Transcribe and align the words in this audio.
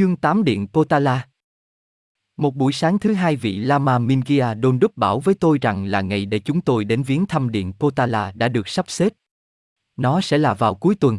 Chương 0.00 0.16
8 0.16 0.44
Điện 0.44 0.66
Potala 0.66 1.26
Một 2.36 2.56
buổi 2.56 2.72
sáng 2.72 2.98
thứ 2.98 3.14
hai 3.14 3.36
vị 3.36 3.58
Lama 3.58 3.98
Mingia 3.98 4.54
đôn 4.54 4.78
đúc 4.78 4.96
bảo 4.96 5.20
với 5.20 5.34
tôi 5.34 5.58
rằng 5.62 5.84
là 5.84 6.00
ngày 6.00 6.26
để 6.26 6.38
chúng 6.38 6.60
tôi 6.60 6.84
đến 6.84 7.02
viếng 7.02 7.26
thăm 7.26 7.50
Điện 7.50 7.72
Potala 7.72 8.32
đã 8.34 8.48
được 8.48 8.68
sắp 8.68 8.90
xếp. 8.90 9.12
Nó 9.96 10.20
sẽ 10.20 10.38
là 10.38 10.54
vào 10.54 10.74
cuối 10.74 10.94
tuần. 10.94 11.18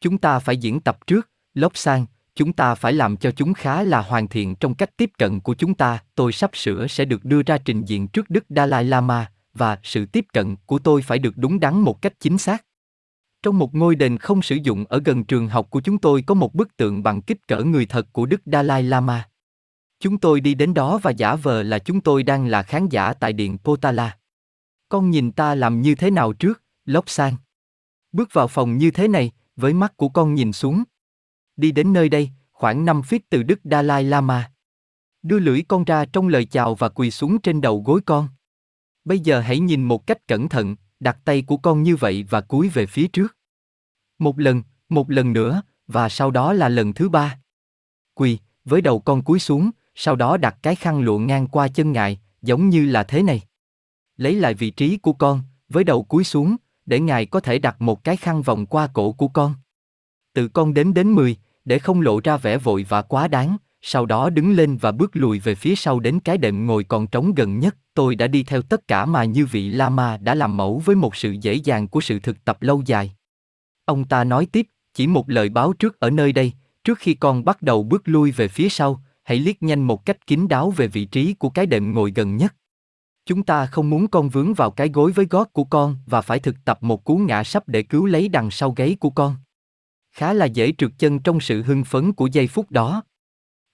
Chúng 0.00 0.18
ta 0.18 0.38
phải 0.38 0.56
diễn 0.56 0.80
tập 0.80 0.98
trước, 1.06 1.30
lốc 1.54 1.76
sang, 1.76 2.06
chúng 2.34 2.52
ta 2.52 2.74
phải 2.74 2.92
làm 2.92 3.16
cho 3.16 3.30
chúng 3.30 3.54
khá 3.54 3.82
là 3.82 4.00
hoàn 4.02 4.28
thiện 4.28 4.56
trong 4.56 4.74
cách 4.74 4.96
tiếp 4.96 5.10
cận 5.18 5.40
của 5.40 5.54
chúng 5.54 5.74
ta. 5.74 5.98
Tôi 6.14 6.32
sắp 6.32 6.50
sửa 6.54 6.86
sẽ 6.86 7.04
được 7.04 7.24
đưa 7.24 7.42
ra 7.42 7.58
trình 7.58 7.84
diện 7.84 8.08
trước 8.08 8.30
Đức 8.30 8.44
Dalai 8.48 8.84
Lama, 8.84 9.30
và 9.54 9.78
sự 9.82 10.06
tiếp 10.06 10.26
cận 10.32 10.56
của 10.66 10.78
tôi 10.78 11.02
phải 11.02 11.18
được 11.18 11.36
đúng 11.36 11.60
đắn 11.60 11.80
một 11.80 12.02
cách 12.02 12.12
chính 12.20 12.38
xác. 12.38 12.64
Trong 13.46 13.58
một 13.58 13.74
ngôi 13.74 13.96
đền 13.96 14.18
không 14.18 14.42
sử 14.42 14.56
dụng 14.62 14.84
ở 14.88 15.00
gần 15.04 15.24
trường 15.24 15.48
học 15.48 15.70
của 15.70 15.80
chúng 15.80 15.98
tôi 15.98 16.22
có 16.22 16.34
một 16.34 16.54
bức 16.54 16.76
tượng 16.76 17.02
bằng 17.02 17.22
kích 17.22 17.48
cỡ 17.48 17.62
người 17.62 17.86
thật 17.86 18.12
của 18.12 18.26
Đức 18.26 18.40
Dalai 18.46 18.82
Lama. 18.82 19.28
Chúng 20.00 20.18
tôi 20.18 20.40
đi 20.40 20.54
đến 20.54 20.74
đó 20.74 20.98
và 21.02 21.10
giả 21.10 21.34
vờ 21.34 21.62
là 21.62 21.78
chúng 21.78 22.00
tôi 22.00 22.22
đang 22.22 22.46
là 22.46 22.62
khán 22.62 22.88
giả 22.88 23.12
tại 23.12 23.32
điện 23.32 23.58
Potala. 23.58 24.18
Con 24.88 25.10
nhìn 25.10 25.32
ta 25.32 25.54
làm 25.54 25.80
như 25.80 25.94
thế 25.94 26.10
nào 26.10 26.32
trước, 26.32 26.62
Lóc 26.84 27.10
San. 27.10 27.34
Bước 28.12 28.28
vào 28.32 28.48
phòng 28.48 28.78
như 28.78 28.90
thế 28.90 29.08
này, 29.08 29.32
với 29.56 29.74
mắt 29.74 29.96
của 29.96 30.08
con 30.08 30.34
nhìn 30.34 30.52
xuống. 30.52 30.82
Đi 31.56 31.72
đến 31.72 31.92
nơi 31.92 32.08
đây, 32.08 32.30
khoảng 32.52 32.84
5 32.84 33.00
feet 33.00 33.20
từ 33.30 33.42
Đức 33.42 33.60
Dalai 33.64 34.04
Lama. 34.04 34.52
Đưa 35.22 35.38
lưỡi 35.38 35.62
con 35.68 35.84
ra 35.84 36.04
trong 36.04 36.28
lời 36.28 36.44
chào 36.44 36.74
và 36.74 36.88
quỳ 36.88 37.10
xuống 37.10 37.40
trên 37.40 37.60
đầu 37.60 37.82
gối 37.86 38.00
con. 38.06 38.28
Bây 39.04 39.18
giờ 39.18 39.40
hãy 39.40 39.58
nhìn 39.58 39.84
một 39.84 40.06
cách 40.06 40.26
cẩn 40.26 40.48
thận, 40.48 40.76
đặt 41.00 41.18
tay 41.24 41.42
của 41.42 41.56
con 41.56 41.82
như 41.82 41.96
vậy 41.96 42.24
và 42.30 42.40
cúi 42.40 42.68
về 42.68 42.86
phía 42.86 43.08
trước. 43.08 43.35
Một 44.18 44.38
lần, 44.38 44.62
một 44.88 45.10
lần 45.10 45.32
nữa, 45.32 45.62
và 45.86 46.08
sau 46.08 46.30
đó 46.30 46.52
là 46.52 46.68
lần 46.68 46.92
thứ 46.92 47.08
ba. 47.08 47.38
Quỳ, 48.14 48.38
với 48.64 48.80
đầu 48.80 48.98
con 48.98 49.22
cúi 49.22 49.38
xuống, 49.38 49.70
sau 49.94 50.16
đó 50.16 50.36
đặt 50.36 50.56
cái 50.62 50.74
khăn 50.74 51.00
lụa 51.00 51.18
ngang 51.18 51.46
qua 51.46 51.68
chân 51.68 51.92
ngài, 51.92 52.20
giống 52.42 52.68
như 52.68 52.86
là 52.86 53.02
thế 53.02 53.22
này. 53.22 53.42
Lấy 54.16 54.34
lại 54.34 54.54
vị 54.54 54.70
trí 54.70 54.96
của 54.96 55.12
con, 55.12 55.42
với 55.68 55.84
đầu 55.84 56.02
cúi 56.02 56.24
xuống, 56.24 56.56
để 56.86 57.00
ngài 57.00 57.26
có 57.26 57.40
thể 57.40 57.58
đặt 57.58 57.82
một 57.82 58.04
cái 58.04 58.16
khăn 58.16 58.42
vòng 58.42 58.66
qua 58.66 58.86
cổ 58.86 59.12
của 59.12 59.28
con. 59.28 59.54
Tự 60.32 60.48
con 60.48 60.74
đếm 60.74 60.94
đến 60.94 61.12
10, 61.12 61.36
để 61.64 61.78
không 61.78 62.00
lộ 62.00 62.20
ra 62.24 62.36
vẻ 62.36 62.58
vội 62.58 62.86
và 62.88 63.02
quá 63.02 63.28
đáng, 63.28 63.56
sau 63.82 64.06
đó 64.06 64.30
đứng 64.30 64.52
lên 64.52 64.76
và 64.76 64.92
bước 64.92 65.10
lùi 65.12 65.38
về 65.38 65.54
phía 65.54 65.74
sau 65.74 66.00
đến 66.00 66.20
cái 66.20 66.38
đệm 66.38 66.66
ngồi 66.66 66.84
còn 66.84 67.06
trống 67.06 67.34
gần 67.34 67.58
nhất. 67.58 67.76
Tôi 67.94 68.14
đã 68.14 68.26
đi 68.26 68.42
theo 68.42 68.62
tất 68.62 68.88
cả 68.88 69.06
mà 69.06 69.24
như 69.24 69.46
vị 69.46 69.70
Lama 69.70 70.16
đã 70.16 70.34
làm 70.34 70.56
mẫu 70.56 70.82
với 70.84 70.96
một 70.96 71.16
sự 71.16 71.30
dễ 71.30 71.54
dàng 71.54 71.88
của 71.88 72.00
sự 72.00 72.18
thực 72.18 72.44
tập 72.44 72.62
lâu 72.62 72.82
dài. 72.86 73.15
Ông 73.86 74.04
ta 74.04 74.24
nói 74.24 74.46
tiếp, 74.52 74.66
chỉ 74.94 75.06
một 75.06 75.30
lời 75.30 75.48
báo 75.48 75.72
trước 75.72 76.00
ở 76.00 76.10
nơi 76.10 76.32
đây, 76.32 76.52
trước 76.84 76.98
khi 76.98 77.14
con 77.14 77.44
bắt 77.44 77.62
đầu 77.62 77.82
bước 77.82 78.02
lui 78.04 78.30
về 78.30 78.48
phía 78.48 78.68
sau, 78.68 79.02
hãy 79.24 79.38
liếc 79.38 79.62
nhanh 79.62 79.82
một 79.82 80.06
cách 80.06 80.26
kín 80.26 80.48
đáo 80.48 80.70
về 80.70 80.86
vị 80.86 81.04
trí 81.04 81.34
của 81.34 81.50
cái 81.50 81.66
đệm 81.66 81.94
ngồi 81.94 82.12
gần 82.14 82.36
nhất. 82.36 82.54
Chúng 83.26 83.42
ta 83.42 83.66
không 83.66 83.90
muốn 83.90 84.08
con 84.08 84.28
vướng 84.28 84.54
vào 84.54 84.70
cái 84.70 84.88
gối 84.88 85.12
với 85.12 85.26
gót 85.30 85.52
của 85.52 85.64
con 85.64 85.96
và 86.06 86.20
phải 86.20 86.38
thực 86.38 86.56
tập 86.64 86.78
một 86.80 87.04
cú 87.04 87.16
ngã 87.16 87.44
sắp 87.44 87.68
để 87.68 87.82
cứu 87.82 88.06
lấy 88.06 88.28
đằng 88.28 88.50
sau 88.50 88.70
gáy 88.70 88.96
của 89.00 89.10
con. 89.10 89.36
Khá 90.12 90.32
là 90.32 90.46
dễ 90.46 90.72
trượt 90.78 90.90
chân 90.98 91.18
trong 91.18 91.40
sự 91.40 91.62
hưng 91.62 91.84
phấn 91.84 92.12
của 92.12 92.26
giây 92.26 92.46
phút 92.46 92.70
đó. 92.70 93.02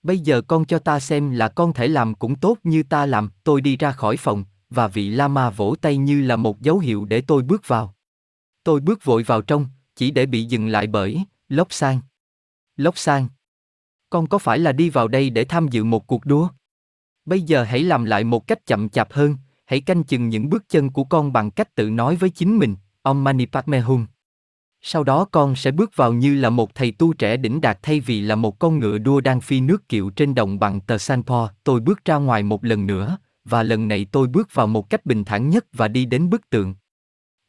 Bây 0.03 0.19
giờ 0.19 0.41
con 0.41 0.65
cho 0.65 0.79
ta 0.79 0.99
xem 0.99 1.31
là 1.31 1.47
con 1.47 1.73
thể 1.73 1.87
làm 1.87 2.15
cũng 2.15 2.35
tốt 2.35 2.57
như 2.63 2.83
ta 2.83 3.05
làm, 3.05 3.29
tôi 3.43 3.61
đi 3.61 3.77
ra 3.77 3.91
khỏi 3.91 4.17
phòng, 4.17 4.43
và 4.69 4.87
vị 4.87 5.09
Lama 5.09 5.49
vỗ 5.49 5.75
tay 5.81 5.97
như 5.97 6.21
là 6.21 6.35
một 6.35 6.61
dấu 6.61 6.79
hiệu 6.79 7.05
để 7.05 7.21
tôi 7.21 7.41
bước 7.41 7.67
vào. 7.67 7.95
Tôi 8.63 8.79
bước 8.79 9.03
vội 9.05 9.23
vào 9.23 9.41
trong, 9.41 9.67
chỉ 9.95 10.11
để 10.11 10.25
bị 10.25 10.43
dừng 10.43 10.67
lại 10.67 10.87
bởi, 10.87 11.23
Lốc 11.49 11.73
Sang. 11.73 11.99
Lốc 12.77 12.97
Sang. 12.97 13.27
Con 14.09 14.27
có 14.27 14.37
phải 14.37 14.59
là 14.59 14.71
đi 14.71 14.89
vào 14.89 15.07
đây 15.07 15.29
để 15.29 15.43
tham 15.43 15.67
dự 15.67 15.83
một 15.83 16.07
cuộc 16.07 16.25
đua? 16.25 16.47
Bây 17.25 17.41
giờ 17.41 17.63
hãy 17.63 17.83
làm 17.83 18.05
lại 18.05 18.23
một 18.23 18.47
cách 18.47 18.65
chậm 18.65 18.89
chạp 18.89 19.13
hơn, 19.13 19.37
hãy 19.65 19.81
canh 19.81 20.03
chừng 20.03 20.29
những 20.29 20.49
bước 20.49 20.69
chân 20.69 20.89
của 20.89 21.03
con 21.03 21.33
bằng 21.33 21.51
cách 21.51 21.75
tự 21.75 21.89
nói 21.89 22.15
với 22.15 22.29
chính 22.29 22.57
mình, 22.57 22.75
Om 23.01 23.23
Mani 23.23 23.45
Padme 23.45 23.79
Hum. 23.79 24.05
Sau 24.81 25.03
đó 25.03 25.25
con 25.31 25.55
sẽ 25.55 25.71
bước 25.71 25.95
vào 25.95 26.13
như 26.13 26.35
là 26.35 26.49
một 26.49 26.75
thầy 26.75 26.91
tu 26.91 27.13
trẻ 27.13 27.37
đỉnh 27.37 27.61
đạt 27.61 27.79
thay 27.81 27.99
vì 27.99 28.21
là 28.21 28.35
một 28.35 28.59
con 28.59 28.79
ngựa 28.79 28.97
đua 28.97 29.21
đang 29.21 29.41
phi 29.41 29.61
nước 29.61 29.89
kiệu 29.89 30.09
trên 30.09 30.35
đồng 30.35 30.59
bằng 30.59 30.81
tờ 30.81 30.97
Sanpo. 30.97 31.49
Tôi 31.63 31.79
bước 31.79 32.05
ra 32.05 32.15
ngoài 32.15 32.43
một 32.43 32.65
lần 32.65 32.87
nữa, 32.87 33.17
và 33.45 33.63
lần 33.63 33.87
này 33.87 34.05
tôi 34.11 34.27
bước 34.27 34.49
vào 34.53 34.67
một 34.67 34.89
cách 34.89 35.05
bình 35.05 35.23
thản 35.23 35.49
nhất 35.49 35.65
và 35.73 35.87
đi 35.87 36.05
đến 36.05 36.29
bức 36.29 36.49
tượng. 36.49 36.75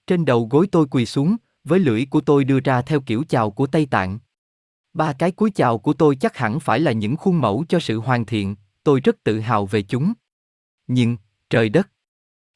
Trên 0.06 0.24
đầu 0.24 0.48
gối 0.50 0.68
tôi 0.72 0.86
quỳ 0.90 1.06
xuống, 1.06 1.36
với 1.64 1.78
lưỡi 1.78 2.06
của 2.10 2.20
tôi 2.20 2.44
đưa 2.44 2.60
ra 2.60 2.82
theo 2.82 3.00
kiểu 3.00 3.24
chào 3.28 3.50
của 3.50 3.66
Tây 3.66 3.86
Tạng. 3.90 4.18
Ba 4.92 5.12
cái 5.12 5.30
cúi 5.30 5.50
chào 5.50 5.78
của 5.78 5.92
tôi 5.92 6.16
chắc 6.16 6.36
hẳn 6.36 6.60
phải 6.60 6.80
là 6.80 6.92
những 6.92 7.16
khuôn 7.16 7.40
mẫu 7.40 7.64
cho 7.68 7.80
sự 7.80 8.00
hoàn 8.00 8.26
thiện, 8.26 8.56
tôi 8.84 9.00
rất 9.00 9.24
tự 9.24 9.40
hào 9.40 9.66
về 9.66 9.82
chúng. 9.82 10.12
Nhưng, 10.86 11.16
trời 11.50 11.68
đất! 11.68 11.90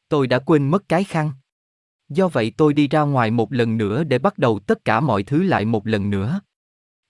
Tôi 0.09 0.27
đã 0.27 0.39
quên 0.39 0.71
mất 0.71 0.89
cái 0.89 1.05
khăn. 1.05 1.33
Do 2.09 2.29
vậy 2.29 2.53
tôi 2.57 2.75
đi 2.75 2.89
ra 2.89 3.01
ngoài 3.01 3.31
một 3.31 3.53
lần 3.53 3.77
nữa 3.77 4.05
để 4.05 4.19
bắt 4.19 4.39
đầu 4.39 4.59
tất 4.59 4.85
cả 4.85 5.01
mọi 5.01 5.23
thứ 5.23 5.43
lại 5.43 5.65
một 5.65 5.87
lần 5.87 6.11
nữa. 6.11 6.41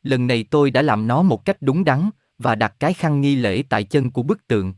Lần 0.02 0.26
này 0.26 0.44
tôi 0.50 0.70
đã 0.70 0.82
làm 0.82 1.06
nó 1.06 1.22
một 1.22 1.44
cách 1.44 1.56
đúng 1.60 1.84
đắn, 1.84 2.10
và 2.38 2.54
đặt 2.54 2.74
cái 2.80 2.94
khăn 2.94 3.20
nghi 3.20 3.36
lễ 3.36 3.62
tại 3.68 3.84
chân 3.84 4.10
của 4.10 4.22
bức 4.22 4.46
tượng. 4.46 4.74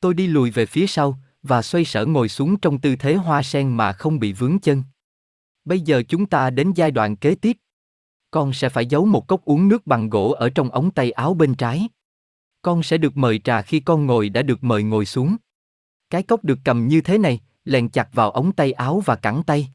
Tôi 0.00 0.14
đi 0.14 0.26
lùi 0.26 0.50
về 0.50 0.66
phía 0.66 0.86
sau, 0.86 1.18
và 1.42 1.62
xoay 1.62 1.84
sở 1.84 2.06
ngồi 2.06 2.28
xuống 2.28 2.56
trong 2.60 2.78
tư 2.78 2.96
thế 2.96 3.14
hoa 3.14 3.42
sen 3.42 3.76
mà 3.76 3.92
không 3.92 4.18
bị 4.18 4.32
vướng 4.32 4.58
chân. 4.58 4.82
Bây 5.64 5.80
giờ 5.80 6.02
chúng 6.08 6.26
ta 6.26 6.50
đến 6.50 6.72
giai 6.74 6.90
đoạn 6.90 7.16
kế 7.16 7.34
tiếp. 7.34 7.56
Con 8.30 8.52
sẽ 8.52 8.68
phải 8.68 8.86
giấu 8.86 9.06
một 9.06 9.28
cốc 9.28 9.44
uống 9.44 9.68
nước 9.68 9.86
bằng 9.86 10.10
gỗ 10.10 10.30
ở 10.30 10.50
trong 10.50 10.70
ống 10.70 10.90
tay 10.90 11.10
áo 11.10 11.34
bên 11.34 11.54
trái. 11.54 11.88
Con 12.62 12.82
sẽ 12.82 12.98
được 12.98 13.16
mời 13.16 13.38
trà 13.38 13.62
khi 13.62 13.80
con 13.80 14.06
ngồi 14.06 14.28
đã 14.28 14.42
được 14.42 14.64
mời 14.64 14.82
ngồi 14.82 15.06
xuống. 15.06 15.36
Cái 16.10 16.22
cốc 16.22 16.44
được 16.44 16.58
cầm 16.64 16.88
như 16.88 17.00
thế 17.00 17.18
này, 17.18 17.40
lèn 17.64 17.88
chặt 17.88 18.08
vào 18.12 18.30
ống 18.30 18.52
tay 18.52 18.72
áo 18.72 19.02
và 19.04 19.16
cẳng 19.16 19.42
tay. 19.42 19.68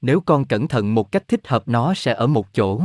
Nếu 0.00 0.20
con 0.20 0.44
cẩn 0.44 0.68
thận 0.68 0.94
một 0.94 1.12
cách 1.12 1.28
thích 1.28 1.48
hợp 1.48 1.68
nó 1.68 1.94
sẽ 1.94 2.14
ở 2.14 2.26
một 2.26 2.46
chỗ. 2.52 2.80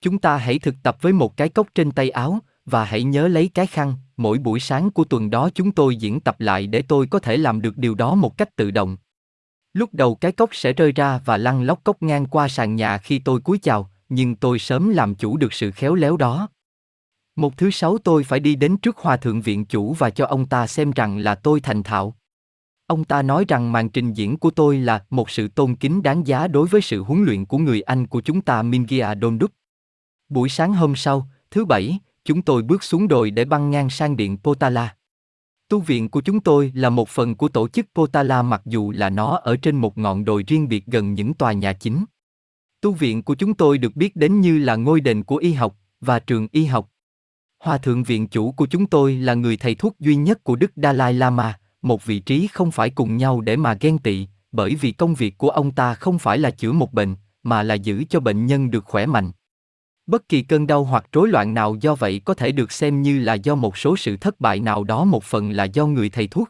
Chúng 0.00 0.18
ta 0.18 0.36
hãy 0.36 0.58
thực 0.58 0.74
tập 0.82 0.96
với 1.00 1.12
một 1.12 1.36
cái 1.36 1.48
cốc 1.48 1.66
trên 1.74 1.90
tay 1.90 2.10
áo, 2.10 2.38
và 2.64 2.84
hãy 2.84 3.02
nhớ 3.02 3.28
lấy 3.28 3.50
cái 3.54 3.66
khăn, 3.66 3.94
mỗi 4.16 4.38
buổi 4.38 4.60
sáng 4.60 4.90
của 4.90 5.04
tuần 5.04 5.30
đó 5.30 5.50
chúng 5.54 5.72
tôi 5.72 5.96
diễn 5.96 6.20
tập 6.20 6.40
lại 6.40 6.66
để 6.66 6.82
tôi 6.82 7.06
có 7.06 7.18
thể 7.18 7.36
làm 7.36 7.60
được 7.60 7.78
điều 7.78 7.94
đó 7.94 8.14
một 8.14 8.38
cách 8.38 8.56
tự 8.56 8.70
động. 8.70 8.96
Lúc 9.74 9.90
đầu 9.92 10.14
cái 10.14 10.32
cốc 10.32 10.50
sẽ 10.52 10.72
rơi 10.72 10.92
ra 10.92 11.20
và 11.24 11.36
lăn 11.36 11.62
lóc 11.62 11.80
cốc 11.84 12.02
ngang 12.02 12.26
qua 12.26 12.48
sàn 12.48 12.76
nhà 12.76 12.98
khi 12.98 13.18
tôi 13.18 13.40
cúi 13.40 13.58
chào, 13.58 13.90
nhưng 14.08 14.36
tôi 14.36 14.58
sớm 14.58 14.88
làm 14.88 15.14
chủ 15.14 15.36
được 15.36 15.52
sự 15.52 15.70
khéo 15.70 15.94
léo 15.94 16.16
đó. 16.16 16.48
Một 17.36 17.56
thứ 17.56 17.70
sáu 17.70 17.98
tôi 17.98 18.24
phải 18.24 18.40
đi 18.40 18.54
đến 18.54 18.76
trước 18.76 18.98
hòa 18.98 19.16
thượng 19.16 19.40
viện 19.40 19.64
chủ 19.64 19.92
và 19.92 20.10
cho 20.10 20.26
ông 20.26 20.46
ta 20.46 20.66
xem 20.66 20.90
rằng 20.90 21.18
là 21.18 21.34
tôi 21.34 21.60
thành 21.60 21.82
thạo. 21.82 22.14
Ông 22.86 23.04
ta 23.04 23.22
nói 23.22 23.44
rằng 23.48 23.72
màn 23.72 23.88
trình 23.88 24.12
diễn 24.12 24.36
của 24.36 24.50
tôi 24.50 24.78
là 24.78 25.04
một 25.10 25.30
sự 25.30 25.48
tôn 25.48 25.74
kính 25.74 26.02
đáng 26.02 26.26
giá 26.26 26.48
đối 26.48 26.66
với 26.66 26.80
sự 26.80 27.02
huấn 27.02 27.24
luyện 27.24 27.44
của 27.44 27.58
người 27.58 27.82
Anh 27.82 28.06
của 28.06 28.20
chúng 28.20 28.40
ta 28.40 28.62
Mingia 28.62 29.14
Donduk. 29.22 29.50
Buổi 30.28 30.48
sáng 30.48 30.72
hôm 30.72 30.96
sau, 30.96 31.28
thứ 31.50 31.64
bảy, 31.64 31.98
chúng 32.24 32.42
tôi 32.42 32.62
bước 32.62 32.84
xuống 32.84 33.08
đồi 33.08 33.30
để 33.30 33.44
băng 33.44 33.70
ngang 33.70 33.90
sang 33.90 34.16
điện 34.16 34.38
Potala. 34.38 34.96
Tu 35.74 35.80
viện 35.80 36.08
của 36.08 36.20
chúng 36.20 36.40
tôi 36.40 36.72
là 36.74 36.90
một 36.90 37.08
phần 37.08 37.34
của 37.34 37.48
tổ 37.48 37.68
chức 37.68 37.86
Potala 37.94 38.42
mặc 38.42 38.62
dù 38.64 38.90
là 38.90 39.10
nó 39.10 39.40
ở 39.44 39.56
trên 39.56 39.76
một 39.76 39.98
ngọn 39.98 40.24
đồi 40.24 40.44
riêng 40.46 40.68
biệt 40.68 40.86
gần 40.86 41.14
những 41.14 41.34
tòa 41.34 41.52
nhà 41.52 41.72
chính. 41.72 42.04
Tu 42.80 42.92
viện 42.92 43.22
của 43.22 43.34
chúng 43.34 43.54
tôi 43.54 43.78
được 43.78 43.96
biết 43.96 44.16
đến 44.16 44.40
như 44.40 44.58
là 44.58 44.76
ngôi 44.76 45.00
đền 45.00 45.22
của 45.22 45.36
y 45.36 45.52
học 45.52 45.76
và 46.00 46.18
trường 46.18 46.48
y 46.52 46.64
học. 46.64 46.90
Hòa 47.64 47.78
thượng 47.78 48.02
viện 48.02 48.28
chủ 48.28 48.52
của 48.52 48.66
chúng 48.66 48.86
tôi 48.86 49.14
là 49.14 49.34
người 49.34 49.56
thầy 49.56 49.74
thuốc 49.74 49.98
duy 50.00 50.16
nhất 50.16 50.44
của 50.44 50.56
Đức 50.56 50.72
Dalai 50.76 51.14
Lama, 51.14 51.58
một 51.82 52.04
vị 52.04 52.18
trí 52.18 52.46
không 52.46 52.70
phải 52.70 52.90
cùng 52.90 53.16
nhau 53.16 53.40
để 53.40 53.56
mà 53.56 53.74
ghen 53.80 53.98
tị, 53.98 54.26
bởi 54.52 54.74
vì 54.74 54.92
công 54.92 55.14
việc 55.14 55.38
của 55.38 55.50
ông 55.50 55.70
ta 55.70 55.94
không 55.94 56.18
phải 56.18 56.38
là 56.38 56.50
chữa 56.50 56.72
một 56.72 56.92
bệnh, 56.92 57.14
mà 57.42 57.62
là 57.62 57.74
giữ 57.74 58.04
cho 58.10 58.20
bệnh 58.20 58.46
nhân 58.46 58.70
được 58.70 58.84
khỏe 58.84 59.06
mạnh. 59.06 59.32
Bất 60.06 60.28
kỳ 60.28 60.42
cơn 60.42 60.66
đau 60.66 60.84
hoặc 60.84 61.04
rối 61.12 61.28
loạn 61.28 61.54
nào 61.54 61.76
do 61.80 61.94
vậy 61.94 62.20
có 62.24 62.34
thể 62.34 62.52
được 62.52 62.72
xem 62.72 63.02
như 63.02 63.18
là 63.18 63.34
do 63.34 63.54
một 63.54 63.76
số 63.78 63.96
sự 63.96 64.16
thất 64.16 64.40
bại 64.40 64.60
nào 64.60 64.84
đó 64.84 65.04
một 65.04 65.24
phần 65.24 65.50
là 65.50 65.64
do 65.64 65.86
người 65.86 66.08
thầy 66.08 66.26
thuốc. 66.26 66.48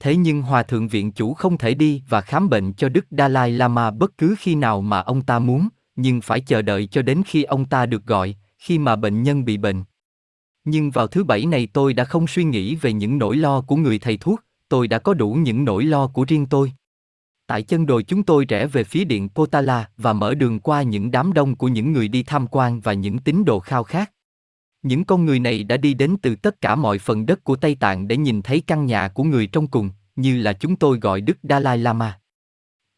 Thế 0.00 0.16
nhưng 0.16 0.42
Hòa 0.42 0.62
Thượng 0.62 0.88
Viện 0.88 1.12
Chủ 1.12 1.34
không 1.34 1.58
thể 1.58 1.74
đi 1.74 2.02
và 2.08 2.20
khám 2.20 2.48
bệnh 2.48 2.72
cho 2.72 2.88
Đức 2.88 3.06
Dalai 3.10 3.52
Lama 3.52 3.90
bất 3.90 4.18
cứ 4.18 4.34
khi 4.38 4.54
nào 4.54 4.82
mà 4.82 5.00
ông 5.00 5.22
ta 5.22 5.38
muốn, 5.38 5.68
nhưng 5.96 6.20
phải 6.20 6.40
chờ 6.40 6.62
đợi 6.62 6.86
cho 6.86 7.02
đến 7.02 7.22
khi 7.26 7.42
ông 7.42 7.64
ta 7.64 7.86
được 7.86 8.06
gọi, 8.06 8.36
khi 8.58 8.78
mà 8.78 8.96
bệnh 8.96 9.22
nhân 9.22 9.44
bị 9.44 9.56
bệnh. 9.56 9.84
Nhưng 10.64 10.90
vào 10.90 11.06
thứ 11.06 11.24
bảy 11.24 11.46
này 11.46 11.68
tôi 11.72 11.94
đã 11.94 12.04
không 12.04 12.26
suy 12.26 12.44
nghĩ 12.44 12.76
về 12.76 12.92
những 12.92 13.18
nỗi 13.18 13.36
lo 13.36 13.60
của 13.60 13.76
người 13.76 13.98
thầy 13.98 14.16
thuốc, 14.16 14.40
tôi 14.68 14.88
đã 14.88 14.98
có 14.98 15.14
đủ 15.14 15.32
những 15.32 15.64
nỗi 15.64 15.84
lo 15.84 16.06
của 16.06 16.24
riêng 16.28 16.46
tôi. 16.46 16.72
Tại 17.46 17.62
chân 17.62 17.86
đồi 17.86 18.02
chúng 18.02 18.22
tôi 18.22 18.44
rẽ 18.44 18.66
về 18.66 18.84
phía 18.84 19.04
điện 19.04 19.28
Potala 19.28 19.88
và 19.96 20.12
mở 20.12 20.34
đường 20.34 20.60
qua 20.60 20.82
những 20.82 21.10
đám 21.10 21.32
đông 21.32 21.56
của 21.56 21.68
những 21.68 21.92
người 21.92 22.08
đi 22.08 22.22
tham 22.22 22.46
quan 22.46 22.80
và 22.80 22.92
những 22.92 23.18
tín 23.18 23.44
đồ 23.44 23.60
khao 23.60 23.84
khát. 23.84 24.12
Những 24.82 25.04
con 25.04 25.26
người 25.26 25.38
này 25.38 25.64
đã 25.64 25.76
đi 25.76 25.94
đến 25.94 26.16
từ 26.22 26.36
tất 26.36 26.60
cả 26.60 26.74
mọi 26.74 26.98
phần 26.98 27.26
đất 27.26 27.44
của 27.44 27.56
Tây 27.56 27.74
Tạng 27.74 28.08
để 28.08 28.16
nhìn 28.16 28.42
thấy 28.42 28.60
căn 28.66 28.86
nhà 28.86 29.08
của 29.08 29.24
người 29.24 29.46
trong 29.46 29.66
cùng, 29.66 29.90
như 30.16 30.42
là 30.42 30.52
chúng 30.52 30.76
tôi 30.76 30.98
gọi 30.98 31.20
Đức 31.20 31.38
Dalai 31.42 31.78
Lama. 31.78 32.18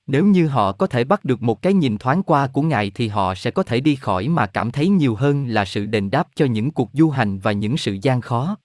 Nếu 0.07 0.27
như 0.27 0.49
họ 0.49 0.73
có 0.73 0.87
thể 0.87 1.05
bắt 1.05 1.25
được 1.25 1.43
một 1.43 1.63
cái 1.63 1.73
nhìn 1.73 1.99
thoáng 1.99 2.23
qua 2.23 2.47
của 2.47 2.63
Ngài 2.63 2.91
thì 2.95 3.09
họ 3.09 3.35
sẽ 3.35 3.51
có 3.51 3.63
thể 3.63 3.81
đi 3.81 3.97
khỏi 3.97 4.29
mà 4.29 4.47
cảm 4.47 4.71
thấy 4.71 4.89
nhiều 4.89 5.15
hơn 5.15 5.47
là 5.47 5.65
sự 5.65 5.87
đền 5.87 6.11
đáp 6.11 6.29
cho 6.35 6.45
những 6.45 6.71
cuộc 6.71 6.91
du 6.93 7.11
hành 7.11 7.39
và 7.39 7.53
những 7.53 7.77
sự 7.77 7.99
gian 8.03 8.21
khó. 8.21 8.57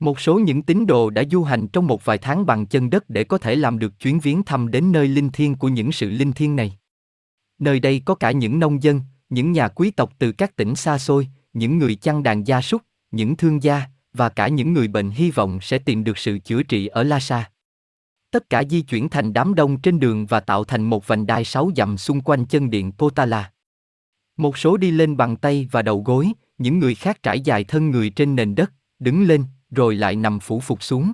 Một 0.00 0.20
số 0.20 0.38
những 0.38 0.62
tín 0.62 0.86
đồ 0.86 1.10
đã 1.10 1.22
du 1.30 1.42
hành 1.42 1.68
trong 1.68 1.86
một 1.86 2.04
vài 2.04 2.18
tháng 2.18 2.46
bằng 2.46 2.66
chân 2.66 2.90
đất 2.90 3.10
để 3.10 3.24
có 3.24 3.38
thể 3.38 3.56
làm 3.56 3.78
được 3.78 3.98
chuyến 4.00 4.20
viếng 4.20 4.42
thăm 4.42 4.70
đến 4.70 4.92
nơi 4.92 5.08
linh 5.08 5.30
thiêng 5.30 5.54
của 5.54 5.68
những 5.68 5.92
sự 5.92 6.10
linh 6.10 6.32
thiêng 6.32 6.56
này. 6.56 6.78
Nơi 7.58 7.80
đây 7.80 8.02
có 8.04 8.14
cả 8.14 8.30
những 8.30 8.58
nông 8.58 8.82
dân, 8.82 9.00
những 9.28 9.52
nhà 9.52 9.68
quý 9.68 9.90
tộc 9.90 10.12
từ 10.18 10.32
các 10.32 10.56
tỉnh 10.56 10.74
xa 10.74 10.98
xôi, 10.98 11.28
những 11.52 11.78
người 11.78 11.94
chăn 11.94 12.22
đàn 12.22 12.46
gia 12.46 12.60
súc, 12.60 12.82
những 13.10 13.36
thương 13.36 13.62
gia, 13.62 13.82
và 14.12 14.28
cả 14.28 14.48
những 14.48 14.72
người 14.72 14.88
bệnh 14.88 15.10
hy 15.10 15.30
vọng 15.30 15.58
sẽ 15.62 15.78
tìm 15.78 16.04
được 16.04 16.18
sự 16.18 16.38
chữa 16.38 16.62
trị 16.62 16.86
ở 16.86 17.02
Lhasa. 17.02 17.50
Tất 18.30 18.50
cả 18.50 18.62
di 18.70 18.82
chuyển 18.82 19.08
thành 19.08 19.32
đám 19.32 19.54
đông 19.54 19.80
trên 19.80 20.00
đường 20.00 20.26
và 20.26 20.40
tạo 20.40 20.64
thành 20.64 20.82
một 20.82 21.06
vành 21.06 21.26
đai 21.26 21.44
sáu 21.44 21.70
dặm 21.76 21.98
xung 21.98 22.20
quanh 22.20 22.46
chân 22.46 22.70
điện 22.70 22.92
Potala. 22.92 23.52
Một 24.36 24.58
số 24.58 24.76
đi 24.76 24.90
lên 24.90 25.16
bằng 25.16 25.36
tay 25.36 25.68
và 25.70 25.82
đầu 25.82 26.02
gối, 26.02 26.32
những 26.58 26.78
người 26.78 26.94
khác 26.94 27.22
trải 27.22 27.40
dài 27.40 27.64
thân 27.64 27.90
người 27.90 28.10
trên 28.10 28.36
nền 28.36 28.54
đất, 28.54 28.72
đứng 28.98 29.22
lên, 29.22 29.44
rồi 29.70 29.94
lại 29.94 30.16
nằm 30.16 30.40
phủ 30.40 30.60
phục 30.60 30.82
xuống. 30.82 31.12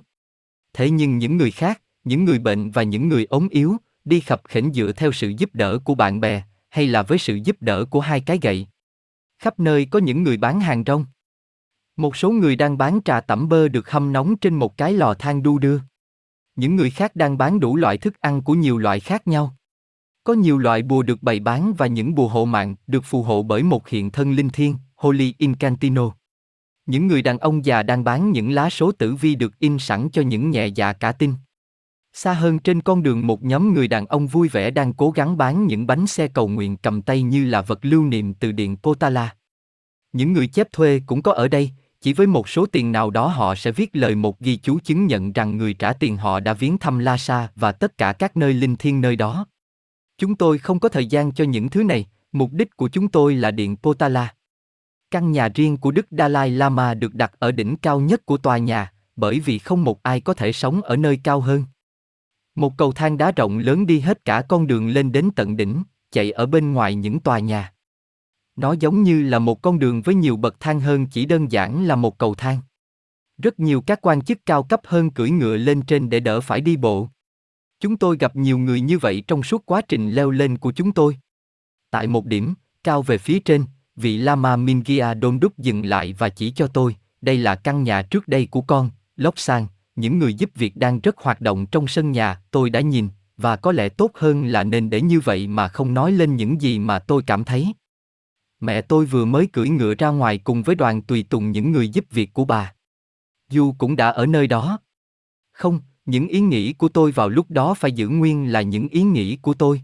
Thế 0.73 0.89
nhưng 0.89 1.17
những 1.17 1.37
người 1.37 1.51
khác, 1.51 1.81
những 2.03 2.25
người 2.25 2.39
bệnh 2.39 2.71
và 2.71 2.83
những 2.83 3.09
người 3.09 3.25
ốm 3.25 3.47
yếu, 3.49 3.77
đi 4.05 4.19
khập 4.19 4.41
khểnh 4.47 4.73
dựa 4.73 4.91
theo 4.91 5.11
sự 5.11 5.29
giúp 5.37 5.49
đỡ 5.53 5.79
của 5.83 5.95
bạn 5.95 6.19
bè, 6.19 6.43
hay 6.69 6.87
là 6.87 7.03
với 7.03 7.17
sự 7.17 7.35
giúp 7.35 7.55
đỡ 7.59 7.85
của 7.85 7.99
hai 7.99 8.21
cái 8.21 8.39
gậy. 8.41 8.67
Khắp 9.39 9.59
nơi 9.59 9.85
có 9.85 9.99
những 9.99 10.23
người 10.23 10.37
bán 10.37 10.59
hàng 10.59 10.83
rong. 10.87 11.05
Một 11.97 12.15
số 12.15 12.31
người 12.31 12.55
đang 12.55 12.77
bán 12.77 12.99
trà 13.05 13.21
tẩm 13.21 13.49
bơ 13.49 13.67
được 13.67 13.89
hâm 13.89 14.13
nóng 14.13 14.37
trên 14.37 14.55
một 14.55 14.77
cái 14.77 14.93
lò 14.93 15.13
than 15.13 15.43
đu 15.43 15.59
đưa. 15.59 15.79
Những 16.55 16.75
người 16.75 16.89
khác 16.89 17.15
đang 17.15 17.37
bán 17.37 17.59
đủ 17.59 17.75
loại 17.75 17.97
thức 17.97 18.21
ăn 18.21 18.41
của 18.41 18.53
nhiều 18.53 18.77
loại 18.77 18.99
khác 18.99 19.27
nhau. 19.27 19.55
Có 20.23 20.33
nhiều 20.33 20.57
loại 20.57 20.83
bùa 20.83 21.03
được 21.03 21.23
bày 21.23 21.39
bán 21.39 21.73
và 21.73 21.87
những 21.87 22.15
bùa 22.15 22.27
hộ 22.27 22.45
mạng 22.45 22.75
được 22.87 23.05
phù 23.05 23.23
hộ 23.23 23.43
bởi 23.43 23.63
một 23.63 23.87
hiện 23.87 24.11
thân 24.11 24.31
linh 24.31 24.49
thiêng, 24.49 24.75
Holy 24.95 25.33
Incantino. 25.37 26.16
Những 26.87 27.07
người 27.07 27.21
đàn 27.21 27.37
ông 27.37 27.65
già 27.65 27.83
đang 27.83 28.03
bán 28.03 28.31
những 28.31 28.51
lá 28.51 28.69
số 28.69 28.91
tử 28.91 29.15
vi 29.15 29.35
được 29.35 29.59
in 29.59 29.79
sẵn 29.79 30.09
cho 30.09 30.21
những 30.21 30.51
nhẹ 30.51 30.67
dạ 30.67 30.93
cả 30.93 31.11
tin. 31.11 31.33
Xa 32.13 32.33
hơn 32.33 32.59
trên 32.59 32.81
con 32.81 33.03
đường 33.03 33.27
một 33.27 33.43
nhóm 33.43 33.73
người 33.73 33.87
đàn 33.87 34.05
ông 34.05 34.27
vui 34.27 34.47
vẻ 34.47 34.71
đang 34.71 34.93
cố 34.93 35.11
gắng 35.11 35.37
bán 35.37 35.67
những 35.67 35.87
bánh 35.87 36.07
xe 36.07 36.27
cầu 36.27 36.47
nguyện 36.47 36.77
cầm 36.77 37.01
tay 37.01 37.21
như 37.21 37.45
là 37.45 37.61
vật 37.61 37.79
lưu 37.81 38.03
niệm 38.03 38.33
từ 38.33 38.51
điện 38.51 38.77
Potala. 38.77 39.35
Những 40.13 40.33
người 40.33 40.47
chép 40.47 40.67
thuê 40.71 41.01
cũng 41.05 41.21
có 41.21 41.33
ở 41.33 41.47
đây, 41.47 41.71
chỉ 42.01 42.13
với 42.13 42.27
một 42.27 42.49
số 42.49 42.65
tiền 42.65 42.91
nào 42.91 43.09
đó 43.09 43.27
họ 43.27 43.55
sẽ 43.55 43.71
viết 43.71 43.89
lời 43.95 44.15
một 44.15 44.39
ghi 44.39 44.57
chú 44.57 44.79
chứng 44.79 45.05
nhận 45.05 45.33
rằng 45.33 45.57
người 45.57 45.73
trả 45.73 45.93
tiền 45.93 46.17
họ 46.17 46.39
đã 46.39 46.53
viếng 46.53 46.77
thăm 46.77 46.99
Lhasa 46.99 47.47
và 47.55 47.71
tất 47.71 47.97
cả 47.97 48.13
các 48.13 48.37
nơi 48.37 48.53
linh 48.53 48.75
thiêng 48.75 49.01
nơi 49.01 49.15
đó. 49.15 49.45
Chúng 50.17 50.35
tôi 50.35 50.57
không 50.57 50.79
có 50.79 50.89
thời 50.89 51.05
gian 51.05 51.31
cho 51.31 51.43
những 51.43 51.69
thứ 51.69 51.83
này, 51.83 52.05
mục 52.31 52.49
đích 52.53 52.77
của 52.77 52.89
chúng 52.89 53.07
tôi 53.07 53.35
là 53.35 53.51
điện 53.51 53.77
Potala. 53.77 54.33
Căn 55.11 55.31
nhà 55.31 55.49
riêng 55.55 55.77
của 55.77 55.91
Đức 55.91 56.07
Dalai 56.11 56.51
Lama 56.51 56.93
được 56.93 57.13
đặt 57.13 57.31
ở 57.39 57.51
đỉnh 57.51 57.77
cao 57.77 57.99
nhất 57.99 58.25
của 58.25 58.37
tòa 58.37 58.57
nhà, 58.57 58.91
bởi 59.15 59.39
vì 59.39 59.59
không 59.59 59.83
một 59.83 60.03
ai 60.03 60.21
có 60.21 60.33
thể 60.33 60.51
sống 60.51 60.81
ở 60.81 60.95
nơi 60.95 61.19
cao 61.23 61.39
hơn. 61.39 61.63
Một 62.55 62.73
cầu 62.77 62.91
thang 62.91 63.17
đá 63.17 63.31
rộng 63.31 63.57
lớn 63.57 63.85
đi 63.85 63.99
hết 63.99 64.25
cả 64.25 64.41
con 64.49 64.67
đường 64.67 64.89
lên 64.89 65.11
đến 65.11 65.29
tận 65.35 65.57
đỉnh, 65.57 65.83
chạy 66.11 66.31
ở 66.31 66.45
bên 66.45 66.73
ngoài 66.73 66.95
những 66.95 67.19
tòa 67.19 67.39
nhà. 67.39 67.73
Nó 68.55 68.75
giống 68.79 69.03
như 69.03 69.23
là 69.23 69.39
một 69.39 69.61
con 69.61 69.79
đường 69.79 70.01
với 70.01 70.15
nhiều 70.15 70.37
bậc 70.37 70.59
thang 70.59 70.79
hơn 70.79 71.07
chỉ 71.07 71.25
đơn 71.25 71.51
giản 71.51 71.87
là 71.87 71.95
một 71.95 72.17
cầu 72.17 72.35
thang. 72.35 72.59
Rất 73.37 73.59
nhiều 73.59 73.81
các 73.81 73.99
quan 74.01 74.21
chức 74.21 74.45
cao 74.45 74.63
cấp 74.63 74.81
hơn 74.85 75.09
cưỡi 75.09 75.29
ngựa 75.29 75.57
lên 75.57 75.81
trên 75.81 76.09
để 76.09 76.19
đỡ 76.19 76.41
phải 76.41 76.61
đi 76.61 76.77
bộ. 76.77 77.09
Chúng 77.79 77.97
tôi 77.97 78.17
gặp 78.17 78.35
nhiều 78.35 78.57
người 78.57 78.81
như 78.81 78.97
vậy 78.97 79.23
trong 79.27 79.43
suốt 79.43 79.65
quá 79.65 79.81
trình 79.81 80.11
leo 80.11 80.31
lên 80.31 80.57
của 80.57 80.71
chúng 80.71 80.91
tôi. 80.91 81.17
Tại 81.91 82.07
một 82.07 82.25
điểm, 82.25 82.53
cao 82.83 83.01
về 83.01 83.17
phía 83.17 83.39
trên, 83.39 83.65
vị 83.97 84.17
Lama 84.17 84.55
Mingia 84.55 85.13
đôn 85.13 85.39
đúc 85.39 85.57
dừng 85.57 85.85
lại 85.85 86.13
và 86.13 86.29
chỉ 86.29 86.51
cho 86.51 86.67
tôi, 86.67 86.95
đây 87.21 87.37
là 87.37 87.55
căn 87.55 87.83
nhà 87.83 88.01
trước 88.01 88.27
đây 88.27 88.47
của 88.51 88.61
con, 88.61 88.89
Lóc 89.15 89.39
sang, 89.39 89.67
những 89.95 90.19
người 90.19 90.33
giúp 90.33 90.49
việc 90.55 90.77
đang 90.77 90.99
rất 90.99 91.17
hoạt 91.17 91.41
động 91.41 91.65
trong 91.65 91.87
sân 91.87 92.11
nhà, 92.11 92.41
tôi 92.51 92.69
đã 92.69 92.81
nhìn, 92.81 93.09
và 93.37 93.55
có 93.55 93.71
lẽ 93.71 93.89
tốt 93.89 94.11
hơn 94.13 94.45
là 94.45 94.63
nên 94.63 94.89
để 94.89 95.01
như 95.01 95.19
vậy 95.19 95.47
mà 95.47 95.67
không 95.67 95.93
nói 95.93 96.11
lên 96.11 96.35
những 96.35 96.61
gì 96.61 96.79
mà 96.79 96.99
tôi 96.99 97.23
cảm 97.27 97.43
thấy. 97.43 97.73
Mẹ 98.59 98.81
tôi 98.81 99.05
vừa 99.05 99.25
mới 99.25 99.47
cưỡi 99.47 99.69
ngựa 99.69 99.93
ra 99.95 100.09
ngoài 100.09 100.37
cùng 100.37 100.63
với 100.63 100.75
đoàn 100.75 101.01
tùy 101.01 101.25
tùng 101.29 101.51
những 101.51 101.71
người 101.71 101.89
giúp 101.89 102.05
việc 102.11 102.33
của 102.33 102.45
bà. 102.45 102.73
Du 103.49 103.75
cũng 103.77 103.95
đã 103.95 104.09
ở 104.09 104.25
nơi 104.25 104.47
đó. 104.47 104.79
Không, 105.51 105.79
những 106.05 106.27
ý 106.27 106.39
nghĩ 106.39 106.73
của 106.73 106.89
tôi 106.89 107.11
vào 107.11 107.29
lúc 107.29 107.45
đó 107.49 107.73
phải 107.73 107.91
giữ 107.91 108.07
nguyên 108.07 108.51
là 108.51 108.61
những 108.61 108.87
ý 108.87 109.03
nghĩ 109.03 109.35
của 109.35 109.53
tôi. 109.53 109.81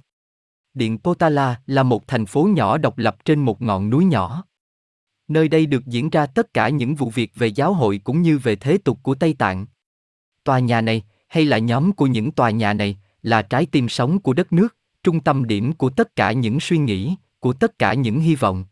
Điện 0.73 0.97
Potala 0.97 1.61
là 1.65 1.83
một 1.83 2.07
thành 2.07 2.25
phố 2.25 2.43
nhỏ 2.43 2.77
độc 2.77 2.97
lập 2.97 3.25
trên 3.25 3.39
một 3.39 3.61
ngọn 3.61 3.89
núi 3.89 4.05
nhỏ. 4.05 4.43
Nơi 5.27 5.47
đây 5.47 5.65
được 5.65 5.85
diễn 5.85 6.09
ra 6.09 6.25
tất 6.25 6.53
cả 6.53 6.69
những 6.69 6.95
vụ 6.95 7.09
việc 7.09 7.31
về 7.35 7.47
giáo 7.47 7.73
hội 7.73 8.01
cũng 8.03 8.21
như 8.21 8.37
về 8.37 8.55
thế 8.55 8.77
tục 8.77 8.99
của 9.03 9.15
Tây 9.15 9.33
Tạng. 9.33 9.65
Tòa 10.43 10.59
nhà 10.59 10.81
này, 10.81 11.03
hay 11.27 11.45
là 11.45 11.57
nhóm 11.57 11.91
của 11.91 12.07
những 12.07 12.31
tòa 12.31 12.49
nhà 12.49 12.73
này, 12.73 12.97
là 13.21 13.41
trái 13.41 13.65
tim 13.65 13.89
sống 13.89 14.19
của 14.19 14.33
đất 14.33 14.53
nước, 14.53 14.77
trung 15.03 15.19
tâm 15.19 15.47
điểm 15.47 15.73
của 15.73 15.89
tất 15.89 16.15
cả 16.15 16.31
những 16.31 16.59
suy 16.59 16.77
nghĩ, 16.77 17.15
của 17.39 17.53
tất 17.53 17.79
cả 17.79 17.93
những 17.93 18.19
hy 18.19 18.35
vọng. 18.35 18.65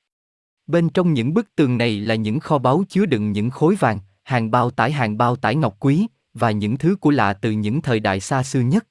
Bên 0.67 0.89
trong 0.89 1.13
những 1.13 1.33
bức 1.33 1.55
tường 1.55 1.77
này 1.77 1.99
là 1.99 2.15
những 2.15 2.39
kho 2.39 2.57
báu 2.57 2.83
chứa 2.89 3.05
đựng 3.05 3.31
những 3.31 3.49
khối 3.49 3.75
vàng, 3.75 3.99
hàng 4.23 4.51
bao 4.51 4.71
tải 4.71 4.91
hàng 4.91 5.17
bao 5.17 5.35
tải 5.35 5.55
ngọc 5.55 5.75
quý, 5.79 6.07
và 6.33 6.51
những 6.51 6.77
thứ 6.77 6.95
của 6.95 7.11
lạ 7.11 7.33
từ 7.33 7.51
những 7.51 7.81
thời 7.81 7.99
đại 7.99 8.19
xa 8.19 8.43
xưa 8.43 8.61
nhất. 8.61 8.87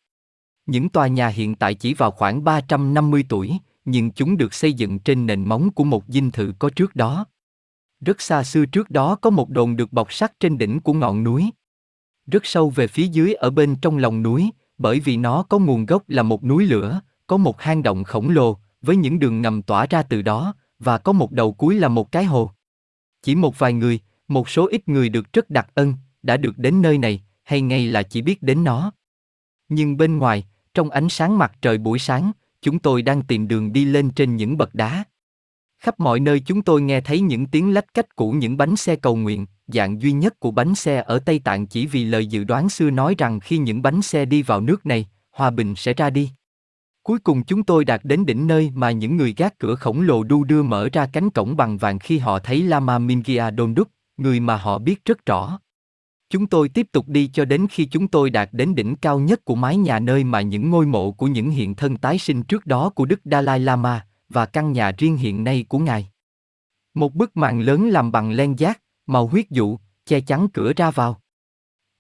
Những 0.70 0.88
tòa 0.88 1.06
nhà 1.06 1.28
hiện 1.28 1.54
tại 1.54 1.74
chỉ 1.74 1.94
vào 1.94 2.10
khoảng 2.10 2.44
350 2.44 3.24
tuổi, 3.28 3.58
nhưng 3.84 4.10
chúng 4.10 4.36
được 4.36 4.54
xây 4.54 4.72
dựng 4.72 4.98
trên 4.98 5.26
nền 5.26 5.44
móng 5.44 5.70
của 5.70 5.84
một 5.84 6.04
dinh 6.08 6.30
thự 6.30 6.52
có 6.58 6.70
trước 6.70 6.96
đó. 6.96 7.26
Rất 8.00 8.20
xa 8.20 8.42
xưa 8.42 8.66
trước 8.66 8.90
đó 8.90 9.14
có 9.14 9.30
một 9.30 9.50
đồn 9.50 9.76
được 9.76 9.92
bọc 9.92 10.12
sắt 10.12 10.40
trên 10.40 10.58
đỉnh 10.58 10.80
của 10.80 10.92
ngọn 10.92 11.24
núi. 11.24 11.50
Rất 12.26 12.46
sâu 12.46 12.70
về 12.70 12.86
phía 12.86 13.06
dưới 13.06 13.34
ở 13.34 13.50
bên 13.50 13.76
trong 13.76 13.98
lòng 13.98 14.22
núi, 14.22 14.50
bởi 14.78 15.00
vì 15.00 15.16
nó 15.16 15.42
có 15.42 15.58
nguồn 15.58 15.86
gốc 15.86 16.02
là 16.08 16.22
một 16.22 16.44
núi 16.44 16.66
lửa, 16.66 17.00
có 17.26 17.36
một 17.36 17.60
hang 17.60 17.82
động 17.82 18.04
khổng 18.04 18.30
lồ, 18.30 18.56
với 18.82 18.96
những 18.96 19.18
đường 19.18 19.42
ngầm 19.42 19.62
tỏa 19.62 19.86
ra 19.86 20.02
từ 20.02 20.22
đó, 20.22 20.54
và 20.78 20.98
có 20.98 21.12
một 21.12 21.32
đầu 21.32 21.52
cuối 21.52 21.74
là 21.74 21.88
một 21.88 22.12
cái 22.12 22.24
hồ. 22.24 22.50
Chỉ 23.22 23.34
một 23.34 23.58
vài 23.58 23.72
người, 23.72 24.00
một 24.28 24.48
số 24.48 24.66
ít 24.66 24.88
người 24.88 25.08
được 25.08 25.32
rất 25.32 25.50
đặc 25.50 25.68
ân, 25.74 25.94
đã 26.22 26.36
được 26.36 26.58
đến 26.58 26.82
nơi 26.82 26.98
này, 26.98 27.22
hay 27.42 27.60
ngay 27.60 27.86
là 27.86 28.02
chỉ 28.02 28.22
biết 28.22 28.42
đến 28.42 28.64
nó. 28.64 28.92
Nhưng 29.68 29.96
bên 29.96 30.18
ngoài, 30.18 30.44
trong 30.74 30.90
ánh 30.90 31.08
sáng 31.08 31.38
mặt 31.38 31.52
trời 31.62 31.78
buổi 31.78 31.98
sáng, 31.98 32.32
chúng 32.62 32.78
tôi 32.78 33.02
đang 33.02 33.22
tìm 33.22 33.48
đường 33.48 33.72
đi 33.72 33.84
lên 33.84 34.10
trên 34.10 34.36
những 34.36 34.56
bậc 34.56 34.74
đá. 34.74 35.04
Khắp 35.82 36.00
mọi 36.00 36.20
nơi 36.20 36.40
chúng 36.40 36.62
tôi 36.62 36.82
nghe 36.82 37.00
thấy 37.00 37.20
những 37.20 37.46
tiếng 37.46 37.74
lách 37.74 37.94
cách 37.94 38.16
của 38.16 38.32
những 38.32 38.56
bánh 38.56 38.76
xe 38.76 38.96
cầu 38.96 39.16
nguyện, 39.16 39.46
dạng 39.66 40.02
duy 40.02 40.12
nhất 40.12 40.40
của 40.40 40.50
bánh 40.50 40.74
xe 40.74 41.02
ở 41.06 41.18
Tây 41.18 41.38
Tạng 41.38 41.66
chỉ 41.66 41.86
vì 41.86 42.04
lời 42.04 42.26
dự 42.26 42.44
đoán 42.44 42.68
xưa 42.68 42.90
nói 42.90 43.14
rằng 43.18 43.40
khi 43.40 43.58
những 43.58 43.82
bánh 43.82 44.02
xe 44.02 44.24
đi 44.24 44.42
vào 44.42 44.60
nước 44.60 44.86
này, 44.86 45.08
hòa 45.30 45.50
bình 45.50 45.74
sẽ 45.76 45.94
ra 45.94 46.10
đi. 46.10 46.30
Cuối 47.02 47.18
cùng 47.18 47.44
chúng 47.44 47.62
tôi 47.62 47.84
đạt 47.84 48.00
đến 48.04 48.26
đỉnh 48.26 48.46
nơi 48.46 48.72
mà 48.74 48.90
những 48.90 49.16
người 49.16 49.34
gác 49.36 49.58
cửa 49.58 49.74
khổng 49.74 50.00
lồ 50.00 50.22
đu 50.22 50.44
đưa 50.44 50.62
mở 50.62 50.88
ra 50.92 51.06
cánh 51.12 51.30
cổng 51.30 51.56
bằng 51.56 51.78
vàng 51.78 51.98
khi 51.98 52.18
họ 52.18 52.38
thấy 52.38 52.62
Lama 52.62 52.98
Mingia 52.98 53.50
Donduk, 53.58 53.88
người 54.16 54.40
mà 54.40 54.56
họ 54.56 54.78
biết 54.78 55.04
rất 55.04 55.26
rõ. 55.26 55.58
Chúng 56.30 56.46
tôi 56.46 56.68
tiếp 56.68 56.86
tục 56.92 57.08
đi 57.08 57.26
cho 57.26 57.44
đến 57.44 57.66
khi 57.70 57.84
chúng 57.84 58.08
tôi 58.08 58.30
đạt 58.30 58.48
đến 58.52 58.74
đỉnh 58.74 58.96
cao 58.96 59.18
nhất 59.18 59.44
của 59.44 59.54
mái 59.54 59.76
nhà 59.76 59.98
nơi 59.98 60.24
mà 60.24 60.40
những 60.40 60.70
ngôi 60.70 60.86
mộ 60.86 61.12
của 61.12 61.26
những 61.26 61.50
hiện 61.50 61.74
thân 61.74 61.96
tái 61.96 62.18
sinh 62.18 62.42
trước 62.42 62.66
đó 62.66 62.90
của 62.90 63.04
Đức 63.04 63.20
Dalai 63.24 63.60
Lama 63.60 64.06
và 64.28 64.46
căn 64.46 64.72
nhà 64.72 64.92
riêng 64.98 65.16
hiện 65.16 65.44
nay 65.44 65.64
của 65.68 65.78
Ngài. 65.78 66.10
Một 66.94 67.14
bức 67.14 67.36
màn 67.36 67.60
lớn 67.60 67.88
làm 67.88 68.12
bằng 68.12 68.30
len 68.30 68.58
giác, 68.58 68.80
màu 69.06 69.26
huyết 69.26 69.50
dụ, 69.50 69.78
che 70.06 70.20
chắn 70.20 70.48
cửa 70.48 70.72
ra 70.76 70.90
vào. 70.90 71.20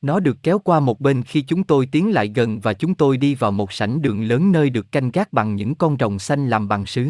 Nó 0.00 0.20
được 0.20 0.36
kéo 0.42 0.58
qua 0.58 0.80
một 0.80 1.00
bên 1.00 1.22
khi 1.22 1.42
chúng 1.42 1.64
tôi 1.64 1.86
tiến 1.86 2.12
lại 2.12 2.32
gần 2.34 2.60
và 2.60 2.72
chúng 2.72 2.94
tôi 2.94 3.16
đi 3.16 3.34
vào 3.34 3.50
một 3.50 3.72
sảnh 3.72 4.02
đường 4.02 4.22
lớn 4.22 4.52
nơi 4.52 4.70
được 4.70 4.92
canh 4.92 5.10
gác 5.10 5.32
bằng 5.32 5.56
những 5.56 5.74
con 5.74 5.96
rồng 6.00 6.18
xanh 6.18 6.48
làm 6.48 6.68
bằng 6.68 6.86
sứ. 6.86 7.08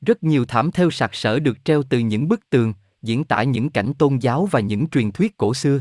Rất 0.00 0.22
nhiều 0.22 0.44
thảm 0.44 0.70
theo 0.70 0.90
sặc 0.90 1.14
sỡ 1.14 1.38
được 1.38 1.64
treo 1.64 1.82
từ 1.82 1.98
những 1.98 2.28
bức 2.28 2.50
tường, 2.50 2.72
diễn 3.02 3.24
tả 3.24 3.42
những 3.42 3.70
cảnh 3.70 3.92
tôn 3.98 4.18
giáo 4.18 4.46
và 4.46 4.60
những 4.60 4.88
truyền 4.88 5.12
thuyết 5.12 5.36
cổ 5.36 5.54
xưa. 5.54 5.80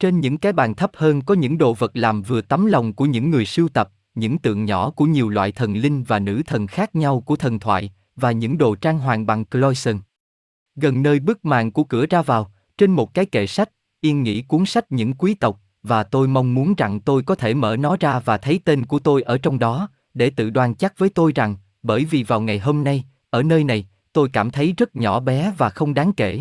Trên 0.00 0.20
những 0.20 0.38
cái 0.38 0.52
bàn 0.52 0.74
thấp 0.74 0.90
hơn 0.94 1.22
có 1.22 1.34
những 1.34 1.58
đồ 1.58 1.74
vật 1.74 1.90
làm 1.94 2.22
vừa 2.22 2.40
tấm 2.40 2.66
lòng 2.66 2.92
của 2.92 3.04
những 3.04 3.30
người 3.30 3.46
sưu 3.46 3.68
tập, 3.68 3.90
những 4.14 4.38
tượng 4.38 4.64
nhỏ 4.64 4.90
của 4.90 5.04
nhiều 5.04 5.28
loại 5.28 5.52
thần 5.52 5.76
linh 5.76 6.04
và 6.04 6.18
nữ 6.18 6.42
thần 6.46 6.66
khác 6.66 6.94
nhau 6.94 7.20
của 7.20 7.36
thần 7.36 7.58
thoại, 7.58 7.92
và 8.16 8.32
những 8.32 8.58
đồ 8.58 8.74
trang 8.74 8.98
hoàng 8.98 9.26
bằng 9.26 9.44
cloison. 9.44 9.98
Gần 10.76 11.02
nơi 11.02 11.20
bức 11.20 11.44
màn 11.44 11.70
của 11.70 11.84
cửa 11.84 12.06
ra 12.06 12.22
vào, 12.22 12.52
trên 12.78 12.90
một 12.90 13.14
cái 13.14 13.26
kệ 13.26 13.46
sách, 13.46 13.70
yên 14.00 14.22
nghĩ 14.22 14.42
cuốn 14.42 14.66
sách 14.66 14.92
những 14.92 15.14
quý 15.14 15.34
tộc, 15.34 15.60
và 15.82 16.02
tôi 16.02 16.28
mong 16.28 16.54
muốn 16.54 16.74
rằng 16.74 17.00
tôi 17.00 17.22
có 17.22 17.34
thể 17.34 17.54
mở 17.54 17.76
nó 17.76 17.96
ra 18.00 18.18
và 18.18 18.38
thấy 18.38 18.60
tên 18.64 18.86
của 18.86 18.98
tôi 18.98 19.22
ở 19.22 19.38
trong 19.38 19.58
đó, 19.58 19.88
để 20.14 20.30
tự 20.30 20.50
đoan 20.50 20.74
chắc 20.74 20.98
với 20.98 21.08
tôi 21.08 21.32
rằng, 21.34 21.56
bởi 21.82 22.04
vì 22.04 22.22
vào 22.22 22.40
ngày 22.40 22.58
hôm 22.58 22.84
nay, 22.84 23.04
ở 23.30 23.42
nơi 23.42 23.64
này, 23.64 23.86
tôi 24.12 24.28
cảm 24.32 24.50
thấy 24.50 24.74
rất 24.76 24.96
nhỏ 24.96 25.20
bé 25.20 25.52
và 25.58 25.70
không 25.70 25.94
đáng 25.94 26.12
kể. 26.12 26.40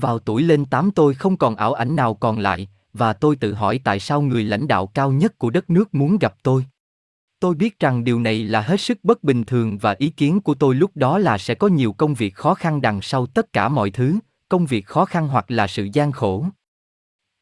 Vào 0.00 0.18
tuổi 0.18 0.42
lên 0.42 0.64
tám 0.64 0.90
tôi 0.90 1.14
không 1.14 1.36
còn 1.36 1.56
ảo 1.56 1.72
ảnh 1.72 1.96
nào 1.96 2.14
còn 2.14 2.38
lại, 2.38 2.68
và 2.92 3.12
tôi 3.12 3.36
tự 3.36 3.54
hỏi 3.54 3.80
tại 3.84 4.00
sao 4.00 4.22
người 4.22 4.44
lãnh 4.44 4.68
đạo 4.68 4.86
cao 4.86 5.12
nhất 5.12 5.38
của 5.38 5.50
đất 5.50 5.70
nước 5.70 5.94
muốn 5.94 6.18
gặp 6.18 6.34
tôi. 6.42 6.64
Tôi 7.40 7.54
biết 7.54 7.80
rằng 7.80 8.04
điều 8.04 8.20
này 8.20 8.44
là 8.44 8.60
hết 8.60 8.80
sức 8.80 8.98
bất 9.02 9.24
bình 9.24 9.44
thường 9.44 9.78
và 9.78 9.94
ý 9.98 10.08
kiến 10.08 10.40
của 10.40 10.54
tôi 10.54 10.74
lúc 10.74 10.90
đó 10.94 11.18
là 11.18 11.38
sẽ 11.38 11.54
có 11.54 11.68
nhiều 11.68 11.92
công 11.92 12.14
việc 12.14 12.34
khó 12.34 12.54
khăn 12.54 12.80
đằng 12.80 13.02
sau 13.02 13.26
tất 13.26 13.52
cả 13.52 13.68
mọi 13.68 13.90
thứ, 13.90 14.18
công 14.48 14.66
việc 14.66 14.86
khó 14.86 15.04
khăn 15.04 15.28
hoặc 15.28 15.50
là 15.50 15.66
sự 15.66 15.88
gian 15.92 16.12
khổ. 16.12 16.46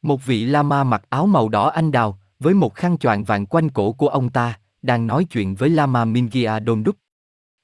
Một 0.01 0.25
vị 0.25 0.45
lama 0.45 0.83
mặc 0.83 1.01
áo 1.09 1.27
màu 1.27 1.49
đỏ 1.49 1.69
anh 1.69 1.91
đào, 1.91 2.19
với 2.39 2.53
một 2.53 2.75
khăn 2.75 2.97
choàng 2.97 3.23
vàng 3.23 3.45
quanh 3.45 3.69
cổ 3.69 3.91
của 3.91 4.07
ông 4.07 4.29
ta, 4.29 4.59
đang 4.81 5.07
nói 5.07 5.23
chuyện 5.23 5.55
với 5.55 5.69
lama 5.69 6.05
Mingia 6.05 6.59
đúc 6.59 6.95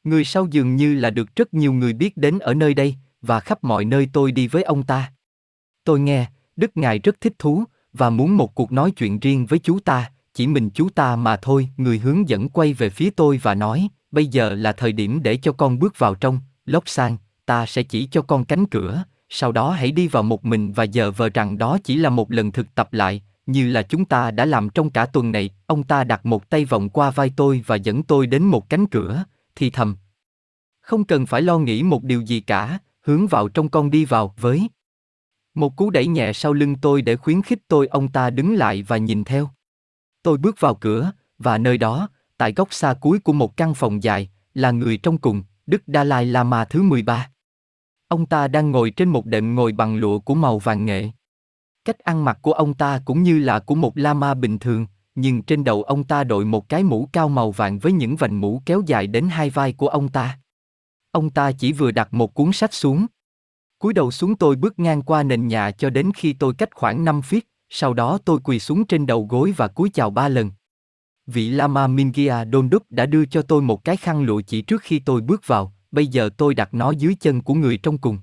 Người 0.03 0.25
sau 0.25 0.47
dường 0.51 0.75
như 0.75 0.95
là 0.95 1.09
được 1.09 1.35
rất 1.35 1.53
nhiều 1.53 1.73
người 1.73 1.93
biết 1.93 2.17
đến 2.17 2.39
ở 2.39 2.53
nơi 2.53 2.73
đây, 2.73 2.95
và 3.25 3.39
khắp 3.39 3.63
mọi 3.63 3.86
nơi 3.86 4.10
tôi 4.13 4.32
đi 4.32 4.48
với 4.48 4.63
ông 4.63 4.84
ta. 4.84 5.12
Tôi 5.84 6.00
nghe, 6.00 6.25
Đức 6.55 6.77
Ngài 6.77 7.00
rất 7.00 7.22
thích 7.22 7.34
thú, 7.39 7.63
và 7.94 8.10
muốn 8.10 8.38
một 8.38 8.55
cuộc 8.55 8.72
nói 8.72 8.91
chuyện 8.91 9.20
riêng 9.20 9.46
với 9.46 9.60
chú 9.60 9.79
ta, 9.79 10.12
chỉ 10.34 10.48
mình 10.48 10.70
chú 10.70 10.89
ta 10.89 11.15
mà 11.15 11.38
thôi. 11.38 11.70
Người 11.77 12.00
hướng 12.00 12.29
dẫn 12.29 12.50
quay 12.50 12.74
về 12.74 12.89
phía 12.89 13.10
tôi 13.10 13.39
và 13.44 13.55
nói, 13.55 13.88
bây 14.12 14.27
giờ 14.27 14.55
là 14.55 14.72
thời 14.72 14.91
điểm 14.91 15.24
để 15.24 15.38
cho 15.38 15.51
con 15.51 15.79
bước 15.79 16.00
vào 16.00 16.15
trong, 16.15 16.39
lóc 16.65 16.89
sang, 16.89 17.17
ta 17.46 17.65
sẽ 17.65 17.84
chỉ 17.84 18.08
cho 18.12 18.22
con 18.22 18.46
cánh 18.46 18.65
cửa, 18.65 19.03
sau 19.29 19.51
đó 19.51 19.72
hãy 19.72 19.91
đi 19.91 20.08
vào 20.08 20.24
một 20.24 20.46
mình 20.46 20.74
và 20.74 20.84
giờ 20.84 21.12
vờ 21.12 21.29
rằng 21.29 21.58
đó 21.58 21.77
chỉ 21.84 21.96
là 21.96 22.10
một 22.10 22.32
lần 22.32 22.51
thực 22.51 22.75
tập 22.75 22.94
lại, 22.94 23.22
như 23.46 23.67
là 23.67 23.82
chúng 23.82 24.05
ta 24.05 24.32
đã 24.32 24.46
làm 24.46 24.70
trong 24.70 24.89
cả 24.89 25.05
tuần 25.05 25.32
này. 25.32 25.50
Ông 25.65 25.84
ta 25.84 26.03
đặt 26.03 26.25
một 26.25 26.50
tay 26.50 26.65
vòng 26.65 26.89
qua 26.89 27.12
vai 27.12 27.34
tôi 27.36 27.63
và 27.65 27.75
dẫn 27.75 28.03
tôi 28.03 28.27
đến 28.27 28.44
một 28.44 28.70
cánh 28.70 28.88
cửa, 28.88 29.24
thì 29.55 29.70
thầm. 29.70 29.96
Không 30.82 31.03
cần 31.03 31.25
phải 31.25 31.41
lo 31.41 31.60
nghĩ 31.60 31.84
một 31.84 32.03
điều 32.03 32.22
gì 32.22 32.39
cả, 32.39 32.79
hướng 33.05 33.27
vào 33.27 33.47
trong 33.47 33.69
con 33.69 33.91
đi 33.91 34.05
vào 34.05 34.33
với. 34.38 34.69
Một 35.53 35.75
cú 35.75 35.89
đẩy 35.89 36.07
nhẹ 36.07 36.33
sau 36.33 36.53
lưng 36.53 36.75
tôi 36.81 37.01
để 37.01 37.15
khuyến 37.15 37.41
khích 37.41 37.59
tôi 37.67 37.88
ông 37.88 38.12
ta 38.12 38.29
đứng 38.29 38.55
lại 38.55 38.83
và 38.83 38.97
nhìn 38.97 39.24
theo. 39.24 39.50
Tôi 40.24 40.38
bước 40.38 40.59
vào 40.59 40.75
cửa, 40.75 41.12
và 41.38 41.57
nơi 41.57 41.77
đó, 41.77 42.09
tại 42.38 42.53
góc 42.53 42.74
xa 42.74 42.93
cuối 42.93 43.19
của 43.19 43.33
một 43.33 43.57
căn 43.57 43.74
phòng 43.74 44.03
dài, 44.03 44.29
là 44.53 44.71
người 44.71 44.97
trong 44.97 45.17
cùng, 45.17 45.43
Đức 45.65 45.83
Dalai 45.88 46.25
Lama 46.25 46.65
thứ 46.65 46.81
13. 46.81 47.29
Ông 48.07 48.25
ta 48.25 48.47
đang 48.47 48.71
ngồi 48.71 48.91
trên 48.91 49.09
một 49.09 49.25
đệm 49.25 49.55
ngồi 49.55 49.71
bằng 49.71 49.95
lụa 49.95 50.19
của 50.19 50.35
màu 50.35 50.59
vàng 50.59 50.85
nghệ. 50.85 51.09
Cách 51.85 52.00
ăn 52.00 52.25
mặc 52.25 52.39
của 52.41 52.53
ông 52.53 52.74
ta 52.74 53.01
cũng 53.05 53.24
như 53.24 53.39
là 53.39 53.59
của 53.59 53.75
một 53.75 53.97
lama 53.97 54.33
bình 54.33 54.59
thường, 54.59 54.85
nhưng 55.15 55.41
trên 55.41 55.63
đầu 55.63 55.83
ông 55.83 56.03
ta 56.03 56.24
đội 56.24 56.45
một 56.45 56.69
cái 56.69 56.83
mũ 56.83 57.09
cao 57.13 57.29
màu 57.29 57.51
vàng 57.51 57.79
với 57.79 57.91
những 57.91 58.15
vành 58.15 58.41
mũ 58.41 58.62
kéo 58.65 58.81
dài 58.85 59.07
đến 59.07 59.29
hai 59.29 59.50
vai 59.50 59.74
của 59.74 59.88
ông 59.88 60.09
ta. 60.09 60.38
Ông 61.15 61.29
ta 61.29 61.51
chỉ 61.51 61.74
vừa 61.74 61.91
đặt 61.91 62.13
một 62.13 62.34
cuốn 62.34 62.51
sách 62.53 62.74
xuống. 62.74 63.05
cúi 63.79 63.93
đầu 63.93 64.12
xuống 64.12 64.36
tôi 64.36 64.55
bước 64.55 64.79
ngang 64.79 65.01
qua 65.01 65.24
nền 65.24 65.48
nhà 65.48 65.72
cho 65.72 65.89
đến 65.89 66.12
khi 66.15 66.34
tôi 66.34 66.53
cách 66.53 66.69
khoảng 66.75 67.05
5 67.05 67.22
feet, 67.22 67.41
sau 67.69 67.93
đó 67.93 68.17
tôi 68.25 68.39
quỳ 68.43 68.60
xuống 68.60 68.86
trên 68.86 69.05
đầu 69.05 69.27
gối 69.29 69.53
và 69.57 69.67
cúi 69.67 69.89
chào 69.89 70.10
ba 70.10 70.27
lần. 70.27 70.51
Vị 71.27 71.50
Lama 71.50 71.88
Mingia 71.88 72.43
Đúc 72.43 72.84
đã 72.89 73.05
đưa 73.05 73.25
cho 73.25 73.41
tôi 73.41 73.62
một 73.62 73.84
cái 73.84 73.98
khăn 73.98 74.24
lụa 74.24 74.41
chỉ 74.41 74.62
trước 74.62 74.81
khi 74.81 75.00
tôi 75.00 75.22
bước 75.22 75.48
vào, 75.48 75.74
bây 75.91 76.07
giờ 76.07 76.29
tôi 76.38 76.53
đặt 76.53 76.74
nó 76.74 76.91
dưới 76.91 77.15
chân 77.19 77.41
của 77.41 77.53
người 77.53 77.77
trong 77.77 77.98
cùng. 77.98 78.19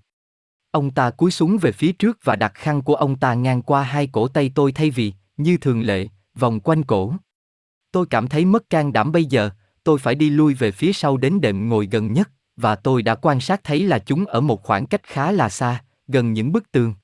Ông 0.70 0.90
ta 0.90 1.10
cúi 1.10 1.30
xuống 1.30 1.58
về 1.58 1.72
phía 1.72 1.92
trước 1.92 2.18
và 2.24 2.36
đặt 2.36 2.54
khăn 2.54 2.82
của 2.82 2.94
ông 2.94 3.18
ta 3.18 3.34
ngang 3.34 3.62
qua 3.62 3.82
hai 3.82 4.06
cổ 4.06 4.28
tay 4.28 4.52
tôi 4.54 4.72
thay 4.72 4.90
vì, 4.90 5.12
như 5.36 5.56
thường 5.56 5.82
lệ, 5.82 6.08
vòng 6.34 6.60
quanh 6.60 6.82
cổ. 6.82 7.14
Tôi 7.92 8.06
cảm 8.10 8.28
thấy 8.28 8.44
mất 8.44 8.70
can 8.70 8.92
đảm 8.92 9.12
bây 9.12 9.24
giờ, 9.24 9.50
tôi 9.84 9.98
phải 9.98 10.14
đi 10.14 10.30
lui 10.30 10.54
về 10.54 10.70
phía 10.70 10.92
sau 10.92 11.16
đến 11.16 11.40
đệm 11.40 11.68
ngồi 11.68 11.88
gần 11.92 12.12
nhất, 12.12 12.30
và 12.56 12.76
tôi 12.76 13.02
đã 13.02 13.14
quan 13.14 13.40
sát 13.40 13.64
thấy 13.64 13.82
là 13.82 13.98
chúng 13.98 14.26
ở 14.26 14.40
một 14.40 14.62
khoảng 14.62 14.86
cách 14.86 15.02
khá 15.02 15.32
là 15.32 15.48
xa, 15.48 15.84
gần 16.08 16.32
những 16.32 16.52
bức 16.52 16.72
tường. 16.72 16.94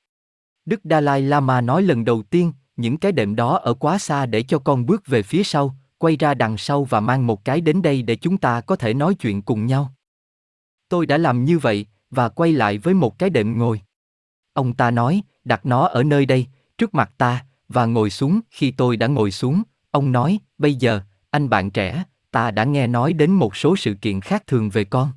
Đức 0.65 0.81
Dalai 0.85 1.23
Lama 1.23 1.61
nói 1.61 1.83
lần 1.83 2.05
đầu 2.05 2.23
tiên, 2.23 2.53
những 2.77 2.97
cái 2.97 3.13
đệm 3.13 3.37
đó 3.37 3.57
ở 3.57 3.75
quá 3.75 3.99
xa 3.99 4.27
để 4.27 4.43
cho 4.43 4.59
con 4.59 4.87
bước 4.87 5.07
về 5.07 5.23
phía 5.23 5.43
sau, 5.43 5.77
quay 5.99 6.17
ra 6.17 6.35
đằng 6.35 6.59
sau 6.59 6.85
và 6.85 7.01
mang 7.01 7.27
một 7.27 7.45
cái 7.45 7.61
đến 7.61 7.83
đây 7.83 8.03
để 8.03 8.17
chúng 8.17 8.39
ta 8.39 8.61
có 8.61 8.77
thể 8.77 8.95
nói 8.95 9.15
chuyện 9.15 9.43
cùng 9.43 9.67
nhau. 9.67 9.93
Tôi 10.89 11.07
đã 11.07 11.19
làm 11.19 11.45
như 11.45 11.59
vậy, 11.59 11.87
và 12.11 12.29
quay 12.29 12.53
lại 12.53 12.79
với 12.79 12.95
một 12.95 13.19
cái 13.19 13.31
đệm 13.31 13.59
ngồi. 13.59 13.81
Ông 14.53 14.75
ta 14.75 14.91
nói, 14.91 15.23
đặt 15.45 15.67
nó 15.67 15.87
ở 15.87 16.03
nơi 16.03 16.27
đây, 16.27 16.47
trước 16.79 16.95
mặt 16.95 17.11
ta, 17.19 17.45
và 17.69 17.87
ngồi 17.87 18.11
xuống. 18.11 18.41
Khi 18.51 18.71
tôi 18.71 18.97
đã 18.97 19.07
ngồi 19.07 19.31
xuống, 19.31 19.63
ông 19.91 20.13
nói, 20.13 20.39
bây 20.59 20.75
giờ, 20.75 21.01
anh 21.31 21.49
bạn 21.49 21.71
trẻ, 21.71 22.05
ta 22.31 22.51
đã 22.51 22.65
nghe 22.65 22.87
nói 22.87 23.13
đến 23.13 23.31
một 23.31 23.57
số 23.57 23.77
sự 23.77 23.95
kiện 23.95 24.21
khác 24.21 24.47
thường 24.47 24.71
về 24.71 24.85
con. 24.85 25.11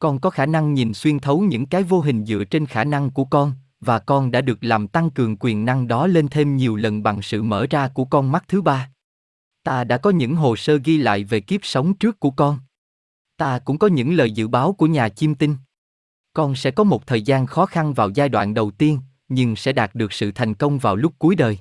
Con 0.00 0.20
có 0.20 0.30
khả 0.30 0.46
năng 0.46 0.74
nhìn 0.74 0.94
xuyên 0.94 1.18
thấu 1.18 1.40
những 1.40 1.66
cái 1.66 1.82
vô 1.82 2.00
hình 2.00 2.24
dựa 2.24 2.44
trên 2.44 2.66
khả 2.66 2.84
năng 2.84 3.10
của 3.10 3.24
con, 3.24 3.52
và 3.80 3.98
con 3.98 4.30
đã 4.30 4.40
được 4.40 4.64
làm 4.64 4.88
tăng 4.88 5.10
cường 5.10 5.36
quyền 5.40 5.64
năng 5.64 5.88
đó 5.88 6.06
lên 6.06 6.28
thêm 6.28 6.56
nhiều 6.56 6.76
lần 6.76 7.02
bằng 7.02 7.22
sự 7.22 7.42
mở 7.42 7.66
ra 7.70 7.88
của 7.88 8.04
con 8.04 8.32
mắt 8.32 8.44
thứ 8.48 8.62
ba. 8.62 8.90
Ta 9.62 9.84
đã 9.84 9.96
có 9.96 10.10
những 10.10 10.36
hồ 10.36 10.56
sơ 10.56 10.78
ghi 10.84 10.96
lại 10.96 11.24
về 11.24 11.40
kiếp 11.40 11.60
sống 11.64 11.94
trước 11.94 12.20
của 12.20 12.30
con. 12.30 12.58
Ta 13.36 13.58
cũng 13.58 13.78
có 13.78 13.86
những 13.86 14.14
lời 14.14 14.30
dự 14.30 14.48
báo 14.48 14.72
của 14.72 14.86
nhà 14.86 15.08
chiêm 15.08 15.34
tinh. 15.34 15.56
Con 16.32 16.54
sẽ 16.54 16.70
có 16.70 16.84
một 16.84 17.06
thời 17.06 17.22
gian 17.22 17.46
khó 17.46 17.66
khăn 17.66 17.94
vào 17.94 18.10
giai 18.10 18.28
đoạn 18.28 18.54
đầu 18.54 18.70
tiên, 18.70 18.98
nhưng 19.28 19.56
sẽ 19.56 19.72
đạt 19.72 19.94
được 19.94 20.12
sự 20.12 20.32
thành 20.32 20.54
công 20.54 20.78
vào 20.78 20.96
lúc 20.96 21.12
cuối 21.18 21.36
đời. 21.36 21.58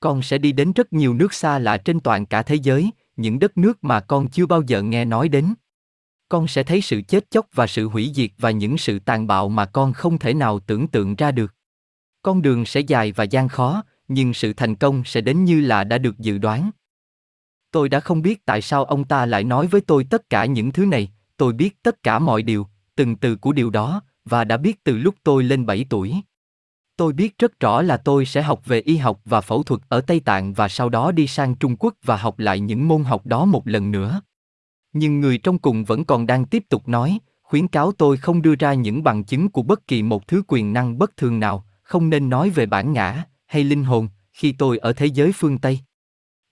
Con 0.00 0.22
sẽ 0.22 0.38
đi 0.38 0.52
đến 0.52 0.72
rất 0.72 0.92
nhiều 0.92 1.14
nước 1.14 1.34
xa 1.34 1.58
lạ 1.58 1.76
trên 1.76 2.00
toàn 2.00 2.26
cả 2.26 2.42
thế 2.42 2.54
giới, 2.54 2.90
những 3.16 3.38
đất 3.38 3.56
nước 3.56 3.84
mà 3.84 4.00
con 4.00 4.28
chưa 4.28 4.46
bao 4.46 4.62
giờ 4.66 4.82
nghe 4.82 5.04
nói 5.04 5.28
đến. 5.28 5.54
Con 6.28 6.48
sẽ 6.48 6.62
thấy 6.62 6.80
sự 6.80 7.02
chết 7.08 7.30
chóc 7.30 7.46
và 7.54 7.66
sự 7.66 7.88
hủy 7.88 8.10
diệt 8.14 8.30
và 8.38 8.50
những 8.50 8.78
sự 8.78 8.98
tàn 8.98 9.26
bạo 9.26 9.48
mà 9.48 9.66
con 9.66 9.92
không 9.92 10.18
thể 10.18 10.34
nào 10.34 10.58
tưởng 10.58 10.88
tượng 10.88 11.14
ra 11.14 11.30
được. 11.30 11.54
Con 12.22 12.42
đường 12.42 12.64
sẽ 12.64 12.80
dài 12.80 13.12
và 13.12 13.24
gian 13.24 13.48
khó, 13.48 13.82
nhưng 14.08 14.34
sự 14.34 14.52
thành 14.52 14.74
công 14.74 15.04
sẽ 15.04 15.20
đến 15.20 15.44
như 15.44 15.60
là 15.60 15.84
đã 15.84 15.98
được 15.98 16.18
dự 16.18 16.38
đoán. 16.38 16.70
Tôi 17.70 17.88
đã 17.88 18.00
không 18.00 18.22
biết 18.22 18.44
tại 18.44 18.62
sao 18.62 18.84
ông 18.84 19.04
ta 19.04 19.26
lại 19.26 19.44
nói 19.44 19.66
với 19.66 19.80
tôi 19.80 20.04
tất 20.04 20.30
cả 20.30 20.44
những 20.44 20.72
thứ 20.72 20.86
này, 20.86 21.12
tôi 21.36 21.52
biết 21.52 21.82
tất 21.82 22.02
cả 22.02 22.18
mọi 22.18 22.42
điều, 22.42 22.66
từng 22.96 23.16
từ 23.16 23.36
của 23.36 23.52
điều 23.52 23.70
đó, 23.70 24.02
và 24.24 24.44
đã 24.44 24.56
biết 24.56 24.84
từ 24.84 24.96
lúc 24.96 25.14
tôi 25.24 25.44
lên 25.44 25.66
7 25.66 25.86
tuổi. 25.90 26.14
Tôi 26.96 27.12
biết 27.12 27.38
rất 27.38 27.60
rõ 27.60 27.82
là 27.82 27.96
tôi 27.96 28.26
sẽ 28.26 28.42
học 28.42 28.66
về 28.66 28.80
y 28.80 28.96
học 28.96 29.20
và 29.24 29.40
phẫu 29.40 29.62
thuật 29.62 29.80
ở 29.88 30.00
Tây 30.00 30.20
Tạng 30.20 30.52
và 30.52 30.68
sau 30.68 30.88
đó 30.88 31.12
đi 31.12 31.26
sang 31.26 31.54
Trung 31.54 31.76
Quốc 31.76 31.94
và 32.04 32.16
học 32.16 32.38
lại 32.38 32.60
những 32.60 32.88
môn 32.88 33.04
học 33.04 33.26
đó 33.26 33.44
một 33.44 33.66
lần 33.66 33.90
nữa. 33.90 34.20
Nhưng 34.98 35.20
người 35.20 35.38
trong 35.38 35.58
cùng 35.58 35.84
vẫn 35.84 36.04
còn 36.04 36.26
đang 36.26 36.44
tiếp 36.44 36.64
tục 36.68 36.88
nói, 36.88 37.18
khuyến 37.42 37.68
cáo 37.68 37.92
tôi 37.92 38.16
không 38.16 38.42
đưa 38.42 38.54
ra 38.54 38.74
những 38.74 39.02
bằng 39.02 39.24
chứng 39.24 39.48
của 39.48 39.62
bất 39.62 39.86
kỳ 39.86 40.02
một 40.02 40.28
thứ 40.28 40.42
quyền 40.48 40.72
năng 40.72 40.98
bất 40.98 41.16
thường 41.16 41.40
nào, 41.40 41.64
không 41.82 42.10
nên 42.10 42.28
nói 42.28 42.50
về 42.50 42.66
bản 42.66 42.92
ngã 42.92 43.24
hay 43.46 43.64
linh 43.64 43.84
hồn 43.84 44.08
khi 44.32 44.52
tôi 44.52 44.78
ở 44.78 44.92
thế 44.92 45.06
giới 45.06 45.32
phương 45.32 45.58
Tây. 45.58 45.80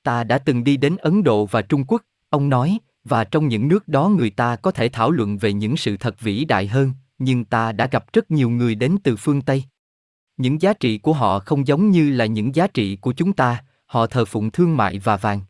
Ta 0.03 0.25
đã 0.25 0.39
từng 0.39 0.65
đi 0.65 0.77
đến 0.77 0.97
Ấn 0.97 1.23
Độ 1.23 1.47
và 1.47 1.63
Trung 1.63 1.85
Quốc, 1.89 2.03
ông 2.31 2.49
nói, 2.49 2.79
và 3.05 3.25
trong 3.25 3.49
những 3.49 3.69
nước 3.69 3.89
đó 3.89 4.09
người 4.09 4.31
ta 4.31 4.57
có 4.57 4.71
thể 4.71 4.89
thảo 4.89 5.11
luận 5.11 5.39
về 5.39 5.53
những 5.53 5.77
sự 5.77 5.97
thật 5.97 6.21
vĩ 6.21 6.45
đại 6.45 6.67
hơn, 6.67 6.93
nhưng 7.19 7.45
ta 7.45 7.73
đã 7.73 7.87
gặp 7.87 8.13
rất 8.13 8.31
nhiều 8.31 8.51
người 8.51 8.75
đến 8.75 8.97
từ 9.05 9.17
phương 9.17 9.43
Tây. 9.43 9.65
Những 10.37 10.63
giá 10.63 10.73
trị 10.73 10.99
của 10.99 11.13
họ 11.13 11.39
không 11.39 11.67
giống 11.67 11.91
như 11.91 12.11
là 12.11 12.27
những 12.27 12.55
giá 12.55 12.67
trị 12.67 12.97
của 12.97 13.13
chúng 13.13 13.33
ta, 13.33 13.65
họ 13.87 14.07
thờ 14.07 14.25
phụng 14.25 14.51
thương 14.51 14.77
mại 14.77 14.99
và 14.99 15.17
vàng. 15.17 15.41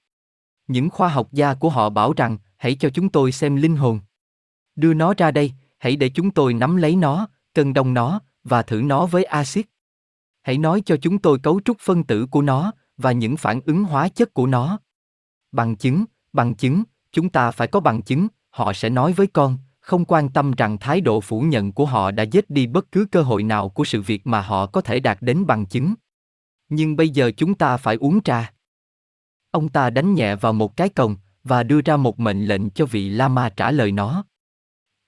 Những 0.68 0.90
khoa 0.90 1.08
học 1.08 1.28
gia 1.32 1.54
của 1.54 1.68
họ 1.68 1.90
bảo 1.90 2.12
rằng, 2.16 2.38
hãy 2.66 2.74
cho 2.74 2.90
chúng 2.90 3.08
tôi 3.08 3.32
xem 3.32 3.56
linh 3.56 3.76
hồn. 3.76 4.00
Đưa 4.76 4.94
nó 4.94 5.14
ra 5.16 5.30
đây, 5.30 5.52
hãy 5.78 5.96
để 5.96 6.08
chúng 6.08 6.30
tôi 6.30 6.54
nắm 6.54 6.76
lấy 6.76 6.96
nó, 6.96 7.28
cân 7.54 7.72
đồng 7.72 7.94
nó, 7.94 8.20
và 8.44 8.62
thử 8.62 8.82
nó 8.82 9.06
với 9.06 9.24
axit. 9.24 9.66
Hãy 10.42 10.58
nói 10.58 10.82
cho 10.86 10.96
chúng 10.96 11.18
tôi 11.18 11.38
cấu 11.38 11.60
trúc 11.64 11.76
phân 11.80 12.04
tử 12.04 12.26
của 12.26 12.42
nó, 12.42 12.72
và 12.96 13.12
những 13.12 13.36
phản 13.36 13.60
ứng 13.66 13.84
hóa 13.84 14.08
chất 14.08 14.34
của 14.34 14.46
nó. 14.46 14.78
Bằng 15.52 15.76
chứng, 15.76 16.04
bằng 16.32 16.54
chứng, 16.54 16.82
chúng 17.12 17.28
ta 17.28 17.50
phải 17.50 17.68
có 17.68 17.80
bằng 17.80 18.02
chứng, 18.02 18.28
họ 18.50 18.72
sẽ 18.72 18.88
nói 18.90 19.12
với 19.12 19.26
con, 19.26 19.58
không 19.80 20.04
quan 20.04 20.28
tâm 20.28 20.52
rằng 20.52 20.78
thái 20.78 21.00
độ 21.00 21.20
phủ 21.20 21.40
nhận 21.40 21.72
của 21.72 21.86
họ 21.86 22.10
đã 22.10 22.22
giết 22.22 22.50
đi 22.50 22.66
bất 22.66 22.92
cứ 22.92 23.06
cơ 23.12 23.22
hội 23.22 23.42
nào 23.42 23.68
của 23.68 23.84
sự 23.84 24.02
việc 24.02 24.26
mà 24.26 24.40
họ 24.40 24.66
có 24.66 24.80
thể 24.80 25.00
đạt 25.00 25.18
đến 25.20 25.46
bằng 25.46 25.66
chứng. 25.66 25.94
Nhưng 26.68 26.96
bây 26.96 27.08
giờ 27.08 27.30
chúng 27.36 27.54
ta 27.54 27.76
phải 27.76 27.96
uống 27.96 28.22
trà. 28.22 28.52
Ông 29.50 29.68
ta 29.68 29.90
đánh 29.90 30.14
nhẹ 30.14 30.36
vào 30.36 30.52
một 30.52 30.76
cái 30.76 30.88
cồng 30.88 31.16
và 31.48 31.62
đưa 31.62 31.80
ra 31.80 31.96
một 31.96 32.20
mệnh 32.20 32.44
lệnh 32.44 32.70
cho 32.70 32.86
vị 32.86 33.08
Lama 33.08 33.48
trả 33.48 33.70
lời 33.70 33.92
nó. 33.92 34.24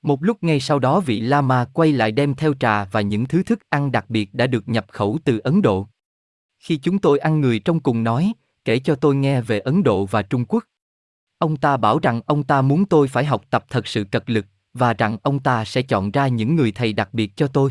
Một 0.03 0.25
lúc 0.25 0.43
ngay 0.43 0.61
sau 0.61 0.79
đó 0.79 1.01
vị 1.01 1.21
Lama 1.21 1.65
quay 1.65 1.93
lại 1.93 2.13
đem 2.13 2.35
theo 2.35 2.55
trà 2.55 2.85
và 2.85 3.01
những 3.01 3.27
thứ 3.27 3.43
thức 3.43 3.59
ăn 3.69 3.93
đặc 3.93 4.11
biệt 4.11 4.35
đã 4.35 4.47
được 4.47 4.69
nhập 4.69 4.87
khẩu 4.89 5.19
từ 5.25 5.39
Ấn 5.39 5.63
Độ. 5.63 5.89
Khi 6.59 6.77
chúng 6.77 6.99
tôi 6.99 7.19
ăn 7.19 7.41
người 7.41 7.59
trong 7.59 7.81
cùng 7.81 8.05
nói, 8.05 8.33
kể 8.65 8.79
cho 8.79 8.95
tôi 8.95 9.17
nghe 9.17 9.41
về 9.41 9.59
Ấn 9.59 9.83
Độ 9.83 10.07
và 10.07 10.23
Trung 10.23 10.45
Quốc. 10.45 10.65
Ông 11.39 11.57
ta 11.57 11.77
bảo 11.77 11.99
rằng 11.99 12.21
ông 12.27 12.45
ta 12.45 12.63
muốn 12.63 12.85
tôi 12.85 13.09
phải 13.09 13.25
học 13.25 13.43
tập 13.51 13.65
thật 13.71 13.87
sự 13.87 14.05
cật 14.05 14.31
lực, 14.31 14.47
và 14.75 14.95
rằng 14.95 15.17
ông 15.23 15.39
ta 15.39 15.65
sẽ 15.65 15.83
chọn 15.83 16.11
ra 16.11 16.29
những 16.29 16.57
người 16.57 16.73
thầy 16.73 16.93
đặc 16.93 17.09
biệt 17.15 17.37
cho 17.37 17.47
tôi. 17.47 17.71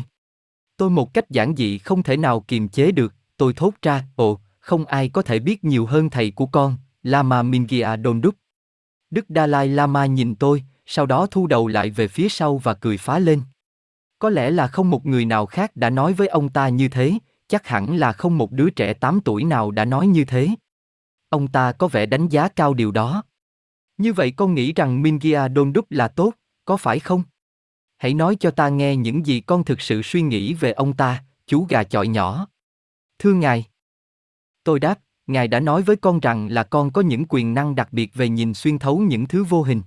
Tôi 0.76 0.90
một 0.90 1.14
cách 1.14 1.30
giản 1.30 1.56
dị 1.56 1.78
không 1.78 2.02
thể 2.02 2.16
nào 2.16 2.40
kiềm 2.40 2.68
chế 2.68 2.90
được, 2.90 3.14
tôi 3.36 3.52
thốt 3.52 3.74
ra, 3.82 4.04
ồ, 4.16 4.40
không 4.60 4.84
ai 4.84 5.08
có 5.08 5.22
thể 5.22 5.38
biết 5.38 5.64
nhiều 5.64 5.86
hơn 5.86 6.10
thầy 6.10 6.30
của 6.30 6.46
con, 6.46 6.76
Lama 7.02 7.42
Mingia 7.42 7.96
đúc 7.96 8.34
Đức 9.10 9.26
Dalai 9.28 9.68
Lama 9.68 10.06
nhìn 10.06 10.34
tôi, 10.34 10.64
sau 10.86 11.06
đó 11.06 11.26
thu 11.30 11.46
đầu 11.46 11.68
lại 11.68 11.90
về 11.90 12.08
phía 12.08 12.28
sau 12.28 12.58
và 12.58 12.74
cười 12.74 12.98
phá 12.98 13.18
lên. 13.18 13.42
Có 14.18 14.30
lẽ 14.30 14.50
là 14.50 14.66
không 14.66 14.90
một 14.90 15.06
người 15.06 15.24
nào 15.24 15.46
khác 15.46 15.76
đã 15.76 15.90
nói 15.90 16.12
với 16.12 16.28
ông 16.28 16.48
ta 16.48 16.68
như 16.68 16.88
thế, 16.88 17.18
chắc 17.48 17.66
hẳn 17.66 17.96
là 17.96 18.12
không 18.12 18.38
một 18.38 18.52
đứa 18.52 18.70
trẻ 18.70 18.92
8 18.94 19.20
tuổi 19.24 19.44
nào 19.44 19.70
đã 19.70 19.84
nói 19.84 20.06
như 20.06 20.24
thế. 20.24 20.48
Ông 21.28 21.48
ta 21.48 21.72
có 21.72 21.88
vẻ 21.88 22.06
đánh 22.06 22.28
giá 22.28 22.48
cao 22.48 22.74
điều 22.74 22.90
đó. 22.90 23.22
Như 23.98 24.12
vậy 24.12 24.30
con 24.36 24.54
nghĩ 24.54 24.72
rằng 24.72 25.02
Mingia 25.02 25.48
Đúc 25.48 25.86
là 25.90 26.08
tốt, 26.08 26.32
có 26.64 26.76
phải 26.76 27.00
không? 27.00 27.22
Hãy 27.96 28.14
nói 28.14 28.36
cho 28.40 28.50
ta 28.50 28.68
nghe 28.68 28.96
những 28.96 29.26
gì 29.26 29.40
con 29.40 29.64
thực 29.64 29.80
sự 29.80 30.02
suy 30.02 30.22
nghĩ 30.22 30.54
về 30.54 30.72
ông 30.72 30.96
ta, 30.96 31.24
chú 31.46 31.66
gà 31.68 31.84
chọi 31.84 32.08
nhỏ. 32.08 32.46
Thưa 33.18 33.32
ngài. 33.32 33.64
Tôi 34.64 34.80
đáp, 34.80 34.98
ngài 35.28 35.48
đã 35.48 35.60
nói 35.60 35.82
với 35.82 35.96
con 35.96 36.20
rằng 36.20 36.48
là 36.48 36.62
con 36.62 36.90
có 36.90 37.00
những 37.00 37.24
quyền 37.28 37.54
năng 37.54 37.74
đặc 37.74 37.88
biệt 37.92 38.14
về 38.14 38.28
nhìn 38.28 38.54
xuyên 38.54 38.78
thấu 38.78 38.98
những 38.98 39.26
thứ 39.26 39.44
vô 39.44 39.62
hình. 39.62 39.82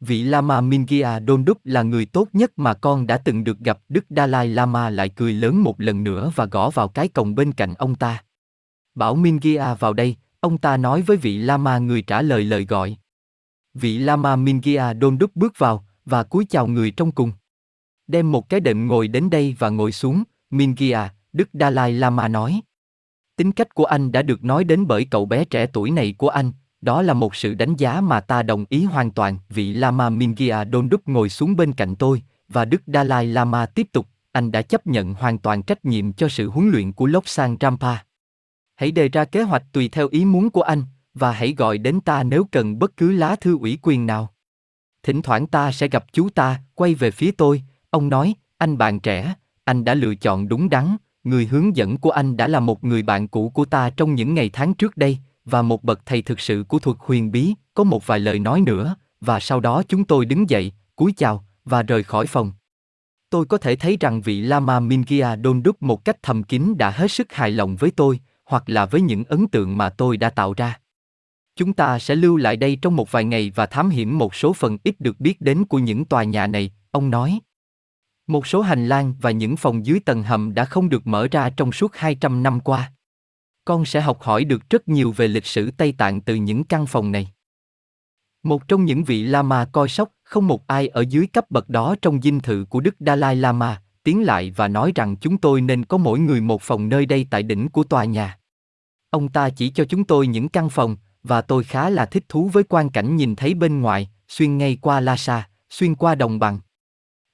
Vị 0.00 0.22
Lama 0.22 0.60
Mingia 0.60 1.18
Đúc 1.18 1.58
là 1.64 1.82
người 1.82 2.06
tốt 2.06 2.28
nhất 2.32 2.52
mà 2.56 2.74
con 2.74 3.06
đã 3.06 3.16
từng 3.16 3.44
được 3.44 3.58
gặp. 3.58 3.78
Đức 3.88 4.04
Dalai 4.10 4.48
Lama 4.48 4.90
lại 4.90 5.08
cười 5.08 5.32
lớn 5.32 5.62
một 5.62 5.80
lần 5.80 6.04
nữa 6.04 6.32
và 6.34 6.46
gõ 6.46 6.70
vào 6.70 6.88
cái 6.88 7.08
cổng 7.08 7.34
bên 7.34 7.52
cạnh 7.52 7.74
ông 7.74 7.94
ta. 7.94 8.24
Bảo 8.94 9.14
Mingia 9.14 9.74
vào 9.74 9.92
đây, 9.92 10.16
ông 10.40 10.58
ta 10.58 10.76
nói 10.76 11.02
với 11.02 11.16
vị 11.16 11.38
Lama 11.38 11.78
người 11.78 12.02
trả 12.02 12.22
lời 12.22 12.44
lời 12.44 12.64
gọi. 12.64 12.96
Vị 13.74 13.98
Lama 13.98 14.36
Mingia 14.36 14.92
Đúc 14.92 15.30
bước 15.34 15.52
vào, 15.58 15.84
và 16.04 16.22
cúi 16.22 16.46
chào 16.48 16.66
người 16.66 16.90
trong 16.90 17.12
cùng. 17.12 17.32
Đem 18.06 18.32
một 18.32 18.48
cái 18.48 18.60
đệm 18.60 18.86
ngồi 18.86 19.08
đến 19.08 19.30
đây 19.30 19.56
và 19.58 19.68
ngồi 19.68 19.92
xuống, 19.92 20.22
Mingia, 20.50 21.08
Đức 21.32 21.48
Dalai 21.52 21.92
Lama 21.92 22.28
nói. 22.28 22.60
Tính 23.40 23.52
cách 23.52 23.74
của 23.74 23.84
anh 23.84 24.12
đã 24.12 24.22
được 24.22 24.44
nói 24.44 24.64
đến 24.64 24.86
bởi 24.86 25.04
cậu 25.04 25.26
bé 25.26 25.44
trẻ 25.44 25.66
tuổi 25.66 25.90
này 25.90 26.14
của 26.18 26.28
anh, 26.28 26.52
đó 26.80 27.02
là 27.02 27.14
một 27.14 27.34
sự 27.34 27.54
đánh 27.54 27.76
giá 27.76 28.00
mà 28.00 28.20
ta 28.20 28.42
đồng 28.42 28.64
ý 28.68 28.84
hoàn 28.84 29.10
toàn. 29.10 29.38
Vị 29.48 29.72
Lama 29.72 30.10
Mingia 30.10 30.64
đúc 30.64 31.08
ngồi 31.08 31.28
xuống 31.28 31.56
bên 31.56 31.72
cạnh 31.72 31.96
tôi, 31.96 32.22
và 32.48 32.64
Đức 32.64 32.82
Dalai 32.86 33.26
Lama 33.26 33.66
tiếp 33.66 33.86
tục, 33.92 34.06
anh 34.32 34.52
đã 34.52 34.62
chấp 34.62 34.86
nhận 34.86 35.14
hoàn 35.14 35.38
toàn 35.38 35.62
trách 35.62 35.84
nhiệm 35.84 36.12
cho 36.12 36.28
sự 36.28 36.50
huấn 36.50 36.70
luyện 36.70 36.92
của 36.92 37.06
Lobsang 37.06 37.56
Rampa. 37.60 37.96
Hãy 38.76 38.90
đề 38.90 39.08
ra 39.08 39.24
kế 39.24 39.42
hoạch 39.42 39.62
tùy 39.72 39.88
theo 39.88 40.08
ý 40.08 40.24
muốn 40.24 40.50
của 40.50 40.62
anh, 40.62 40.84
và 41.14 41.32
hãy 41.32 41.54
gọi 41.56 41.78
đến 41.78 42.00
ta 42.00 42.22
nếu 42.22 42.44
cần 42.52 42.78
bất 42.78 42.96
cứ 42.96 43.12
lá 43.12 43.36
thư 43.36 43.58
ủy 43.58 43.78
quyền 43.82 44.06
nào. 44.06 44.34
Thỉnh 45.02 45.22
thoảng 45.22 45.46
ta 45.46 45.72
sẽ 45.72 45.88
gặp 45.88 46.04
chú 46.12 46.28
ta, 46.30 46.60
quay 46.74 46.94
về 46.94 47.10
phía 47.10 47.30
tôi, 47.30 47.62
ông 47.90 48.08
nói, 48.08 48.34
anh 48.58 48.78
bạn 48.78 49.00
trẻ, 49.00 49.34
anh 49.64 49.84
đã 49.84 49.94
lựa 49.94 50.14
chọn 50.14 50.48
đúng 50.48 50.70
đắn, 50.70 50.96
người 51.24 51.46
hướng 51.46 51.76
dẫn 51.76 51.96
của 51.96 52.10
anh 52.10 52.36
đã 52.36 52.48
là 52.48 52.60
một 52.60 52.84
người 52.84 53.02
bạn 53.02 53.28
cũ 53.28 53.50
của 53.54 53.64
ta 53.64 53.90
trong 53.90 54.14
những 54.14 54.34
ngày 54.34 54.50
tháng 54.52 54.74
trước 54.74 54.96
đây, 54.96 55.18
và 55.44 55.62
một 55.62 55.84
bậc 55.84 56.06
thầy 56.06 56.22
thực 56.22 56.40
sự 56.40 56.64
của 56.68 56.78
thuật 56.78 56.96
huyền 57.00 57.30
bí, 57.30 57.54
có 57.74 57.84
một 57.84 58.06
vài 58.06 58.20
lời 58.20 58.38
nói 58.38 58.60
nữa, 58.60 58.96
và 59.20 59.40
sau 59.40 59.60
đó 59.60 59.82
chúng 59.88 60.04
tôi 60.04 60.24
đứng 60.24 60.50
dậy, 60.50 60.72
cúi 60.96 61.12
chào, 61.16 61.44
và 61.64 61.82
rời 61.82 62.02
khỏi 62.02 62.26
phòng. 62.26 62.52
Tôi 63.30 63.44
có 63.44 63.58
thể 63.58 63.76
thấy 63.76 63.96
rằng 64.00 64.20
vị 64.20 64.40
Lama 64.40 64.80
Mingia 64.80 65.36
Dondup 65.44 65.82
một 65.82 66.04
cách 66.04 66.16
thầm 66.22 66.42
kín 66.42 66.74
đã 66.78 66.90
hết 66.90 67.10
sức 67.10 67.32
hài 67.32 67.50
lòng 67.50 67.76
với 67.76 67.90
tôi, 67.90 68.20
hoặc 68.44 68.62
là 68.66 68.86
với 68.86 69.00
những 69.00 69.24
ấn 69.24 69.48
tượng 69.48 69.78
mà 69.78 69.90
tôi 69.90 70.16
đã 70.16 70.30
tạo 70.30 70.54
ra. 70.56 70.78
Chúng 71.56 71.72
ta 71.72 71.98
sẽ 71.98 72.14
lưu 72.14 72.36
lại 72.36 72.56
đây 72.56 72.78
trong 72.82 72.96
một 72.96 73.12
vài 73.12 73.24
ngày 73.24 73.52
và 73.54 73.66
thám 73.66 73.90
hiểm 73.90 74.18
một 74.18 74.34
số 74.34 74.52
phần 74.52 74.78
ít 74.84 75.00
được 75.00 75.20
biết 75.20 75.40
đến 75.40 75.64
của 75.64 75.78
những 75.78 76.04
tòa 76.04 76.24
nhà 76.24 76.46
này, 76.46 76.72
ông 76.90 77.10
nói. 77.10 77.40
Một 78.30 78.46
số 78.46 78.60
hành 78.60 78.86
lang 78.86 79.14
và 79.20 79.30
những 79.30 79.56
phòng 79.56 79.86
dưới 79.86 80.00
tầng 80.00 80.22
hầm 80.22 80.54
đã 80.54 80.64
không 80.64 80.88
được 80.88 81.06
mở 81.06 81.28
ra 81.30 81.50
trong 81.50 81.72
suốt 81.72 81.96
200 81.96 82.42
năm 82.42 82.60
qua. 82.60 82.92
Con 83.64 83.84
sẽ 83.84 84.00
học 84.00 84.22
hỏi 84.22 84.44
được 84.44 84.70
rất 84.70 84.88
nhiều 84.88 85.12
về 85.12 85.28
lịch 85.28 85.46
sử 85.46 85.70
Tây 85.70 85.94
Tạng 85.98 86.20
từ 86.20 86.34
những 86.34 86.64
căn 86.64 86.86
phòng 86.86 87.12
này. 87.12 87.32
Một 88.42 88.68
trong 88.68 88.84
những 88.84 89.04
vị 89.04 89.22
Lama 89.22 89.64
coi 89.64 89.88
sóc, 89.88 90.08
không 90.22 90.46
một 90.46 90.66
ai 90.66 90.88
ở 90.88 91.04
dưới 91.08 91.26
cấp 91.26 91.50
bậc 91.50 91.68
đó 91.68 91.96
trong 92.02 92.22
dinh 92.22 92.40
thự 92.40 92.64
của 92.68 92.80
Đức 92.80 92.94
Dalai 93.00 93.36
Lama, 93.36 93.82
tiến 94.02 94.22
lại 94.22 94.50
và 94.56 94.68
nói 94.68 94.92
rằng 94.94 95.16
chúng 95.16 95.38
tôi 95.38 95.60
nên 95.60 95.84
có 95.84 95.96
mỗi 95.96 96.18
người 96.18 96.40
một 96.40 96.62
phòng 96.62 96.88
nơi 96.88 97.06
đây 97.06 97.26
tại 97.30 97.42
đỉnh 97.42 97.68
của 97.68 97.84
tòa 97.84 98.04
nhà. 98.04 98.38
Ông 99.10 99.28
ta 99.28 99.50
chỉ 99.50 99.70
cho 99.70 99.84
chúng 99.84 100.04
tôi 100.04 100.26
những 100.26 100.48
căn 100.48 100.70
phòng, 100.70 100.96
và 101.22 101.40
tôi 101.40 101.64
khá 101.64 101.90
là 101.90 102.06
thích 102.06 102.24
thú 102.28 102.48
với 102.52 102.64
quan 102.68 102.90
cảnh 102.90 103.16
nhìn 103.16 103.36
thấy 103.36 103.54
bên 103.54 103.80
ngoài, 103.80 104.10
xuyên 104.28 104.58
ngay 104.58 104.78
qua 104.80 105.00
Lhasa, 105.00 105.48
xuyên 105.70 105.94
qua 105.94 106.14
đồng 106.14 106.38
bằng. 106.38 106.58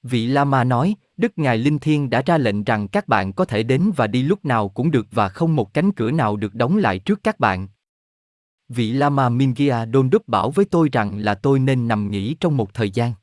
Vị 0.09 0.27
Lama 0.27 0.63
nói, 0.63 0.95
Đức 1.17 1.31
Ngài 1.35 1.57
Linh 1.57 1.79
Thiên 1.79 2.09
đã 2.09 2.21
ra 2.25 2.37
lệnh 2.37 2.63
rằng 2.63 2.87
các 2.87 3.07
bạn 3.07 3.33
có 3.33 3.45
thể 3.45 3.63
đến 3.63 3.91
và 3.95 4.07
đi 4.07 4.23
lúc 4.23 4.45
nào 4.45 4.69
cũng 4.69 4.91
được 4.91 5.07
và 5.11 5.29
không 5.29 5.55
một 5.55 5.73
cánh 5.73 5.91
cửa 5.91 6.11
nào 6.11 6.35
được 6.35 6.55
đóng 6.55 6.77
lại 6.77 6.99
trước 6.99 7.19
các 7.23 7.39
bạn. 7.39 7.67
Vị 8.69 8.91
Lama 8.91 9.29
Mingia 9.29 9.85
đúc 9.85 10.27
bảo 10.27 10.51
với 10.51 10.65
tôi 10.65 10.89
rằng 10.91 11.17
là 11.17 11.35
tôi 11.35 11.59
nên 11.59 11.87
nằm 11.87 12.11
nghỉ 12.11 12.35
trong 12.39 12.57
một 12.57 12.73
thời 12.73 12.89
gian. 12.89 13.13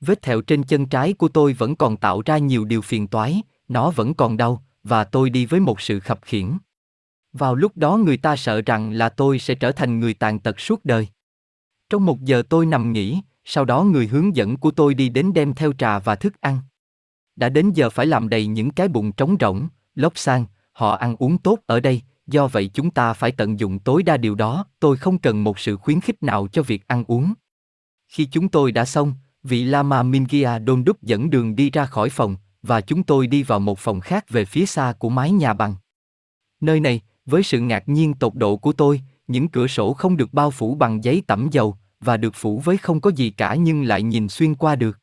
Vết 0.00 0.22
thẹo 0.22 0.40
trên 0.40 0.62
chân 0.62 0.86
trái 0.86 1.12
của 1.12 1.28
tôi 1.28 1.52
vẫn 1.52 1.76
còn 1.76 1.96
tạo 1.96 2.22
ra 2.24 2.38
nhiều 2.38 2.64
điều 2.64 2.82
phiền 2.82 3.06
toái, 3.06 3.42
nó 3.68 3.90
vẫn 3.90 4.14
còn 4.14 4.36
đau, 4.36 4.64
và 4.82 5.04
tôi 5.04 5.30
đi 5.30 5.46
với 5.46 5.60
một 5.60 5.80
sự 5.80 6.00
khập 6.00 6.18
khiễng. 6.22 6.58
Vào 7.32 7.54
lúc 7.54 7.76
đó 7.76 7.96
người 7.96 8.16
ta 8.16 8.36
sợ 8.36 8.62
rằng 8.66 8.92
là 8.92 9.08
tôi 9.08 9.38
sẽ 9.38 9.54
trở 9.54 9.72
thành 9.72 10.00
người 10.00 10.14
tàn 10.14 10.38
tật 10.38 10.60
suốt 10.60 10.84
đời. 10.84 11.08
Trong 11.90 12.06
một 12.06 12.24
giờ 12.24 12.42
tôi 12.48 12.66
nằm 12.66 12.92
nghỉ, 12.92 13.20
sau 13.50 13.64
đó 13.64 13.82
người 13.82 14.06
hướng 14.06 14.36
dẫn 14.36 14.56
của 14.56 14.70
tôi 14.70 14.94
đi 14.94 15.08
đến 15.08 15.32
đem 15.32 15.54
theo 15.54 15.72
trà 15.72 15.98
và 15.98 16.14
thức 16.14 16.40
ăn. 16.40 16.58
Đã 17.36 17.48
đến 17.48 17.72
giờ 17.74 17.90
phải 17.90 18.06
làm 18.06 18.28
đầy 18.28 18.46
những 18.46 18.70
cái 18.70 18.88
bụng 18.88 19.12
trống 19.12 19.36
rỗng, 19.40 19.68
lóc 19.94 20.12
sang, 20.18 20.44
họ 20.72 20.96
ăn 20.96 21.16
uống 21.18 21.38
tốt 21.38 21.58
ở 21.66 21.80
đây, 21.80 22.02
do 22.26 22.46
vậy 22.46 22.70
chúng 22.74 22.90
ta 22.90 23.12
phải 23.12 23.32
tận 23.32 23.58
dụng 23.58 23.78
tối 23.78 24.02
đa 24.02 24.16
điều 24.16 24.34
đó, 24.34 24.66
tôi 24.80 24.96
không 24.96 25.18
cần 25.18 25.44
một 25.44 25.58
sự 25.58 25.76
khuyến 25.76 26.00
khích 26.00 26.22
nào 26.22 26.48
cho 26.52 26.62
việc 26.62 26.88
ăn 26.88 27.04
uống. 27.06 27.34
Khi 28.08 28.24
chúng 28.24 28.48
tôi 28.48 28.72
đã 28.72 28.84
xong, 28.84 29.14
vị 29.42 29.64
Lama 29.64 30.02
Mingia 30.02 30.58
đúc 30.58 31.02
dẫn 31.02 31.30
đường 31.30 31.56
đi 31.56 31.70
ra 31.70 31.86
khỏi 31.86 32.10
phòng, 32.10 32.36
và 32.62 32.80
chúng 32.80 33.02
tôi 33.02 33.26
đi 33.26 33.42
vào 33.42 33.60
một 33.60 33.78
phòng 33.78 34.00
khác 34.00 34.30
về 34.30 34.44
phía 34.44 34.66
xa 34.66 34.94
của 34.98 35.08
mái 35.08 35.30
nhà 35.30 35.54
bằng. 35.54 35.74
Nơi 36.60 36.80
này, 36.80 37.00
với 37.26 37.42
sự 37.42 37.60
ngạc 37.60 37.88
nhiên 37.88 38.14
tột 38.14 38.34
độ 38.34 38.56
của 38.56 38.72
tôi, 38.72 39.00
những 39.28 39.48
cửa 39.48 39.66
sổ 39.66 39.92
không 39.92 40.16
được 40.16 40.34
bao 40.34 40.50
phủ 40.50 40.74
bằng 40.74 41.04
giấy 41.04 41.22
tẩm 41.26 41.48
dầu, 41.52 41.76
và 42.00 42.16
được 42.16 42.34
phủ 42.34 42.60
với 42.60 42.76
không 42.76 43.00
có 43.00 43.10
gì 43.10 43.30
cả 43.30 43.54
nhưng 43.54 43.82
lại 43.82 44.02
nhìn 44.02 44.28
xuyên 44.28 44.54
qua 44.54 44.76
được. 44.76 44.98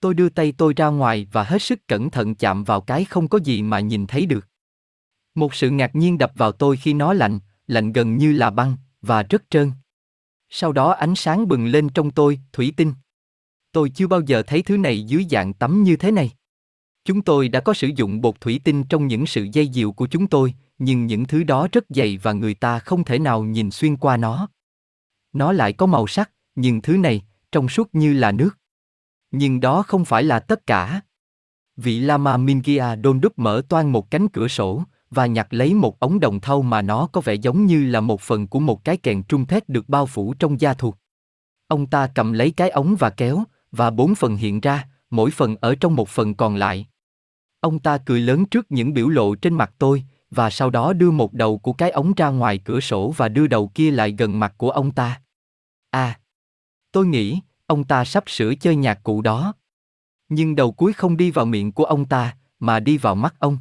Tôi 0.00 0.14
đưa 0.14 0.28
tay 0.28 0.52
tôi 0.52 0.74
ra 0.76 0.86
ngoài 0.86 1.26
và 1.32 1.44
hết 1.44 1.62
sức 1.62 1.86
cẩn 1.88 2.10
thận 2.10 2.34
chạm 2.34 2.64
vào 2.64 2.80
cái 2.80 3.04
không 3.04 3.28
có 3.28 3.38
gì 3.44 3.62
mà 3.62 3.80
nhìn 3.80 4.06
thấy 4.06 4.26
được. 4.26 4.46
Một 5.34 5.54
sự 5.54 5.70
ngạc 5.70 5.94
nhiên 5.94 6.18
đập 6.18 6.32
vào 6.34 6.52
tôi 6.52 6.76
khi 6.76 6.94
nó 6.94 7.12
lạnh, 7.12 7.38
lạnh 7.66 7.92
gần 7.92 8.16
như 8.16 8.32
là 8.32 8.50
băng, 8.50 8.76
và 9.02 9.22
rất 9.22 9.42
trơn. 9.50 9.72
Sau 10.48 10.72
đó 10.72 10.92
ánh 10.92 11.14
sáng 11.14 11.48
bừng 11.48 11.66
lên 11.66 11.88
trong 11.88 12.10
tôi, 12.10 12.40
thủy 12.52 12.72
tinh. 12.76 12.92
Tôi 13.72 13.90
chưa 13.90 14.06
bao 14.06 14.20
giờ 14.20 14.42
thấy 14.42 14.62
thứ 14.62 14.76
này 14.76 15.02
dưới 15.02 15.26
dạng 15.30 15.52
tắm 15.52 15.82
như 15.82 15.96
thế 15.96 16.10
này. 16.10 16.30
Chúng 17.04 17.22
tôi 17.22 17.48
đã 17.48 17.60
có 17.60 17.74
sử 17.74 17.90
dụng 17.96 18.20
bột 18.20 18.40
thủy 18.40 18.60
tinh 18.64 18.84
trong 18.84 19.06
những 19.06 19.26
sự 19.26 19.46
dây 19.52 19.68
dịu 19.68 19.92
của 19.92 20.06
chúng 20.06 20.26
tôi, 20.26 20.54
nhưng 20.78 21.06
những 21.06 21.24
thứ 21.24 21.44
đó 21.44 21.68
rất 21.72 21.84
dày 21.88 22.18
và 22.22 22.32
người 22.32 22.54
ta 22.54 22.78
không 22.78 23.04
thể 23.04 23.18
nào 23.18 23.42
nhìn 23.42 23.70
xuyên 23.70 23.96
qua 23.96 24.16
nó. 24.16 24.48
Nó 25.32 25.52
lại 25.52 25.72
có 25.72 25.86
màu 25.86 26.06
sắc, 26.06 26.30
nhưng 26.54 26.82
thứ 26.82 26.96
này, 26.96 27.22
trong 27.52 27.68
suốt 27.68 27.88
như 27.92 28.12
là 28.12 28.32
nước. 28.32 28.50
Nhưng 29.30 29.60
đó 29.60 29.82
không 29.82 30.04
phải 30.04 30.22
là 30.22 30.40
tất 30.40 30.66
cả. 30.66 31.00
Vị 31.76 32.00
Lama 32.00 32.36
Mingia 32.36 32.96
Dondup 33.04 33.38
mở 33.38 33.62
toan 33.68 33.92
một 33.92 34.10
cánh 34.10 34.28
cửa 34.28 34.48
sổ, 34.48 34.82
và 35.10 35.26
nhặt 35.26 35.46
lấy 35.50 35.74
một 35.74 36.00
ống 36.00 36.20
đồng 36.20 36.40
thau 36.40 36.62
mà 36.62 36.82
nó 36.82 37.08
có 37.12 37.20
vẻ 37.20 37.34
giống 37.34 37.66
như 37.66 37.86
là 37.86 38.00
một 38.00 38.20
phần 38.20 38.46
của 38.46 38.60
một 38.60 38.84
cái 38.84 38.96
kèn 38.96 39.22
trung 39.22 39.46
thét 39.46 39.68
được 39.68 39.88
bao 39.88 40.06
phủ 40.06 40.34
trong 40.34 40.60
da 40.60 40.74
thuộc. 40.74 40.96
Ông 41.68 41.86
ta 41.86 42.06
cầm 42.14 42.32
lấy 42.32 42.50
cái 42.50 42.70
ống 42.70 42.96
và 42.98 43.10
kéo, 43.10 43.44
và 43.72 43.90
bốn 43.90 44.14
phần 44.14 44.36
hiện 44.36 44.60
ra, 44.60 44.88
mỗi 45.10 45.30
phần 45.30 45.56
ở 45.60 45.74
trong 45.74 45.96
một 45.96 46.08
phần 46.08 46.34
còn 46.34 46.56
lại. 46.56 46.86
Ông 47.60 47.78
ta 47.78 47.98
cười 47.98 48.20
lớn 48.20 48.44
trước 48.44 48.66
những 48.72 48.94
biểu 48.94 49.08
lộ 49.08 49.34
trên 49.34 49.54
mặt 49.54 49.72
tôi, 49.78 50.04
và 50.30 50.50
sau 50.50 50.70
đó 50.70 50.92
đưa 50.92 51.10
một 51.10 51.32
đầu 51.32 51.58
của 51.58 51.72
cái 51.72 51.90
ống 51.90 52.12
ra 52.16 52.28
ngoài 52.28 52.58
cửa 52.58 52.80
sổ 52.80 53.14
và 53.16 53.28
đưa 53.28 53.46
đầu 53.46 53.68
kia 53.74 53.90
lại 53.90 54.14
gần 54.18 54.40
mặt 54.40 54.54
của 54.56 54.70
ông 54.70 54.90
ta. 54.90 55.20
À, 55.90 56.20
tôi 56.92 57.06
nghĩ, 57.06 57.40
ông 57.66 57.84
ta 57.84 58.04
sắp 58.04 58.24
sửa 58.26 58.54
chơi 58.54 58.76
nhạc 58.76 59.02
cụ 59.02 59.22
đó. 59.22 59.54
Nhưng 60.28 60.56
đầu 60.56 60.72
cuối 60.72 60.92
không 60.92 61.16
đi 61.16 61.30
vào 61.30 61.44
miệng 61.44 61.72
của 61.72 61.84
ông 61.84 62.04
ta, 62.04 62.36
mà 62.58 62.80
đi 62.80 62.98
vào 62.98 63.14
mắt 63.14 63.34
ông. 63.38 63.58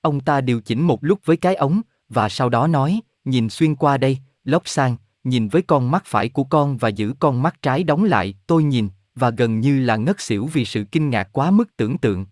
Ông 0.00 0.20
ta 0.20 0.40
điều 0.40 0.60
chỉnh 0.60 0.82
một 0.82 1.04
lúc 1.04 1.20
với 1.24 1.36
cái 1.36 1.54
ống, 1.54 1.80
và 2.08 2.28
sau 2.28 2.48
đó 2.48 2.66
nói, 2.66 3.00
nhìn 3.24 3.48
xuyên 3.48 3.74
qua 3.74 3.96
đây, 3.96 4.18
lóc 4.44 4.62
sang, 4.68 4.96
nhìn 5.24 5.48
với 5.48 5.62
con 5.62 5.90
mắt 5.90 6.02
phải 6.06 6.28
của 6.28 6.44
con 6.44 6.76
và 6.76 6.88
giữ 6.88 7.14
con 7.18 7.42
mắt 7.42 7.62
trái 7.62 7.84
đóng 7.84 8.04
lại, 8.04 8.34
tôi 8.46 8.64
nhìn, 8.64 8.88
và 9.14 9.30
gần 9.30 9.60
như 9.60 9.80
là 9.80 9.96
ngất 9.96 10.20
xỉu 10.20 10.46
vì 10.46 10.64
sự 10.64 10.84
kinh 10.92 11.10
ngạc 11.10 11.28
quá 11.32 11.50
mức 11.50 11.76
tưởng 11.76 11.98
tượng. 11.98 12.26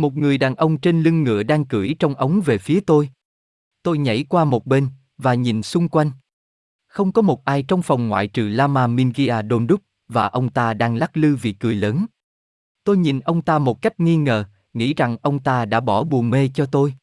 Một 0.00 0.16
người 0.16 0.38
đàn 0.38 0.54
ông 0.54 0.78
trên 0.78 1.02
lưng 1.02 1.22
ngựa 1.22 1.42
đang 1.42 1.64
cưỡi 1.64 1.94
trong 1.98 2.14
ống 2.14 2.40
về 2.44 2.58
phía 2.58 2.80
tôi. 2.80 3.10
Tôi 3.82 3.98
nhảy 3.98 4.24
qua 4.28 4.44
một 4.44 4.66
bên, 4.66 4.86
và 5.18 5.34
nhìn 5.34 5.62
xung 5.62 5.88
quanh. 5.88 6.10
Không 6.86 7.12
có 7.12 7.22
một 7.22 7.44
ai 7.44 7.62
trong 7.62 7.82
phòng 7.82 8.08
ngoại 8.08 8.26
trừ 8.26 8.48
Lama 8.48 8.86
Mingia 8.86 9.42
Dondup, 9.50 9.80
và 10.08 10.26
ông 10.26 10.48
ta 10.48 10.74
đang 10.74 10.96
lắc 10.96 11.16
lư 11.16 11.36
vì 11.36 11.52
cười 11.52 11.74
lớn. 11.74 12.06
Tôi 12.84 12.96
nhìn 12.96 13.20
ông 13.20 13.42
ta 13.42 13.58
một 13.58 13.82
cách 13.82 14.00
nghi 14.00 14.16
ngờ, 14.16 14.44
nghĩ 14.74 14.94
rằng 14.94 15.16
ông 15.22 15.38
ta 15.38 15.64
đã 15.64 15.80
bỏ 15.80 16.04
buồn 16.04 16.30
mê 16.30 16.48
cho 16.54 16.66
tôi. 16.66 16.94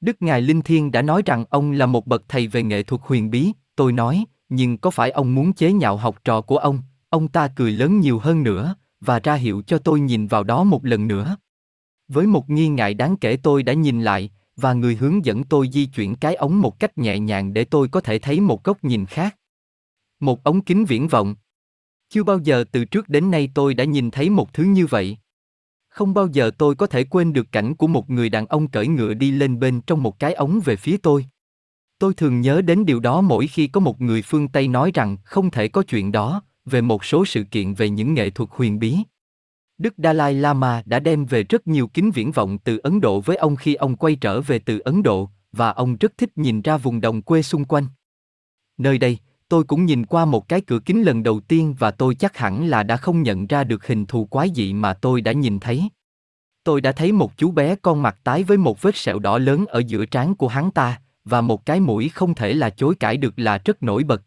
Đức 0.00 0.22
Ngài 0.22 0.42
Linh 0.42 0.62
Thiên 0.62 0.92
đã 0.92 1.02
nói 1.02 1.22
rằng 1.26 1.44
ông 1.50 1.72
là 1.72 1.86
một 1.86 2.06
bậc 2.06 2.24
thầy 2.28 2.46
về 2.46 2.62
nghệ 2.62 2.82
thuật 2.82 3.02
huyền 3.04 3.30
bí, 3.30 3.52
tôi 3.76 3.92
nói, 3.92 4.24
nhưng 4.48 4.78
có 4.78 4.90
phải 4.90 5.10
ông 5.10 5.34
muốn 5.34 5.52
chế 5.52 5.72
nhạo 5.72 5.96
học 5.96 6.24
trò 6.24 6.40
của 6.40 6.58
ông? 6.58 6.82
Ông 7.10 7.28
ta 7.28 7.48
cười 7.48 7.72
lớn 7.72 8.00
nhiều 8.00 8.18
hơn 8.18 8.42
nữa, 8.42 8.74
và 9.00 9.18
ra 9.18 9.34
hiệu 9.34 9.62
cho 9.66 9.78
tôi 9.78 10.00
nhìn 10.00 10.26
vào 10.26 10.44
đó 10.44 10.64
một 10.64 10.84
lần 10.84 11.08
nữa. 11.08 11.36
Với 12.08 12.26
một 12.26 12.50
nghi 12.50 12.68
ngại 12.68 12.94
đáng 12.94 13.16
kể 13.16 13.36
tôi 13.36 13.62
đã 13.62 13.72
nhìn 13.72 14.02
lại, 14.02 14.30
và 14.56 14.72
người 14.72 14.96
hướng 14.96 15.24
dẫn 15.24 15.44
tôi 15.44 15.68
di 15.72 15.86
chuyển 15.86 16.14
cái 16.14 16.34
ống 16.34 16.60
một 16.60 16.78
cách 16.78 16.98
nhẹ 16.98 17.18
nhàng 17.18 17.54
để 17.54 17.64
tôi 17.64 17.88
có 17.88 18.00
thể 18.00 18.18
thấy 18.18 18.40
một 18.40 18.64
góc 18.64 18.84
nhìn 18.84 19.06
khác. 19.06 19.36
Một 20.20 20.44
ống 20.44 20.60
kính 20.60 20.84
viễn 20.84 21.08
vọng. 21.08 21.34
Chưa 22.08 22.22
bao 22.22 22.38
giờ 22.38 22.64
từ 22.72 22.84
trước 22.84 23.08
đến 23.08 23.30
nay 23.30 23.50
tôi 23.54 23.74
đã 23.74 23.84
nhìn 23.84 24.10
thấy 24.10 24.30
một 24.30 24.52
thứ 24.52 24.64
như 24.64 24.86
vậy. 24.86 25.18
Không 25.88 26.14
bao 26.14 26.28
giờ 26.32 26.50
tôi 26.58 26.74
có 26.74 26.86
thể 26.86 27.04
quên 27.04 27.32
được 27.32 27.52
cảnh 27.52 27.74
của 27.74 27.86
một 27.86 28.10
người 28.10 28.28
đàn 28.28 28.46
ông 28.46 28.68
cởi 28.68 28.88
ngựa 28.88 29.14
đi 29.14 29.30
lên 29.30 29.58
bên 29.58 29.80
trong 29.80 30.02
một 30.02 30.18
cái 30.18 30.34
ống 30.34 30.60
về 30.64 30.76
phía 30.76 30.96
tôi. 30.96 31.26
Tôi 31.98 32.14
thường 32.14 32.40
nhớ 32.40 32.62
đến 32.62 32.84
điều 32.84 33.00
đó 33.00 33.20
mỗi 33.20 33.46
khi 33.46 33.66
có 33.66 33.80
một 33.80 34.00
người 34.00 34.22
phương 34.22 34.48
Tây 34.48 34.68
nói 34.68 34.90
rằng 34.94 35.16
không 35.24 35.50
thể 35.50 35.68
có 35.68 35.82
chuyện 35.82 36.12
đó, 36.12 36.42
về 36.64 36.80
một 36.80 37.04
số 37.04 37.24
sự 37.24 37.44
kiện 37.44 37.74
về 37.74 37.90
những 37.90 38.14
nghệ 38.14 38.30
thuật 38.30 38.50
huyền 38.52 38.78
bí. 38.78 38.98
Đức 39.78 39.94
Dalai 39.98 40.34
Lama 40.34 40.82
đã 40.86 40.98
đem 40.98 41.24
về 41.24 41.42
rất 41.42 41.66
nhiều 41.66 41.86
kính 41.86 42.10
viễn 42.10 42.32
vọng 42.32 42.58
từ 42.58 42.78
Ấn 42.78 43.00
Độ 43.00 43.20
với 43.20 43.36
ông 43.36 43.56
khi 43.56 43.74
ông 43.74 43.96
quay 43.96 44.16
trở 44.16 44.40
về 44.40 44.58
từ 44.58 44.78
Ấn 44.78 45.02
Độ, 45.02 45.30
và 45.52 45.70
ông 45.70 45.96
rất 45.96 46.12
thích 46.18 46.30
nhìn 46.36 46.62
ra 46.62 46.76
vùng 46.76 47.00
đồng 47.00 47.22
quê 47.22 47.42
xung 47.42 47.64
quanh. 47.64 47.86
Nơi 48.78 48.98
đây, 48.98 49.18
tôi 49.48 49.64
cũng 49.64 49.84
nhìn 49.84 50.06
qua 50.06 50.24
một 50.24 50.48
cái 50.48 50.60
cửa 50.60 50.78
kính 50.78 51.02
lần 51.02 51.22
đầu 51.22 51.40
tiên 51.40 51.74
và 51.78 51.90
tôi 51.90 52.14
chắc 52.14 52.36
hẳn 52.36 52.66
là 52.66 52.82
đã 52.82 52.96
không 52.96 53.22
nhận 53.22 53.46
ra 53.46 53.64
được 53.64 53.86
hình 53.86 54.06
thù 54.06 54.24
quái 54.24 54.50
dị 54.54 54.72
mà 54.72 54.94
tôi 54.94 55.20
đã 55.20 55.32
nhìn 55.32 55.60
thấy. 55.60 55.88
Tôi 56.64 56.80
đã 56.80 56.92
thấy 56.92 57.12
một 57.12 57.36
chú 57.36 57.50
bé 57.50 57.76
con 57.76 58.02
mặt 58.02 58.18
tái 58.24 58.42
với 58.42 58.58
một 58.58 58.82
vết 58.82 58.96
sẹo 58.96 59.18
đỏ 59.18 59.38
lớn 59.38 59.66
ở 59.66 59.82
giữa 59.86 60.06
trán 60.06 60.34
của 60.34 60.48
hắn 60.48 60.70
ta, 60.70 61.00
và 61.24 61.40
một 61.40 61.66
cái 61.66 61.80
mũi 61.80 62.08
không 62.08 62.34
thể 62.34 62.54
là 62.54 62.70
chối 62.70 62.94
cãi 63.00 63.16
được 63.16 63.34
là 63.36 63.58
rất 63.64 63.82
nổi 63.82 64.04
bật. 64.04 64.22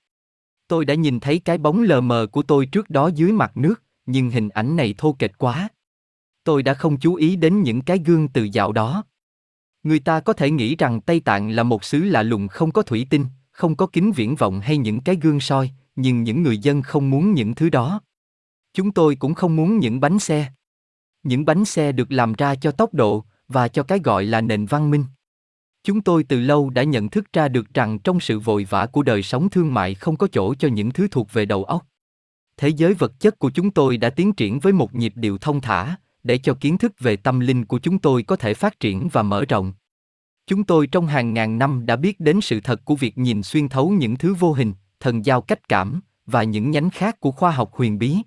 Tôi 0.67 0.85
đã 0.85 0.93
nhìn 0.93 1.19
thấy 1.19 1.39
cái 1.39 1.57
bóng 1.57 1.81
lờ 1.81 2.01
mờ 2.01 2.27
của 2.31 2.41
tôi 2.41 2.65
trước 2.65 2.89
đó 2.89 3.09
dưới 3.15 3.31
mặt 3.31 3.57
nước, 3.57 3.83
nhưng 4.07 4.29
hình 4.29 4.49
ảnh 4.49 4.75
này 4.75 4.95
thô 4.97 5.15
kệch 5.19 5.37
quá. 5.37 5.69
Tôi 6.43 6.63
đã 6.63 6.73
không 6.73 6.99
chú 6.99 7.15
ý 7.15 7.35
đến 7.35 7.63
những 7.63 7.81
cái 7.81 7.97
gương 8.05 8.27
từ 8.27 8.43
dạo 8.43 8.71
đó. 8.71 9.03
Người 9.83 9.99
ta 9.99 10.19
có 10.19 10.33
thể 10.33 10.51
nghĩ 10.51 10.75
rằng 10.75 11.01
Tây 11.01 11.19
Tạng 11.19 11.49
là 11.49 11.63
một 11.63 11.83
xứ 11.83 12.03
lạ 12.03 12.23
lùng 12.23 12.47
không 12.47 12.71
có 12.71 12.81
thủy 12.81 13.07
tinh, 13.09 13.25
không 13.51 13.75
có 13.75 13.87
kính 13.87 14.11
viễn 14.11 14.35
vọng 14.35 14.59
hay 14.59 14.77
những 14.77 15.01
cái 15.01 15.17
gương 15.21 15.39
soi, 15.39 15.71
nhưng 15.95 16.23
những 16.23 16.43
người 16.43 16.57
dân 16.57 16.81
không 16.81 17.09
muốn 17.09 17.33
những 17.33 17.55
thứ 17.55 17.69
đó. 17.69 18.01
Chúng 18.73 18.91
tôi 18.91 19.15
cũng 19.15 19.33
không 19.33 19.55
muốn 19.55 19.79
những 19.79 19.99
bánh 19.99 20.19
xe. 20.19 20.51
Những 21.23 21.45
bánh 21.45 21.65
xe 21.65 21.91
được 21.91 22.11
làm 22.11 22.33
ra 22.33 22.55
cho 22.55 22.71
tốc 22.71 22.93
độ 22.93 23.25
và 23.47 23.67
cho 23.67 23.83
cái 23.83 23.99
gọi 23.99 24.25
là 24.25 24.41
nền 24.41 24.65
văn 24.65 24.91
minh. 24.91 25.05
Chúng 25.83 26.01
tôi 26.01 26.23
từ 26.23 26.39
lâu 26.39 26.69
đã 26.69 26.83
nhận 26.83 27.09
thức 27.09 27.33
ra 27.33 27.47
được 27.47 27.73
rằng 27.73 27.99
trong 27.99 28.19
sự 28.19 28.39
vội 28.39 28.67
vã 28.69 28.85
của 28.85 29.03
đời 29.03 29.23
sống 29.23 29.49
thương 29.49 29.73
mại 29.73 29.95
không 29.95 30.17
có 30.17 30.27
chỗ 30.31 30.55
cho 30.55 30.67
những 30.67 30.91
thứ 30.91 31.07
thuộc 31.11 31.33
về 31.33 31.45
đầu 31.45 31.63
óc. 31.63 31.85
Thế 32.57 32.69
giới 32.69 32.93
vật 32.93 33.19
chất 33.19 33.39
của 33.39 33.49
chúng 33.49 33.71
tôi 33.71 33.97
đã 33.97 34.09
tiến 34.09 34.33
triển 34.33 34.59
với 34.59 34.73
một 34.73 34.95
nhịp 34.95 35.13
điệu 35.15 35.37
thông 35.37 35.61
thả, 35.61 35.95
để 36.23 36.37
cho 36.37 36.53
kiến 36.53 36.77
thức 36.77 36.93
về 36.99 37.15
tâm 37.15 37.39
linh 37.39 37.65
của 37.65 37.79
chúng 37.79 37.99
tôi 37.99 38.23
có 38.23 38.35
thể 38.35 38.53
phát 38.53 38.79
triển 38.79 39.07
và 39.11 39.23
mở 39.23 39.45
rộng. 39.49 39.73
Chúng 40.47 40.63
tôi 40.63 40.87
trong 40.87 41.07
hàng 41.07 41.33
ngàn 41.33 41.57
năm 41.57 41.85
đã 41.85 41.95
biết 41.95 42.19
đến 42.19 42.41
sự 42.41 42.61
thật 42.61 42.85
của 42.85 42.95
việc 42.95 43.17
nhìn 43.17 43.43
xuyên 43.43 43.69
thấu 43.69 43.89
những 43.89 44.17
thứ 44.17 44.33
vô 44.33 44.53
hình, 44.53 44.73
thần 44.99 45.25
giao 45.25 45.41
cách 45.41 45.69
cảm 45.69 46.01
và 46.25 46.43
những 46.43 46.71
nhánh 46.71 46.89
khác 46.89 47.19
của 47.19 47.31
khoa 47.31 47.51
học 47.51 47.73
huyền 47.73 47.99
bí. 47.99 48.17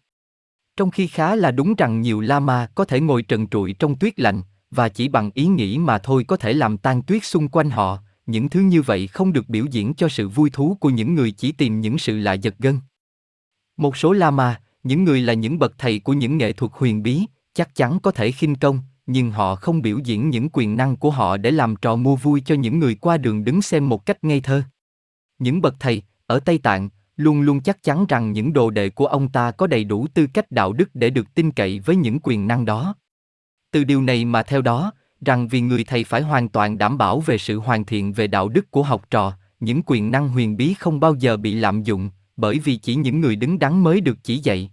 Trong 0.77 0.91
khi 0.91 1.07
khá 1.07 1.37
là 1.37 1.51
đúng 1.51 1.75
rằng 1.75 2.01
nhiều 2.01 2.21
lama 2.21 2.67
có 2.75 2.85
thể 2.85 3.01
ngồi 3.01 3.23
trần 3.23 3.47
trụi 3.47 3.73
trong 3.73 3.97
tuyết 3.97 4.21
lạnh 4.21 4.43
và 4.71 4.89
chỉ 4.89 5.09
bằng 5.09 5.31
ý 5.35 5.47
nghĩ 5.47 5.79
mà 5.79 5.99
thôi 5.99 6.25
có 6.29 6.37
thể 6.37 6.53
làm 6.53 6.79
tan 6.79 7.03
tuyết 7.03 7.25
xung 7.25 7.49
quanh 7.49 7.71
họ, 7.71 7.99
những 8.27 8.49
thứ 8.49 8.61
như 8.61 8.83
vậy 8.83 9.07
không 9.07 9.33
được 9.33 9.49
biểu 9.49 9.65
diễn 9.71 9.95
cho 9.95 10.09
sự 10.09 10.29
vui 10.29 10.51
thú 10.51 10.77
của 10.81 10.91
những 10.91 11.15
người 11.15 11.31
chỉ 11.31 11.53
tìm 11.53 11.81
những 11.81 11.99
sự 11.99 12.19
lạ 12.19 12.33
giật 12.33 12.55
gân. 12.59 12.79
Một 13.81 13.97
số 13.97 14.13
lama, 14.13 14.61
những 14.83 15.05
người 15.05 15.21
là 15.21 15.33
những 15.33 15.59
bậc 15.59 15.79
thầy 15.79 15.99
của 15.99 16.13
những 16.13 16.39
nghệ 16.39 16.53
thuật 16.53 16.73
huyền 16.75 17.03
bí, 17.03 17.27
chắc 17.55 17.75
chắn 17.75 17.99
có 18.01 18.11
thể 18.11 18.33
khinh 18.33 18.55
công, 18.55 18.81
nhưng 19.07 19.31
họ 19.31 19.55
không 19.55 19.83
biểu 19.83 19.99
diễn 19.99 20.31
những 20.31 20.49
quyền 20.53 20.77
năng 20.77 20.97
của 20.97 21.11
họ 21.11 21.37
để 21.37 21.51
làm 21.51 21.77
trò 21.77 21.97
mua 21.97 22.17
vui 22.17 22.43
cho 22.47 22.55
những 22.55 22.79
người 22.79 22.95
qua 22.95 23.17
đường 23.17 23.45
đứng 23.45 23.63
xem 23.63 23.89
một 23.89 24.07
cách 24.07 24.25
ngây 24.25 24.41
thơ. 24.41 24.63
Những 25.39 25.61
bậc 25.61 25.75
thầy, 25.81 26.03
ở 26.27 26.41
Tây 26.41 26.59
Tạng, 26.59 26.89
luôn 27.17 27.41
luôn 27.41 27.61
chắc 27.61 27.83
chắn 27.83 28.07
rằng 28.09 28.33
những 28.33 28.53
đồ 28.53 28.71
đệ 28.71 28.91
của 28.91 29.07
ông 29.07 29.29
ta 29.29 29.51
có 29.51 29.67
đầy 29.67 29.85
đủ 29.85 30.07
tư 30.15 30.27
cách 30.35 30.51
đạo 30.51 30.73
đức 30.73 30.91
để 30.95 31.11
được 31.11 31.35
tin 31.35 31.51
cậy 31.51 31.81
với 31.81 31.97
những 31.97 32.19
quyền 32.23 32.47
năng 32.49 32.65
đó. 32.65 32.95
Từ 33.71 33.85
điều 33.85 34.03
này 34.03 34.25
mà 34.25 34.43
theo 34.43 34.63
đó, 34.63 34.93
rằng 35.21 35.49
vì 35.49 35.61
người 35.61 35.85
thầy 35.85 36.05
phải 36.05 36.23
hoàn 36.23 36.49
toàn 36.49 36.79
đảm 36.79 36.99
bảo 36.99 37.21
về 37.21 37.39
sự 37.39 37.59
hoàn 37.59 37.85
thiện 37.85 38.13
về 38.13 38.27
đạo 38.27 38.49
đức 38.49 38.71
của 38.71 38.83
học 38.83 39.03
trò, 39.11 39.33
những 39.61 39.83
quyền 39.87 40.11
năng 40.11 40.29
huyền 40.29 40.57
bí 40.57 40.75
không 40.75 41.01
bao 41.01 41.15
giờ 41.15 41.37
bị 41.37 41.55
lạm 41.55 41.83
dụng, 41.83 42.11
bởi 42.41 42.59
vì 42.59 42.77
chỉ 42.77 42.95
những 42.95 43.21
người 43.21 43.37
đứng 43.37 43.59
đắn 43.59 43.83
mới 43.85 44.01
được 44.01 44.19
chỉ 44.23 44.39
dạy. 44.39 44.71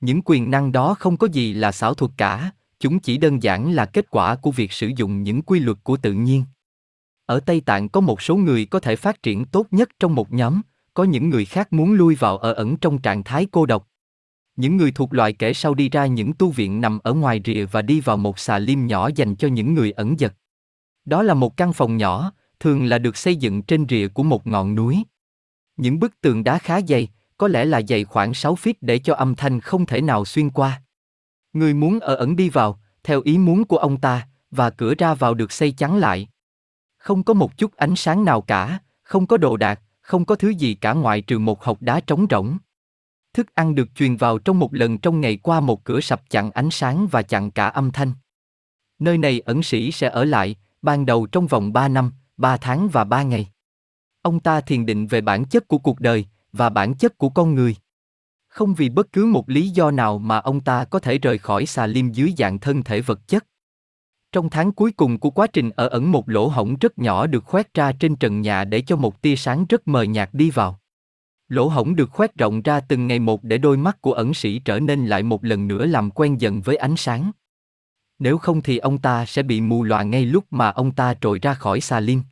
Những 0.00 0.20
quyền 0.24 0.50
năng 0.50 0.72
đó 0.72 0.94
không 0.94 1.16
có 1.16 1.28
gì 1.32 1.52
là 1.52 1.72
xảo 1.72 1.94
thuật 1.94 2.12
cả, 2.16 2.50
chúng 2.80 2.98
chỉ 2.98 3.18
đơn 3.18 3.42
giản 3.42 3.72
là 3.72 3.86
kết 3.86 4.10
quả 4.10 4.36
của 4.36 4.50
việc 4.50 4.72
sử 4.72 4.90
dụng 4.96 5.22
những 5.22 5.42
quy 5.42 5.60
luật 5.60 5.78
của 5.82 5.96
tự 5.96 6.12
nhiên. 6.12 6.44
Ở 7.26 7.40
Tây 7.40 7.60
Tạng 7.60 7.88
có 7.88 8.00
một 8.00 8.22
số 8.22 8.36
người 8.36 8.66
có 8.66 8.80
thể 8.80 8.96
phát 8.96 9.22
triển 9.22 9.44
tốt 9.44 9.66
nhất 9.70 9.88
trong 10.00 10.14
một 10.14 10.32
nhóm, 10.32 10.60
có 10.94 11.04
những 11.04 11.30
người 11.30 11.44
khác 11.44 11.72
muốn 11.72 11.92
lui 11.92 12.14
vào 12.14 12.38
ở 12.38 12.52
ẩn 12.52 12.76
trong 12.76 12.98
trạng 12.98 13.24
thái 13.24 13.46
cô 13.50 13.66
độc. 13.66 13.88
Những 14.56 14.76
người 14.76 14.90
thuộc 14.90 15.14
loại 15.14 15.32
kể 15.32 15.52
sau 15.52 15.74
đi 15.74 15.88
ra 15.88 16.06
những 16.06 16.32
tu 16.32 16.50
viện 16.50 16.80
nằm 16.80 16.98
ở 16.98 17.14
ngoài 17.14 17.40
rìa 17.44 17.64
và 17.64 17.82
đi 17.82 18.00
vào 18.00 18.16
một 18.16 18.38
xà 18.38 18.58
lim 18.58 18.86
nhỏ 18.86 19.10
dành 19.14 19.36
cho 19.36 19.48
những 19.48 19.74
người 19.74 19.90
ẩn 19.90 20.20
giật. 20.20 20.34
Đó 21.04 21.22
là 21.22 21.34
một 21.34 21.56
căn 21.56 21.72
phòng 21.72 21.96
nhỏ, 21.96 22.32
thường 22.60 22.84
là 22.84 22.98
được 22.98 23.16
xây 23.16 23.36
dựng 23.36 23.62
trên 23.62 23.86
rìa 23.88 24.08
của 24.08 24.22
một 24.22 24.46
ngọn 24.46 24.74
núi. 24.74 25.02
Những 25.78 26.00
bức 26.00 26.20
tường 26.20 26.44
đá 26.44 26.58
khá 26.58 26.80
dày, 26.88 27.08
có 27.36 27.48
lẽ 27.48 27.64
là 27.64 27.82
dày 27.88 28.04
khoảng 28.04 28.34
6 28.34 28.54
feet 28.54 28.74
để 28.80 28.98
cho 28.98 29.14
âm 29.14 29.34
thanh 29.34 29.60
không 29.60 29.86
thể 29.86 30.00
nào 30.00 30.24
xuyên 30.24 30.50
qua. 30.50 30.82
Người 31.52 31.74
muốn 31.74 32.00
ở 32.00 32.14
ẩn 32.14 32.36
đi 32.36 32.48
vào, 32.48 32.80
theo 33.04 33.20
ý 33.24 33.38
muốn 33.38 33.64
của 33.64 33.76
ông 33.76 34.00
ta, 34.00 34.28
và 34.50 34.70
cửa 34.70 34.94
ra 34.98 35.14
vào 35.14 35.34
được 35.34 35.52
xây 35.52 35.72
chắn 35.72 35.96
lại. 35.96 36.28
Không 36.96 37.22
có 37.22 37.34
một 37.34 37.56
chút 37.56 37.76
ánh 37.76 37.96
sáng 37.96 38.24
nào 38.24 38.40
cả, 38.40 38.78
không 39.02 39.26
có 39.26 39.36
đồ 39.36 39.56
đạc, 39.56 39.80
không 40.00 40.24
có 40.24 40.34
thứ 40.34 40.48
gì 40.48 40.74
cả 40.74 40.92
ngoại 40.92 41.20
trừ 41.20 41.38
một 41.38 41.64
hộc 41.64 41.82
đá 41.82 42.00
trống 42.00 42.26
rỗng. 42.30 42.58
Thức 43.34 43.54
ăn 43.54 43.74
được 43.74 43.94
truyền 43.94 44.16
vào 44.16 44.38
trong 44.38 44.58
một 44.58 44.74
lần 44.74 44.98
trong 44.98 45.20
ngày 45.20 45.36
qua 45.36 45.60
một 45.60 45.84
cửa 45.84 46.00
sập 46.00 46.30
chặn 46.30 46.50
ánh 46.50 46.70
sáng 46.70 47.06
và 47.10 47.22
chặn 47.22 47.50
cả 47.50 47.68
âm 47.68 47.90
thanh. 47.90 48.12
Nơi 48.98 49.18
này 49.18 49.40
ẩn 49.40 49.62
sĩ 49.62 49.92
sẽ 49.92 50.08
ở 50.08 50.24
lại, 50.24 50.56
ban 50.82 51.06
đầu 51.06 51.26
trong 51.26 51.46
vòng 51.46 51.72
3 51.72 51.88
năm, 51.88 52.12
3 52.36 52.56
tháng 52.56 52.88
và 52.88 53.04
3 53.04 53.22
ngày. 53.22 53.50
Ông 54.22 54.40
ta 54.40 54.60
thiền 54.60 54.86
định 54.86 55.06
về 55.06 55.20
bản 55.20 55.44
chất 55.44 55.68
của 55.68 55.78
cuộc 55.78 56.00
đời 56.00 56.26
và 56.52 56.68
bản 56.68 56.94
chất 56.94 57.18
của 57.18 57.28
con 57.28 57.54
người. 57.54 57.76
Không 58.48 58.74
vì 58.74 58.88
bất 58.88 59.12
cứ 59.12 59.26
một 59.26 59.48
lý 59.48 59.68
do 59.68 59.90
nào 59.90 60.18
mà 60.18 60.38
ông 60.38 60.60
ta 60.60 60.84
có 60.84 60.98
thể 60.98 61.18
rời 61.18 61.38
khỏi 61.38 61.66
xà 61.66 61.86
lim 61.86 62.12
dưới 62.12 62.34
dạng 62.38 62.58
thân 62.58 62.82
thể 62.82 63.00
vật 63.00 63.28
chất. 63.28 63.46
Trong 64.32 64.50
tháng 64.50 64.72
cuối 64.72 64.92
cùng 64.92 65.18
của 65.18 65.30
quá 65.30 65.46
trình 65.46 65.70
ở 65.70 65.88
ẩn 65.88 66.12
một 66.12 66.28
lỗ 66.28 66.48
hổng 66.48 66.76
rất 66.76 66.98
nhỏ 66.98 67.26
được 67.26 67.44
khoét 67.44 67.74
ra 67.74 67.92
trên 67.92 68.16
trần 68.16 68.40
nhà 68.40 68.64
để 68.64 68.80
cho 68.80 68.96
một 68.96 69.22
tia 69.22 69.36
sáng 69.36 69.64
rất 69.68 69.88
mờ 69.88 70.02
nhạt 70.02 70.30
đi 70.32 70.50
vào. 70.50 70.80
Lỗ 71.48 71.68
hổng 71.68 71.96
được 71.96 72.10
khoét 72.10 72.34
rộng 72.34 72.62
ra 72.62 72.80
từng 72.80 73.06
ngày 73.06 73.18
một 73.18 73.44
để 73.44 73.58
đôi 73.58 73.76
mắt 73.76 74.02
của 74.02 74.12
ẩn 74.12 74.34
sĩ 74.34 74.58
trở 74.58 74.80
nên 74.80 75.06
lại 75.06 75.22
một 75.22 75.44
lần 75.44 75.68
nữa 75.68 75.86
làm 75.86 76.10
quen 76.10 76.40
dần 76.40 76.60
với 76.60 76.76
ánh 76.76 76.96
sáng. 76.96 77.30
Nếu 78.18 78.38
không 78.38 78.62
thì 78.62 78.78
ông 78.78 78.98
ta 78.98 79.26
sẽ 79.26 79.42
bị 79.42 79.60
mù 79.60 79.82
loà 79.82 80.02
ngay 80.02 80.24
lúc 80.24 80.44
mà 80.50 80.68
ông 80.70 80.92
ta 80.92 81.14
trồi 81.14 81.38
ra 81.42 81.54
khỏi 81.54 81.80
xà 81.80 82.00
lim. 82.00 82.22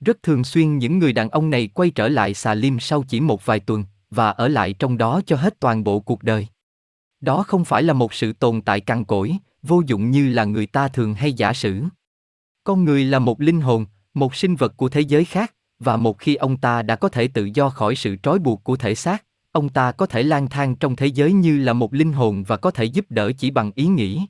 Rất 0.00 0.22
thường 0.22 0.44
xuyên 0.44 0.78
những 0.78 0.98
người 0.98 1.12
đàn 1.12 1.30
ông 1.30 1.50
này 1.50 1.66
quay 1.66 1.90
trở 1.90 2.08
lại 2.08 2.34
xà 2.34 2.54
lim 2.54 2.80
sau 2.80 3.04
chỉ 3.08 3.20
một 3.20 3.46
vài 3.46 3.60
tuần, 3.60 3.84
và 4.10 4.30
ở 4.30 4.48
lại 4.48 4.72
trong 4.72 4.98
đó 4.98 5.20
cho 5.26 5.36
hết 5.36 5.60
toàn 5.60 5.84
bộ 5.84 6.00
cuộc 6.00 6.22
đời. 6.22 6.46
Đó 7.20 7.42
không 7.42 7.64
phải 7.64 7.82
là 7.82 7.92
một 7.92 8.14
sự 8.14 8.32
tồn 8.32 8.60
tại 8.60 8.80
cằn 8.80 9.04
cỗi, 9.04 9.36
vô 9.62 9.82
dụng 9.86 10.10
như 10.10 10.28
là 10.28 10.44
người 10.44 10.66
ta 10.66 10.88
thường 10.88 11.14
hay 11.14 11.32
giả 11.32 11.52
sử. 11.52 11.82
Con 12.64 12.84
người 12.84 13.04
là 13.04 13.18
một 13.18 13.40
linh 13.40 13.60
hồn, 13.60 13.86
một 14.14 14.34
sinh 14.34 14.56
vật 14.56 14.76
của 14.76 14.88
thế 14.88 15.00
giới 15.00 15.24
khác, 15.24 15.54
và 15.78 15.96
một 15.96 16.18
khi 16.18 16.34
ông 16.34 16.56
ta 16.56 16.82
đã 16.82 16.96
có 16.96 17.08
thể 17.08 17.28
tự 17.28 17.50
do 17.54 17.68
khỏi 17.68 17.96
sự 17.96 18.16
trói 18.22 18.38
buộc 18.38 18.64
của 18.64 18.76
thể 18.76 18.94
xác, 18.94 19.24
ông 19.52 19.68
ta 19.68 19.92
có 19.92 20.06
thể 20.06 20.22
lang 20.22 20.48
thang 20.48 20.76
trong 20.76 20.96
thế 20.96 21.06
giới 21.06 21.32
như 21.32 21.58
là 21.58 21.72
một 21.72 21.94
linh 21.94 22.12
hồn 22.12 22.44
và 22.46 22.56
có 22.56 22.70
thể 22.70 22.84
giúp 22.84 23.06
đỡ 23.08 23.32
chỉ 23.38 23.50
bằng 23.50 23.72
ý 23.74 23.86
nghĩ. 23.86 24.26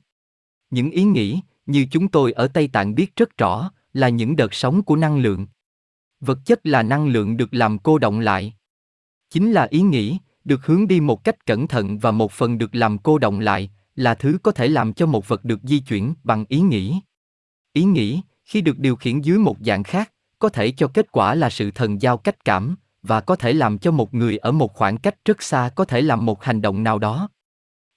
Những 0.69 0.91
ý 0.91 1.03
nghĩ, 1.03 1.39
như 1.65 1.87
chúng 1.91 2.07
tôi 2.07 2.31
ở 2.31 2.47
Tây 2.47 2.67
Tạng 2.67 2.95
biết 2.95 3.15
rất 3.15 3.37
rõ, 3.37 3.71
là 3.93 4.09
những 4.09 4.35
đợt 4.35 4.53
sóng 4.53 4.81
của 4.81 4.95
năng 4.95 5.17
lượng. 5.17 5.47
Vật 6.19 6.39
chất 6.45 6.65
là 6.65 6.83
năng 6.83 7.07
lượng 7.07 7.37
được 7.37 7.53
làm 7.53 7.79
cô 7.79 7.97
động 7.97 8.19
lại. 8.19 8.53
Chính 9.29 9.51
là 9.51 9.67
ý 9.69 9.81
nghĩ, 9.81 10.17
được 10.45 10.65
hướng 10.65 10.87
đi 10.87 10.99
một 10.99 11.23
cách 11.23 11.45
cẩn 11.45 11.67
thận 11.67 11.97
và 11.97 12.11
một 12.11 12.31
phần 12.31 12.57
được 12.57 12.75
làm 12.75 12.97
cô 12.97 13.17
động 13.17 13.39
lại, 13.39 13.69
là 13.95 14.15
thứ 14.15 14.37
có 14.43 14.51
thể 14.51 14.67
làm 14.67 14.93
cho 14.93 15.05
một 15.05 15.27
vật 15.27 15.45
được 15.45 15.59
di 15.63 15.79
chuyển 15.79 16.13
bằng 16.23 16.45
ý 16.49 16.59
nghĩ. 16.59 16.99
Ý 17.73 17.83
nghĩ, 17.83 18.21
khi 18.45 18.61
được 18.61 18.79
điều 18.79 18.95
khiển 18.95 19.21
dưới 19.21 19.37
một 19.37 19.57
dạng 19.59 19.83
khác, 19.83 20.11
có 20.39 20.49
thể 20.49 20.71
cho 20.71 20.87
kết 20.87 21.11
quả 21.11 21.35
là 21.35 21.49
sự 21.49 21.71
thần 21.71 22.01
giao 22.01 22.17
cách 22.17 22.45
cảm, 22.45 22.75
và 23.01 23.21
có 23.21 23.35
thể 23.35 23.53
làm 23.53 23.77
cho 23.77 23.91
một 23.91 24.13
người 24.13 24.37
ở 24.37 24.51
một 24.51 24.73
khoảng 24.73 24.97
cách 24.97 25.15
rất 25.25 25.43
xa 25.43 25.69
có 25.75 25.85
thể 25.85 26.01
làm 26.01 26.25
một 26.25 26.43
hành 26.43 26.61
động 26.61 26.83
nào 26.83 26.99
đó. 26.99 27.29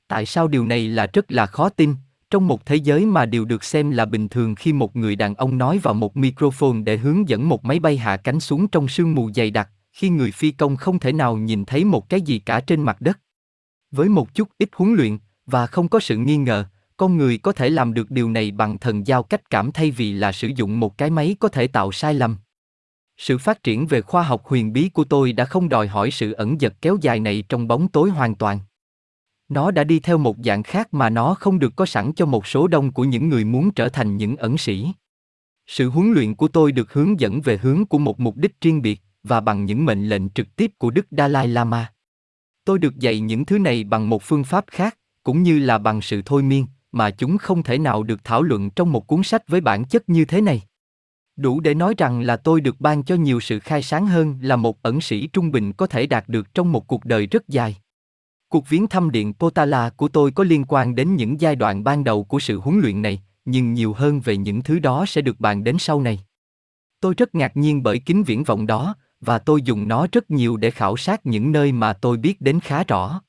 Tại 0.09 0.27
sao 0.27 0.49
điều 0.49 0.67
này 0.67 0.89
là 0.89 1.07
rất 1.13 1.33
là 1.33 1.47
khó 1.47 1.69
tin, 1.69 1.95
trong 2.31 2.49
một 2.49 2.67
thế 2.67 2.77
giới 2.77 3.07
mà 3.07 3.27
điều 3.27 3.45
được 3.45 3.65
xem 3.65 3.91
là 3.91 4.05
bình 4.05 4.29
thường 4.29 4.55
khi 4.55 4.73
một 4.73 4.97
người 4.97 5.17
đàn 5.17 5.35
ông 5.35 5.59
nói 5.59 5.79
vào 5.79 5.95
một 5.95 6.17
microphone 6.17 6.79
để 6.85 6.97
hướng 6.97 7.29
dẫn 7.29 7.49
một 7.49 7.65
máy 7.65 7.79
bay 7.79 7.97
hạ 7.97 8.17
cánh 8.17 8.41
xuống 8.41 8.69
trong 8.69 8.89
sương 8.89 9.15
mù 9.15 9.31
dày 9.33 9.51
đặc, 9.51 9.71
khi 9.93 10.09
người 10.09 10.33
phi 10.33 10.51
công 10.51 10.77
không 10.77 10.99
thể 10.99 11.13
nào 11.13 11.37
nhìn 11.37 11.65
thấy 11.65 11.85
một 11.85 12.09
cái 12.09 12.21
gì 12.21 12.39
cả 12.39 12.61
trên 12.61 12.83
mặt 12.83 13.01
đất. 13.01 13.19
Với 13.91 14.09
một 14.09 14.35
chút 14.35 14.49
ít 14.59 14.69
huấn 14.73 14.95
luyện, 14.95 15.19
và 15.47 15.67
không 15.67 15.89
có 15.89 16.01
sự 16.01 16.17
nghi 16.17 16.37
ngờ, 16.37 16.65
con 16.97 17.17
người 17.17 17.39
có 17.39 17.53
thể 17.53 17.71
làm 17.71 17.95
được 17.95 18.11
điều 18.11 18.31
này 18.31 18.51
bằng 18.51 18.79
thần 18.79 19.07
giao 19.07 19.23
cách 19.23 19.51
cảm 19.51 19.73
thay 19.73 19.91
vì 19.91 20.13
là 20.13 20.33
sử 20.33 20.49
dụng 20.49 20.81
một 20.81 20.99
cái 20.99 21.11
máy 21.11 21.37
có 21.41 21.49
thể 21.49 21.67
tạo 21.67 21.93
sai 21.93 22.15
lầm. 22.15 22.37
Sự 23.17 23.39
phát 23.39 23.63
triển 23.63 23.87
về 23.87 24.01
khoa 24.01 24.23
học 24.23 24.43
huyền 24.45 24.73
bí 24.73 24.89
của 24.89 25.05
tôi 25.05 25.33
đã 25.33 25.45
không 25.45 25.69
đòi 25.69 25.87
hỏi 25.89 26.11
sự 26.11 26.33
ẩn 26.33 26.59
dật 26.61 26.75
kéo 26.83 26.97
dài 27.01 27.21
này 27.21 27.45
trong 27.49 27.69
bóng 27.69 27.89
tối 27.89 28.11
hoàn 28.11 28.35
toàn. 28.35 28.59
Nó 29.51 29.71
đã 29.71 29.85
đi 29.85 30.01
theo 30.01 30.19
một 30.19 30.37
dạng 30.45 30.63
khác 30.63 30.95
mà 30.95 31.11
nó 31.11 31.35
không 31.35 31.59
được 31.59 31.77
có 31.77 31.87
sẵn 31.87 32.13
cho 32.13 32.27
một 32.27 32.47
số 32.47 32.69
đông 32.69 32.93
của 32.93 33.05
những 33.05 33.29
người 33.29 33.45
muốn 33.45 33.71
trở 33.71 33.89
thành 33.89 34.17
những 34.17 34.37
ẩn 34.37 34.59
sĩ. 34.59 34.93
Sự 35.67 35.89
huấn 35.89 36.13
luyện 36.13 36.35
của 36.35 36.49
tôi 36.49 36.73
được 36.73 36.93
hướng 36.93 37.21
dẫn 37.21 37.41
về 37.41 37.57
hướng 37.57 37.87
của 37.87 37.99
một 37.99 38.21
mục 38.21 38.37
đích 38.37 38.61
riêng 38.61 38.83
biệt 38.83 39.01
và 39.23 39.41
bằng 39.41 39.65
những 39.65 39.85
mệnh 39.85 40.09
lệnh 40.09 40.31
trực 40.31 40.57
tiếp 40.57 40.71
của 40.79 40.91
Đức 40.91 41.07
Dalai 41.11 41.49
Lama. 41.49 41.93
Tôi 42.65 42.79
được 42.79 42.99
dạy 42.99 43.21
những 43.21 43.45
thứ 43.45 43.59
này 43.59 43.85
bằng 43.85 44.09
một 44.09 44.23
phương 44.23 44.45
pháp 44.45 44.65
khác, 44.71 44.99
cũng 45.23 45.43
như 45.43 45.59
là 45.59 45.79
bằng 45.79 46.01
sự 46.01 46.23
thôi 46.25 46.43
miên, 46.43 46.67
mà 46.93 47.11
chúng 47.11 47.39
không 47.39 47.63
thể 47.63 47.79
nào 47.79 48.03
được 48.03 48.25
thảo 48.25 48.43
luận 48.43 48.71
trong 48.71 48.93
một 48.93 49.07
cuốn 49.07 49.23
sách 49.23 49.49
với 49.49 49.61
bản 49.61 49.85
chất 49.85 50.09
như 50.09 50.25
thế 50.25 50.41
này. 50.41 50.63
Đủ 51.37 51.61
để 51.61 51.75
nói 51.75 51.95
rằng 51.99 52.21
là 52.21 52.37
tôi 52.37 52.61
được 52.61 52.81
ban 52.81 53.03
cho 53.03 53.15
nhiều 53.15 53.41
sự 53.41 53.59
khai 53.59 53.83
sáng 53.83 54.07
hơn 54.07 54.39
là 54.43 54.57
một 54.57 54.83
ẩn 54.83 55.01
sĩ 55.01 55.27
trung 55.27 55.51
bình 55.51 55.73
có 55.73 55.87
thể 55.87 56.07
đạt 56.07 56.29
được 56.29 56.55
trong 56.55 56.73
một 56.73 56.87
cuộc 56.87 57.05
đời 57.05 57.27
rất 57.27 57.49
dài. 57.49 57.77
Cuộc 58.51 58.69
viếng 58.69 58.89
thăm 58.89 59.11
điện 59.11 59.35
Potala 59.35 59.91
của 59.91 60.09
tôi 60.09 60.31
có 60.31 60.45
liên 60.45 60.65
quan 60.69 60.95
đến 60.95 61.17
những 61.17 61.41
giai 61.41 61.57
đoạn 61.57 61.85
ban 61.85 62.05
đầu 62.05 62.25
của 62.25 62.39
sự 62.39 62.61
huấn 62.61 62.81
luyện 62.81 63.03
này, 63.03 63.23
nhưng 63.45 63.75
nhiều 63.75 63.93
hơn 63.93 64.21
về 64.21 64.37
những 64.37 64.63
thứ 64.63 64.79
đó 64.79 65.05
sẽ 65.07 65.21
được 65.21 65.41
bàn 65.41 65.65
đến 65.65 65.77
sau 65.79 66.01
này. 66.01 66.21
Tôi 67.01 67.15
rất 67.17 67.35
ngạc 67.35 67.57
nhiên 67.57 67.83
bởi 67.83 67.99
kính 67.99 68.23
viễn 68.23 68.45
vọng 68.45 68.67
đó, 68.67 68.95
và 69.21 69.39
tôi 69.39 69.63
dùng 69.63 69.89
nó 69.89 70.07
rất 70.13 70.31
nhiều 70.31 70.57
để 70.57 70.71
khảo 70.71 70.97
sát 70.97 71.27
những 71.27 71.53
nơi 71.53 71.73
mà 71.73 71.93
tôi 71.93 72.17
biết 72.17 72.41
đến 72.41 72.61
khá 72.61 72.85
rõ. 72.85 73.21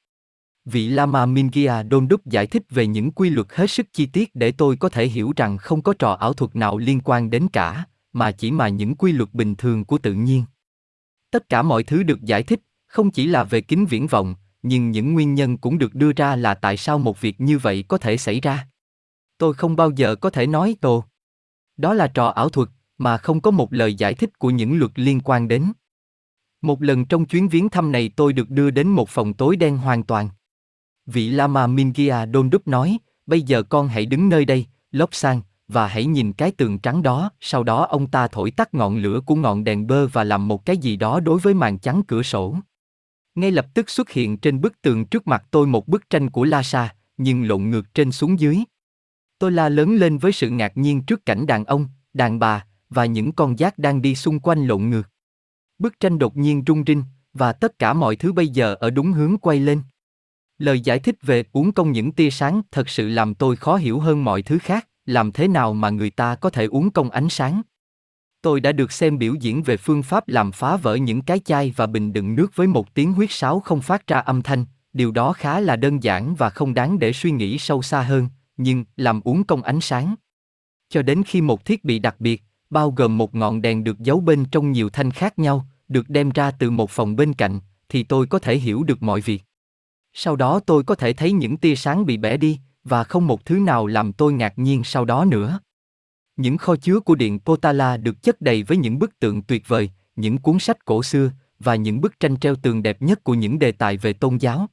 Vị 0.66 0.88
Lama 0.88 1.26
Mingia 1.26 1.84
đôn 1.84 2.08
đúc 2.08 2.26
giải 2.26 2.48
thích 2.48 2.64
về 2.70 2.88
những 2.88 3.12
quy 3.12 3.30
luật 3.30 3.48
hết 3.50 3.68
sức 3.68 3.88
chi 3.94 4.06
tiết 4.06 4.36
để 4.36 4.52
tôi 4.52 4.76
có 4.76 4.90
thể 4.90 5.08
hiểu 5.08 5.34
rằng 5.36 5.58
không 5.58 5.82
có 5.82 5.94
trò 6.00 6.12
ảo 6.12 6.34
thuật 6.34 6.56
nào 6.56 6.78
liên 6.78 7.02
quan 7.04 7.30
đến 7.30 7.48
cả, 7.54 7.86
mà 8.14 8.32
chỉ 8.32 8.52
mà 8.52 8.68
những 8.70 8.96
quy 8.96 9.12
luật 9.12 9.34
bình 9.34 9.56
thường 9.56 9.86
của 9.86 9.98
tự 9.98 10.14
nhiên. 10.14 10.44
Tất 11.32 11.50
cả 11.50 11.62
mọi 11.62 11.84
thứ 11.84 12.04
được 12.04 12.22
giải 12.22 12.44
thích, 12.44 12.62
không 12.88 13.12
chỉ 13.12 13.28
là 13.28 13.44
về 13.44 13.62
kính 13.62 13.86
viễn 13.86 14.08
vọng, 14.08 14.36
nhưng 14.64 14.92
những 14.92 15.14
nguyên 15.14 15.34
nhân 15.34 15.58
cũng 15.58 15.78
được 15.78 15.96
đưa 15.96 16.12
ra 16.12 16.36
là 16.36 16.54
tại 16.54 16.78
sao 16.78 17.00
một 17.00 17.22
việc 17.22 17.42
như 17.42 17.58
vậy 17.58 17.84
có 17.88 17.98
thể 17.98 18.18
xảy 18.18 18.40
ra. 18.40 18.68
Tôi 19.38 19.54
không 19.54 19.76
bao 19.76 19.92
giờ 19.92 20.16
có 20.16 20.30
thể 20.30 20.48
nói 20.48 20.76
tồ 20.82 21.04
Đó 21.78 21.94
là 21.94 22.08
trò 22.08 22.28
ảo 22.28 22.50
thuật, 22.50 22.70
mà 22.98 23.18
không 23.18 23.42
có 23.42 23.52
một 23.52 23.74
lời 23.74 23.94
giải 23.94 24.14
thích 24.14 24.40
của 24.40 24.50
những 24.50 24.80
luật 24.80 24.92
liên 24.96 25.20
quan 25.24 25.48
đến. 25.48 25.72
Một 26.62 26.82
lần 26.82 27.06
trong 27.06 27.26
chuyến 27.26 27.48
viếng 27.48 27.70
thăm 27.70 27.92
này 27.92 28.12
tôi 28.16 28.34
được 28.34 28.50
đưa 28.50 28.70
đến 28.70 28.88
một 28.88 29.10
phòng 29.10 29.34
tối 29.34 29.56
đen 29.56 29.78
hoàn 29.78 30.04
toàn. 30.04 30.30
Vị 31.06 31.30
Lama 31.30 31.68
mingia 31.68 32.26
đôn 32.26 32.50
đúc 32.50 32.68
nói, 32.68 32.98
bây 33.26 33.42
giờ 33.42 33.64
con 33.64 33.88
hãy 33.88 34.06
đứng 34.06 34.30
nơi 34.30 34.46
đây, 34.46 34.66
lốp 34.92 35.16
sang, 35.16 35.42
và 35.68 35.88
hãy 35.88 36.06
nhìn 36.06 36.34
cái 36.34 36.52
tường 36.52 36.80
trắng 36.80 37.04
đó, 37.04 37.32
sau 37.40 37.64
đó 37.64 37.86
ông 37.86 38.08
ta 38.08 38.28
thổi 38.28 38.52
tắt 38.52 38.74
ngọn 38.74 38.98
lửa 38.98 39.22
của 39.26 39.36
ngọn 39.36 39.64
đèn 39.64 39.88
bơ 39.88 40.08
và 40.08 40.24
làm 40.24 40.48
một 40.48 40.66
cái 40.66 40.78
gì 40.78 40.96
đó 40.96 41.20
đối 41.20 41.40
với 41.40 41.54
màn 41.54 41.80
chắn 41.80 42.02
cửa 42.08 42.24
sổ. 42.24 42.56
Ngay 43.36 43.52
lập 43.52 43.68
tức 43.74 43.90
xuất 43.90 44.10
hiện 44.10 44.38
trên 44.38 44.62
bức 44.62 44.82
tường 44.82 45.06
trước 45.06 45.28
mặt 45.28 45.44
tôi 45.52 45.68
một 45.68 45.88
bức 45.88 46.10
tranh 46.10 46.30
của 46.30 46.44
Lhasa, 46.44 46.96
nhưng 47.18 47.48
lộn 47.48 47.70
ngược 47.70 47.94
trên 47.94 48.12
xuống 48.12 48.40
dưới. 48.40 48.60
Tôi 49.40 49.52
la 49.52 49.70
lớn 49.70 49.96
lên 49.96 50.18
với 50.18 50.32
sự 50.32 50.50
ngạc 50.50 50.78
nhiên 50.78 51.02
trước 51.02 51.26
cảnh 51.26 51.46
đàn 51.46 51.66
ông, 51.66 51.88
đàn 52.14 52.40
bà, 52.40 52.66
và 52.90 53.06
những 53.06 53.32
con 53.32 53.60
giác 53.60 53.78
đang 53.78 54.02
đi 54.02 54.16
xung 54.16 54.40
quanh 54.40 54.66
lộn 54.66 54.90
ngược. 54.90 55.10
Bức 55.80 56.00
tranh 56.00 56.20
đột 56.20 56.38
nhiên 56.38 56.64
rung 56.68 56.84
rinh, 56.88 57.04
và 57.34 57.54
tất 57.54 57.80
cả 57.80 57.94
mọi 57.94 58.16
thứ 58.16 58.34
bây 58.34 58.48
giờ 58.48 58.76
ở 58.80 58.90
đúng 58.90 59.12
hướng 59.12 59.38
quay 59.38 59.60
lên. 59.60 59.82
Lời 60.58 60.80
giải 60.80 61.00
thích 61.00 61.16
về 61.22 61.44
uống 61.52 61.72
công 61.72 61.92
những 61.92 62.12
tia 62.12 62.30
sáng 62.30 62.62
thật 62.72 62.90
sự 62.90 63.08
làm 63.08 63.36
tôi 63.36 63.56
khó 63.56 63.76
hiểu 63.76 64.00
hơn 64.00 64.24
mọi 64.24 64.42
thứ 64.42 64.58
khác, 64.60 64.88
làm 65.06 65.32
thế 65.32 65.48
nào 65.48 65.74
mà 65.74 65.90
người 65.90 66.10
ta 66.10 66.36
có 66.36 66.50
thể 66.50 66.66
uống 66.66 66.92
công 66.92 67.10
ánh 67.10 67.30
sáng. 67.30 67.62
Tôi 68.42 68.60
đã 68.60 68.72
được 68.72 68.92
xem 68.92 69.18
biểu 69.18 69.36
diễn 69.36 69.64
về 69.64 69.78
phương 69.78 70.04
pháp 70.04 70.28
làm 70.28 70.52
phá 70.52 70.78
vỡ 70.78 70.96
những 70.96 71.22
cái 71.22 71.40
chai 71.40 71.74
và 71.76 71.88
bình 71.88 72.14
đựng 72.14 72.36
nước 72.36 72.56
với 72.56 72.68
một 72.68 72.94
tiếng 72.94 73.14
huyết 73.14 73.32
sáo 73.32 73.60
không 73.60 73.82
phát 73.82 74.08
ra 74.08 74.20
âm 74.20 74.42
thanh, 74.42 74.66
điều 74.94 75.12
đó 75.12 75.34
khá 75.34 75.60
là 75.60 75.76
đơn 75.76 76.04
giản 76.04 76.36
và 76.36 76.50
không 76.50 76.74
đáng 76.74 77.00
để 77.00 77.14
suy 77.14 77.32
nghĩ 77.32 77.58
sâu 77.58 77.82
xa 77.82 78.02
hơn, 78.02 78.28
nhưng 78.58 78.86
làm 78.98 79.22
uống 79.22 79.44
công 79.44 79.64
ánh 79.64 79.82
sáng. 79.82 80.16
Cho 80.90 81.02
đến 81.02 81.24
khi 81.24 81.42
một 81.42 81.66
thiết 81.66 81.84
bị 81.84 82.00
đặc 82.00 82.16
biệt, 82.20 82.44
bao 82.70 82.92
gồm 82.92 83.18
một 83.18 83.36
ngọn 83.36 83.62
đèn 83.62 83.84
được 83.84 84.00
giấu 84.00 84.20
bên 84.20 84.46
trong 84.46 84.72
nhiều 84.72 84.90
thanh 84.90 85.12
khác 85.12 85.40
nhau, 85.40 85.66
được 85.88 86.10
đem 86.10 86.30
ra 86.30 86.52
từ 86.52 86.72
một 86.72 86.90
phòng 86.90 87.16
bên 87.16 87.34
cạnh, 87.34 87.60
thì 87.90 88.04
tôi 88.04 88.28
có 88.28 88.40
thể 88.40 88.58
hiểu 88.58 88.84
được 88.84 89.04
mọi 89.04 89.22
việc. 89.22 89.44
Sau 90.14 90.36
đó 90.36 90.60
tôi 90.60 90.84
có 90.84 90.96
thể 90.96 91.14
thấy 91.14 91.32
những 91.32 91.58
tia 91.58 91.76
sáng 91.76 92.06
bị 92.06 92.18
bẻ 92.18 92.38
đi, 92.38 92.60
và 92.84 93.04
không 93.04 93.28
một 93.28 93.46
thứ 93.46 93.60
nào 93.60 93.88
làm 93.88 94.14
tôi 94.14 94.34
ngạc 94.34 94.60
nhiên 94.60 94.84
sau 94.84 95.06
đó 95.06 95.26
nữa. 95.26 95.60
Những 96.42 96.58
kho 96.58 96.76
chứa 96.76 97.00
của 97.00 97.16
điện 97.16 97.40
Potala 97.40 97.98
được 97.98 98.24
chất 98.24 98.42
đầy 98.42 98.64
với 98.64 98.78
những 98.78 99.00
bức 99.00 99.20
tượng 99.20 99.42
tuyệt 99.42 99.68
vời, 99.68 99.90
những 100.16 100.38
cuốn 100.38 100.60
sách 100.60 100.86
cổ 100.86 101.04
xưa 101.04 101.32
và 101.60 101.76
những 101.76 102.02
bức 102.02 102.20
tranh 102.20 102.38
treo 102.38 102.56
tường 102.56 102.84
đẹp 102.84 103.02
nhất 103.02 103.24
của 103.24 103.34
những 103.34 103.60
đề 103.60 103.72
tài 103.72 103.98
về 103.98 104.14
tôn 104.14 104.38
giáo. 104.38 104.70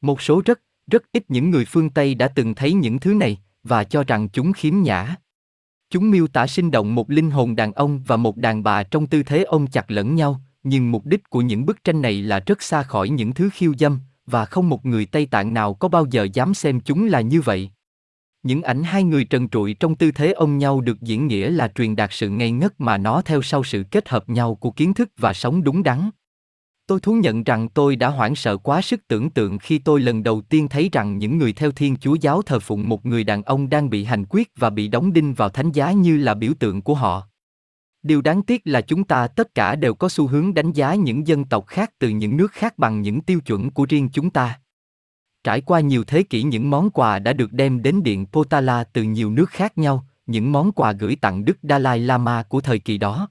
Một 0.00 0.22
số 0.22 0.42
rất, 0.44 0.60
rất 0.90 1.02
ít 1.12 1.24
những 1.28 1.50
người 1.50 1.64
phương 1.64 1.90
Tây 1.90 2.14
đã 2.14 2.28
từng 2.28 2.54
thấy 2.54 2.72
những 2.72 2.98
thứ 2.98 3.14
này 3.14 3.38
và 3.62 3.84
cho 3.84 4.04
rằng 4.04 4.28
chúng 4.28 4.52
khiếm 4.52 4.82
nhã. 4.82 5.16
Chúng 5.90 6.10
miêu 6.10 6.26
tả 6.26 6.46
sinh 6.46 6.70
động 6.70 6.94
một 6.94 7.10
linh 7.10 7.30
hồn 7.30 7.56
đàn 7.56 7.72
ông 7.72 8.02
và 8.06 8.16
một 8.16 8.36
đàn 8.36 8.62
bà 8.62 8.82
trong 8.82 9.06
tư 9.06 9.22
thế 9.22 9.42
ôm 9.42 9.66
chặt 9.66 9.90
lẫn 9.90 10.14
nhau, 10.14 10.40
nhưng 10.62 10.90
mục 10.90 11.06
đích 11.06 11.30
của 11.30 11.40
những 11.40 11.66
bức 11.66 11.84
tranh 11.84 12.02
này 12.02 12.22
là 12.22 12.40
rất 12.46 12.62
xa 12.62 12.82
khỏi 12.82 13.08
những 13.08 13.34
thứ 13.34 13.50
khiêu 13.52 13.74
dâm, 13.78 14.00
và 14.26 14.44
không 14.44 14.68
một 14.68 14.86
người 14.86 15.06
Tây 15.06 15.26
Tạng 15.26 15.54
nào 15.54 15.74
có 15.74 15.88
bao 15.88 16.06
giờ 16.10 16.28
dám 16.32 16.54
xem 16.54 16.80
chúng 16.80 17.06
là 17.06 17.20
như 17.20 17.40
vậy. 17.40 17.70
Những 18.42 18.62
ảnh 18.62 18.82
hai 18.82 19.04
người 19.04 19.24
trần 19.24 19.48
trụi 19.48 19.74
trong 19.74 19.94
tư 19.94 20.10
thế 20.10 20.32
ôm 20.32 20.58
nhau 20.58 20.80
được 20.80 21.00
diễn 21.00 21.26
nghĩa 21.26 21.50
là 21.50 21.68
truyền 21.68 21.96
đạt 21.96 22.12
sự 22.12 22.28
ngây 22.28 22.50
ngất 22.50 22.80
mà 22.80 22.98
nó 22.98 23.22
theo 23.22 23.42
sau 23.42 23.64
sự 23.64 23.84
kết 23.90 24.08
hợp 24.08 24.28
nhau 24.28 24.54
của 24.54 24.70
kiến 24.70 24.94
thức 24.94 25.10
và 25.16 25.32
sống 25.32 25.64
đúng 25.64 25.82
đắn. 25.82 26.10
Tôi 26.86 27.00
thú 27.00 27.12
nhận 27.12 27.44
rằng 27.44 27.68
tôi 27.68 27.96
đã 27.96 28.08
hoảng 28.08 28.34
sợ 28.34 28.56
quá 28.56 28.82
sức 28.82 29.08
tưởng 29.08 29.30
tượng 29.30 29.58
khi 29.58 29.78
tôi 29.78 30.00
lần 30.00 30.22
đầu 30.22 30.40
tiên 30.40 30.68
thấy 30.68 30.88
rằng 30.92 31.18
những 31.18 31.38
người 31.38 31.52
theo 31.52 31.72
Thiên 31.72 31.96
Chúa 31.96 32.14
giáo 32.14 32.42
thờ 32.42 32.60
phụng 32.60 32.88
một 32.88 33.06
người 33.06 33.24
đàn 33.24 33.42
ông 33.42 33.70
đang 33.70 33.90
bị 33.90 34.04
hành 34.04 34.24
quyết 34.28 34.50
và 34.56 34.70
bị 34.70 34.88
đóng 34.88 35.12
đinh 35.12 35.34
vào 35.34 35.48
thánh 35.48 35.72
giá 35.72 35.92
như 35.92 36.16
là 36.16 36.34
biểu 36.34 36.52
tượng 36.58 36.82
của 36.82 36.94
họ. 36.94 37.28
Điều 38.02 38.20
đáng 38.20 38.42
tiếc 38.42 38.62
là 38.64 38.80
chúng 38.80 39.04
ta 39.04 39.26
tất 39.26 39.54
cả 39.54 39.74
đều 39.76 39.94
có 39.94 40.08
xu 40.08 40.26
hướng 40.26 40.54
đánh 40.54 40.72
giá 40.72 40.94
những 40.94 41.26
dân 41.26 41.44
tộc 41.44 41.66
khác 41.66 41.90
từ 41.98 42.08
những 42.08 42.36
nước 42.36 42.52
khác 42.52 42.78
bằng 42.78 43.02
những 43.02 43.20
tiêu 43.20 43.40
chuẩn 43.40 43.70
của 43.70 43.86
riêng 43.88 44.08
chúng 44.12 44.30
ta. 44.30 44.60
Trải 45.48 45.60
qua 45.60 45.80
nhiều 45.80 46.04
thế 46.04 46.22
kỷ 46.22 46.42
những 46.42 46.70
món 46.70 46.90
quà 46.90 47.18
đã 47.18 47.32
được 47.32 47.52
đem 47.52 47.82
đến 47.82 48.02
điện 48.02 48.26
Potala 48.26 48.84
từ 48.84 49.02
nhiều 49.02 49.30
nước 49.30 49.50
khác 49.50 49.78
nhau, 49.78 50.06
những 50.26 50.52
món 50.52 50.72
quà 50.72 50.92
gửi 50.92 51.16
tặng 51.16 51.44
Đức 51.44 51.58
Dalai 51.62 51.98
Lama 51.98 52.42
của 52.42 52.60
thời 52.60 52.78
kỳ 52.78 52.98
đó. 52.98 53.28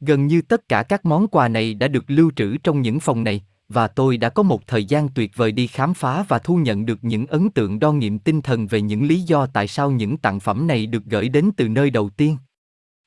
Gần 0.00 0.26
như 0.26 0.42
tất 0.42 0.68
cả 0.68 0.82
các 0.82 1.04
món 1.04 1.28
quà 1.28 1.48
này 1.48 1.74
đã 1.74 1.88
được 1.88 2.04
lưu 2.06 2.30
trữ 2.36 2.56
trong 2.56 2.82
những 2.82 3.00
phòng 3.00 3.24
này, 3.24 3.44
và 3.68 3.88
tôi 3.88 4.16
đã 4.16 4.28
có 4.28 4.42
một 4.42 4.66
thời 4.66 4.84
gian 4.84 5.08
tuyệt 5.08 5.36
vời 5.36 5.52
đi 5.52 5.66
khám 5.66 5.94
phá 5.94 6.24
và 6.28 6.38
thu 6.38 6.56
nhận 6.56 6.86
được 6.86 6.98
những 7.02 7.26
ấn 7.26 7.50
tượng 7.50 7.78
đo 7.78 7.92
nghiệm 7.92 8.18
tinh 8.18 8.42
thần 8.42 8.66
về 8.66 8.80
những 8.80 9.06
lý 9.06 9.20
do 9.20 9.46
tại 9.46 9.68
sao 9.68 9.90
những 9.90 10.16
tặng 10.16 10.40
phẩm 10.40 10.66
này 10.66 10.86
được 10.86 11.04
gửi 11.04 11.28
đến 11.28 11.50
từ 11.56 11.68
nơi 11.68 11.90
đầu 11.90 12.10
tiên. 12.10 12.36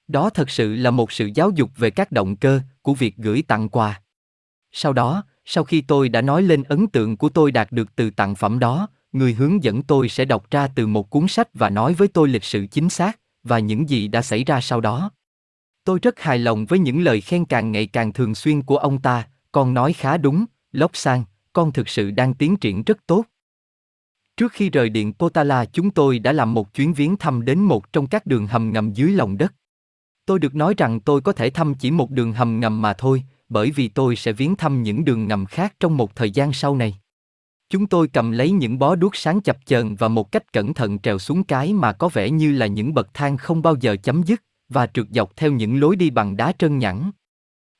Đó 0.08 0.30
thật 0.30 0.50
sự 0.50 0.76
là 0.76 0.92
một 0.92 1.12
sự 1.12 1.30
giáo 1.36 1.50
dục 1.50 1.70
về 1.78 1.90
các 1.90 2.12
động 2.12 2.36
cơ 2.36 2.62
của 2.82 2.94
việc 2.94 3.18
gửi 3.18 3.44
tặng 3.48 3.70
quà. 3.70 4.02
Sau 4.72 4.94
đó, 4.94 5.24
sau 5.46 5.64
khi 5.64 5.82
tôi 5.82 6.10
đã 6.10 6.22
nói 6.22 6.44
lên 6.44 6.64
ấn 6.64 6.88
tượng 6.88 7.18
của 7.18 7.30
tôi 7.30 7.52
đạt 7.52 7.72
được 7.72 7.96
từ 7.96 8.10
tặng 8.10 8.36
phẩm 8.36 8.60
đó, 8.60 8.88
người 9.12 9.34
hướng 9.34 9.64
dẫn 9.64 9.82
tôi 9.82 10.10
sẽ 10.10 10.26
đọc 10.26 10.52
ra 10.52 10.68
từ 10.68 10.88
một 10.88 11.10
cuốn 11.10 11.28
sách 11.28 11.48
và 11.54 11.70
nói 11.70 11.94
với 11.94 12.08
tôi 12.08 12.28
lịch 12.28 12.44
sử 12.44 12.66
chính 12.66 12.90
xác 12.90 13.20
và 13.44 13.60
những 13.60 13.90
gì 13.90 14.08
đã 14.08 14.22
xảy 14.22 14.44
ra 14.44 14.62
sau 14.62 14.82
đó. 14.82 15.12
Tôi 15.84 16.00
rất 16.02 16.20
hài 16.20 16.40
lòng 16.40 16.66
với 16.66 16.80
những 16.80 17.02
lời 17.02 17.22
khen 17.22 17.46
càng 17.46 17.72
ngày 17.72 17.88
càng 17.88 18.14
thường 18.14 18.36
xuyên 18.36 18.62
của 18.62 18.78
ông 18.78 19.02
ta, 19.02 19.28
con 19.52 19.74
nói 19.74 19.94
khá 19.94 20.18
đúng, 20.18 20.46
lóc 20.72 20.92
Sang, 20.94 21.24
con 21.54 21.72
thực 21.72 21.90
sự 21.90 22.12
đang 22.12 22.34
tiến 22.34 22.58
triển 22.58 22.84
rất 22.84 22.98
tốt. 23.08 23.26
Trước 24.38 24.52
khi 24.52 24.70
rời 24.70 24.90
điện 24.90 25.14
Potala 25.14 25.66
chúng 25.66 25.92
tôi 25.92 26.20
đã 26.20 26.32
làm 26.32 26.54
một 26.54 26.74
chuyến 26.74 26.94
viếng 26.94 27.18
thăm 27.18 27.46
đến 27.46 27.60
một 27.60 27.94
trong 27.94 28.08
các 28.08 28.26
đường 28.26 28.48
hầm 28.48 28.74
ngầm 28.74 28.94
dưới 28.94 29.12
lòng 29.12 29.38
đất. 29.38 29.54
Tôi 30.26 30.40
được 30.40 30.56
nói 30.56 30.74
rằng 30.78 31.00
tôi 31.00 31.22
có 31.22 31.32
thể 31.32 31.50
thăm 31.50 31.74
chỉ 31.74 31.92
một 31.92 32.12
đường 32.12 32.34
hầm 32.34 32.60
ngầm 32.60 32.82
mà 32.82 32.94
thôi, 32.94 33.24
bởi 33.52 33.72
vì 33.72 33.88
tôi 33.88 34.16
sẽ 34.16 34.32
viếng 34.32 34.56
thăm 34.56 34.84
những 34.84 35.06
đường 35.06 35.28
ngầm 35.28 35.46
khác 35.46 35.76
trong 35.80 35.98
một 35.98 36.16
thời 36.16 36.32
gian 36.32 36.54
sau 36.54 36.76
này. 36.76 36.96
Chúng 37.70 37.88
tôi 37.88 38.08
cầm 38.08 38.32
lấy 38.32 38.52
những 38.52 38.80
bó 38.80 38.96
đuốc 38.96 39.16
sáng 39.16 39.42
chập 39.42 39.58
chờn 39.66 39.96
và 39.96 40.08
một 40.08 40.32
cách 40.32 40.54
cẩn 40.54 40.74
thận 40.74 41.00
trèo 41.00 41.20
xuống 41.20 41.44
cái 41.44 41.74
mà 41.74 41.94
có 41.94 42.10
vẻ 42.10 42.30
như 42.30 42.52
là 42.52 42.68
những 42.68 42.94
bậc 42.94 43.14
thang 43.14 43.38
không 43.38 43.62
bao 43.62 43.76
giờ 43.76 43.96
chấm 44.04 44.24
dứt, 44.24 44.44
và 44.70 44.88
trượt 44.88 45.08
dọc 45.10 45.36
theo 45.36 45.52
những 45.52 45.80
lối 45.80 45.96
đi 45.96 46.10
bằng 46.10 46.38
đá 46.38 46.52
trơn 46.52 46.78
nhẵn. 46.78 47.12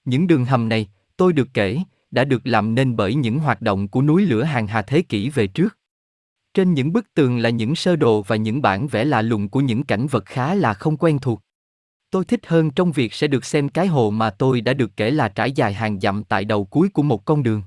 Những 0.06 0.28
đường 0.28 0.46
hầm 0.46 0.70
này, 0.70 0.90
tôi 1.18 1.34
được 1.34 1.48
kể, 1.54 1.80
đã 2.12 2.24
được 2.24 2.42
làm 2.44 2.76
nên 2.76 2.96
bởi 2.96 3.16
những 3.16 3.40
hoạt 3.40 3.62
động 3.62 3.88
của 3.88 4.02
núi 4.02 4.26
lửa 4.26 4.44
hàng 4.44 4.68
hà 4.68 4.82
thế 4.82 5.02
kỷ 5.02 5.30
về 5.30 5.48
trước. 5.48 5.78
Trên 6.54 6.74
những 6.74 6.94
bức 6.94 7.14
tường 7.14 7.38
là 7.38 7.50
những 7.50 7.76
sơ 7.76 7.96
đồ 7.96 8.22
và 8.22 8.36
những 8.36 8.62
bản 8.62 8.88
vẽ 8.88 9.06
lạ 9.06 9.22
lùng 9.22 9.50
của 9.50 9.60
những 9.60 9.84
cảnh 9.84 10.08
vật 10.08 10.26
khá 10.26 10.56
là 10.56 10.74
không 10.74 10.98
quen 10.98 11.20
thuộc. 11.20 11.42
Tôi 12.12 12.26
thích 12.26 12.48
hơn 12.48 12.72
trong 12.72 12.92
việc 12.92 13.14
sẽ 13.14 13.28
được 13.28 13.46
xem 13.46 13.70
cái 13.70 13.88
hồ 13.88 14.12
mà 14.12 14.30
tôi 14.30 14.62
đã 14.62 14.74
được 14.74 14.92
kể 14.98 15.12
là 15.12 15.30
trải 15.30 15.52
dài 15.52 15.74
hàng 15.74 16.00
dặm 16.00 16.24
tại 16.24 16.46
đầu 16.46 16.66
cuối 16.66 16.90
của 16.90 17.04
một 17.04 17.26
con 17.26 17.44
đường. 17.44 17.62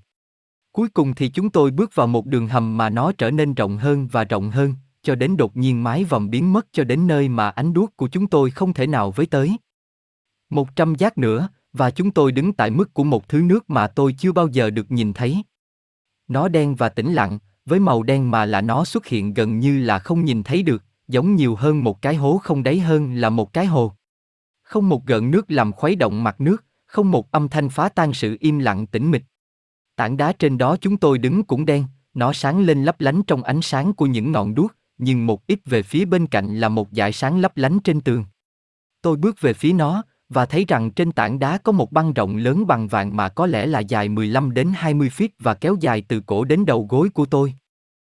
Cuối 0.72 0.88
cùng 0.88 1.14
thì 1.14 1.28
chúng 1.28 1.50
tôi 1.50 1.70
bước 1.70 1.94
vào 1.94 2.06
một 2.06 2.26
đường 2.26 2.48
hầm 2.48 2.76
mà 2.76 2.90
nó 2.90 3.12
trở 3.12 3.30
nên 3.30 3.54
rộng 3.54 3.78
hơn 3.78 4.06
và 4.06 4.24
rộng 4.24 4.50
hơn, 4.50 4.74
cho 5.02 5.14
đến 5.14 5.36
đột 5.36 5.56
nhiên 5.56 5.82
mái 5.82 6.04
vòng 6.04 6.30
biến 6.30 6.52
mất 6.52 6.66
cho 6.72 6.84
đến 6.84 7.06
nơi 7.06 7.28
mà 7.28 7.48
ánh 7.48 7.72
đuốc 7.72 7.96
của 7.96 8.08
chúng 8.08 8.26
tôi 8.26 8.50
không 8.50 8.72
thể 8.72 8.86
nào 8.86 9.10
với 9.10 9.26
tới. 9.26 9.56
Một 10.50 10.76
trăm 10.76 10.94
giác 10.94 11.18
nữa, 11.18 11.48
Và 11.72 11.90
chúng 11.90 12.10
tôi 12.10 12.32
đứng 12.32 12.52
tại 12.52 12.70
mức 12.70 12.94
của 12.94 13.04
một 13.04 13.28
thứ 13.28 13.42
nước 13.42 13.70
mà 13.70 13.86
tôi 13.86 14.14
chưa 14.18 14.32
bao 14.32 14.48
giờ 14.48 14.70
được 14.70 14.90
nhìn 14.90 15.12
thấy. 15.12 15.42
Nó 16.28 16.48
đen 16.48 16.74
và 16.74 16.88
tĩnh 16.88 17.12
lặng, 17.12 17.38
với 17.66 17.80
màu 17.80 18.02
đen 18.02 18.30
mà 18.30 18.44
là 18.44 18.60
nó 18.60 18.84
xuất 18.84 19.06
hiện 19.06 19.34
gần 19.34 19.58
như 19.58 19.78
là 19.78 19.98
không 19.98 20.24
nhìn 20.24 20.42
thấy 20.42 20.62
được, 20.62 20.82
giống 21.08 21.34
nhiều 21.34 21.54
hơn 21.54 21.84
một 21.84 22.02
cái 22.02 22.14
hố 22.14 22.40
không 22.42 22.62
đáy 22.62 22.78
hơn 22.78 23.14
là 23.14 23.30
một 23.30 23.52
cái 23.52 23.66
hồ. 23.66 23.92
Không 24.74 24.88
một 24.88 25.06
gợn 25.06 25.30
nước 25.30 25.50
làm 25.50 25.72
khuấy 25.72 25.96
động 25.96 26.24
mặt 26.24 26.40
nước, 26.40 26.64
không 26.86 27.10
một 27.10 27.30
âm 27.30 27.48
thanh 27.48 27.68
phá 27.68 27.88
tan 27.88 28.14
sự 28.14 28.36
im 28.40 28.58
lặng 28.58 28.86
tĩnh 28.86 29.10
mịch. 29.10 29.22
Tảng 29.96 30.16
đá 30.16 30.32
trên 30.32 30.58
đó 30.58 30.76
chúng 30.80 30.96
tôi 30.96 31.18
đứng 31.18 31.44
cũng 31.44 31.64
đen, 31.64 31.84
nó 32.14 32.32
sáng 32.32 32.60
lên 32.60 32.84
lấp 32.84 33.00
lánh 33.00 33.22
trong 33.22 33.42
ánh 33.42 33.62
sáng 33.62 33.92
của 33.92 34.06
những 34.06 34.32
ngọn 34.32 34.54
đuốc, 34.54 34.72
nhưng 34.98 35.26
một 35.26 35.46
ít 35.46 35.60
về 35.64 35.82
phía 35.82 36.04
bên 36.04 36.26
cạnh 36.26 36.60
là 36.60 36.68
một 36.68 36.88
dải 36.92 37.12
sáng 37.12 37.40
lấp 37.40 37.56
lánh 37.56 37.78
trên 37.80 38.00
tường. 38.00 38.24
Tôi 39.02 39.16
bước 39.16 39.40
về 39.40 39.52
phía 39.52 39.72
nó, 39.72 40.02
và 40.28 40.46
thấy 40.46 40.64
rằng 40.68 40.90
trên 40.90 41.12
tảng 41.12 41.38
đá 41.38 41.58
có 41.58 41.72
một 41.72 41.92
băng 41.92 42.12
rộng 42.12 42.36
lớn 42.36 42.66
bằng 42.66 42.88
vàng 42.88 43.16
mà 43.16 43.28
có 43.28 43.46
lẽ 43.46 43.66
là 43.66 43.80
dài 43.80 44.08
15 44.08 44.54
đến 44.54 44.72
20 44.76 45.10
feet 45.16 45.28
và 45.38 45.54
kéo 45.54 45.76
dài 45.80 46.02
từ 46.08 46.20
cổ 46.20 46.44
đến 46.44 46.66
đầu 46.66 46.86
gối 46.90 47.08
của 47.08 47.26
tôi. 47.26 47.54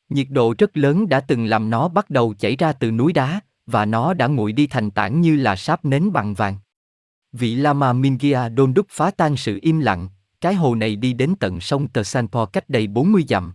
Nhiệt 0.09 0.27
độ 0.29 0.53
rất 0.57 0.77
lớn 0.77 1.09
đã 1.09 1.19
từng 1.19 1.45
làm 1.45 1.69
nó 1.69 1.87
bắt 1.87 2.09
đầu 2.09 2.33
chảy 2.39 2.55
ra 2.55 2.73
từ 2.73 2.91
núi 2.91 3.13
đá, 3.13 3.41
và 3.67 3.85
nó 3.85 4.13
đã 4.13 4.27
nguội 4.27 4.51
đi 4.51 4.67
thành 4.67 4.91
tảng 4.91 5.21
như 5.21 5.35
là 5.35 5.55
sáp 5.55 5.85
nến 5.85 6.13
bằng 6.13 6.33
vàng. 6.33 6.55
Vị 7.31 7.55
Lama 7.55 7.93
Mingia 7.93 8.49
đôn 8.49 8.73
đúc 8.73 8.87
phá 8.89 9.11
tan 9.11 9.37
sự 9.37 9.59
im 9.61 9.79
lặng, 9.79 10.09
cái 10.41 10.53
hồ 10.53 10.75
này 10.75 10.95
đi 10.95 11.13
đến 11.13 11.35
tận 11.39 11.59
sông 11.59 11.87
Tờ 11.87 12.03
Sanpo 12.03 12.45
cách 12.45 12.69
đây 12.69 12.87
40 12.87 13.23
dặm. 13.29 13.53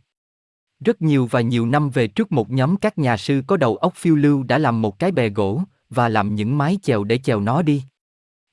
Rất 0.84 1.02
nhiều 1.02 1.26
và 1.26 1.40
nhiều 1.40 1.66
năm 1.66 1.90
về 1.90 2.06
trước 2.06 2.32
một 2.32 2.50
nhóm 2.50 2.76
các 2.76 2.98
nhà 2.98 3.16
sư 3.16 3.42
có 3.46 3.56
đầu 3.56 3.76
óc 3.76 3.94
phiêu 3.96 4.16
lưu 4.16 4.42
đã 4.42 4.58
làm 4.58 4.82
một 4.82 4.98
cái 4.98 5.12
bè 5.12 5.28
gỗ, 5.28 5.62
và 5.90 6.08
làm 6.08 6.34
những 6.34 6.58
mái 6.58 6.78
chèo 6.82 7.04
để 7.04 7.18
chèo 7.18 7.40
nó 7.40 7.62
đi. 7.62 7.82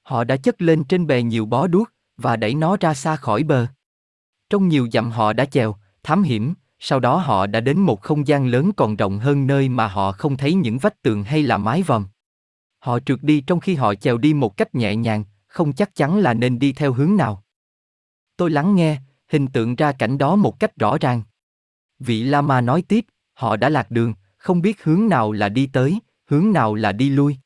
Họ 0.04 0.24
đã 0.24 0.38
chất 0.38 0.62
lên 0.62 0.84
trên 0.84 1.08
bè 1.08 1.22
nhiều 1.22 1.46
bó 1.46 1.68
đuốc, 1.68 1.90
và 2.18 2.36
đẩy 2.36 2.56
nó 2.56 2.78
ra 2.80 2.94
xa 2.94 3.16
khỏi 3.16 3.44
bờ. 3.44 3.68
Trong 4.50 4.68
nhiều 4.68 4.88
dặm 4.94 5.12
họ 5.12 5.34
đã 5.34 5.46
chèo, 5.46 5.76
thám 6.04 6.24
hiểm, 6.24 6.54
sau 6.80 7.00
đó 7.00 7.18
họ 7.18 7.48
đã 7.48 7.60
đến 7.60 7.80
một 7.80 8.02
không 8.02 8.28
gian 8.28 8.48
lớn 8.48 8.72
còn 8.78 8.96
rộng 8.96 9.20
hơn 9.20 9.48
nơi 9.48 9.70
mà 9.70 9.88
họ 9.88 10.12
không 10.12 10.38
thấy 10.38 10.54
những 10.54 10.78
vách 10.78 11.02
tường 11.02 11.24
hay 11.24 11.44
là 11.44 11.58
mái 11.58 11.84
vòm. 11.84 12.08
Họ 12.80 13.00
trượt 13.00 13.20
đi 13.22 13.42
trong 13.42 13.60
khi 13.60 13.76
họ 13.76 13.96
chèo 13.96 14.18
đi 14.18 14.34
một 14.34 14.58
cách 14.58 14.76
nhẹ 14.76 14.96
nhàng, 14.96 15.24
không 15.48 15.74
chắc 15.74 15.96
chắn 15.96 16.18
là 16.18 16.34
nên 16.34 16.60
đi 16.60 16.74
theo 16.74 16.94
hướng 16.94 17.18
nào. 17.18 17.44
Tôi 18.38 18.50
lắng 18.50 18.76
nghe, 18.76 18.98
hình 19.28 19.48
tượng 19.48 19.76
ra 19.76 19.92
cảnh 19.92 20.18
đó 20.18 20.36
một 20.36 20.60
cách 20.60 20.76
rõ 20.76 20.98
ràng. 21.02 21.22
Vị 22.00 22.24
Lama 22.24 22.62
nói 22.62 22.82
tiếp, 22.82 23.06
họ 23.34 23.56
đã 23.56 23.70
lạc 23.70 23.92
đường, 23.92 24.14
không 24.38 24.62
biết 24.62 24.84
hướng 24.84 25.08
nào 25.08 25.32
là 25.32 25.50
đi 25.50 25.68
tới, 25.68 26.00
hướng 26.26 26.52
nào 26.52 26.76
là 26.76 26.92
đi 26.92 27.10
lui. 27.10 27.38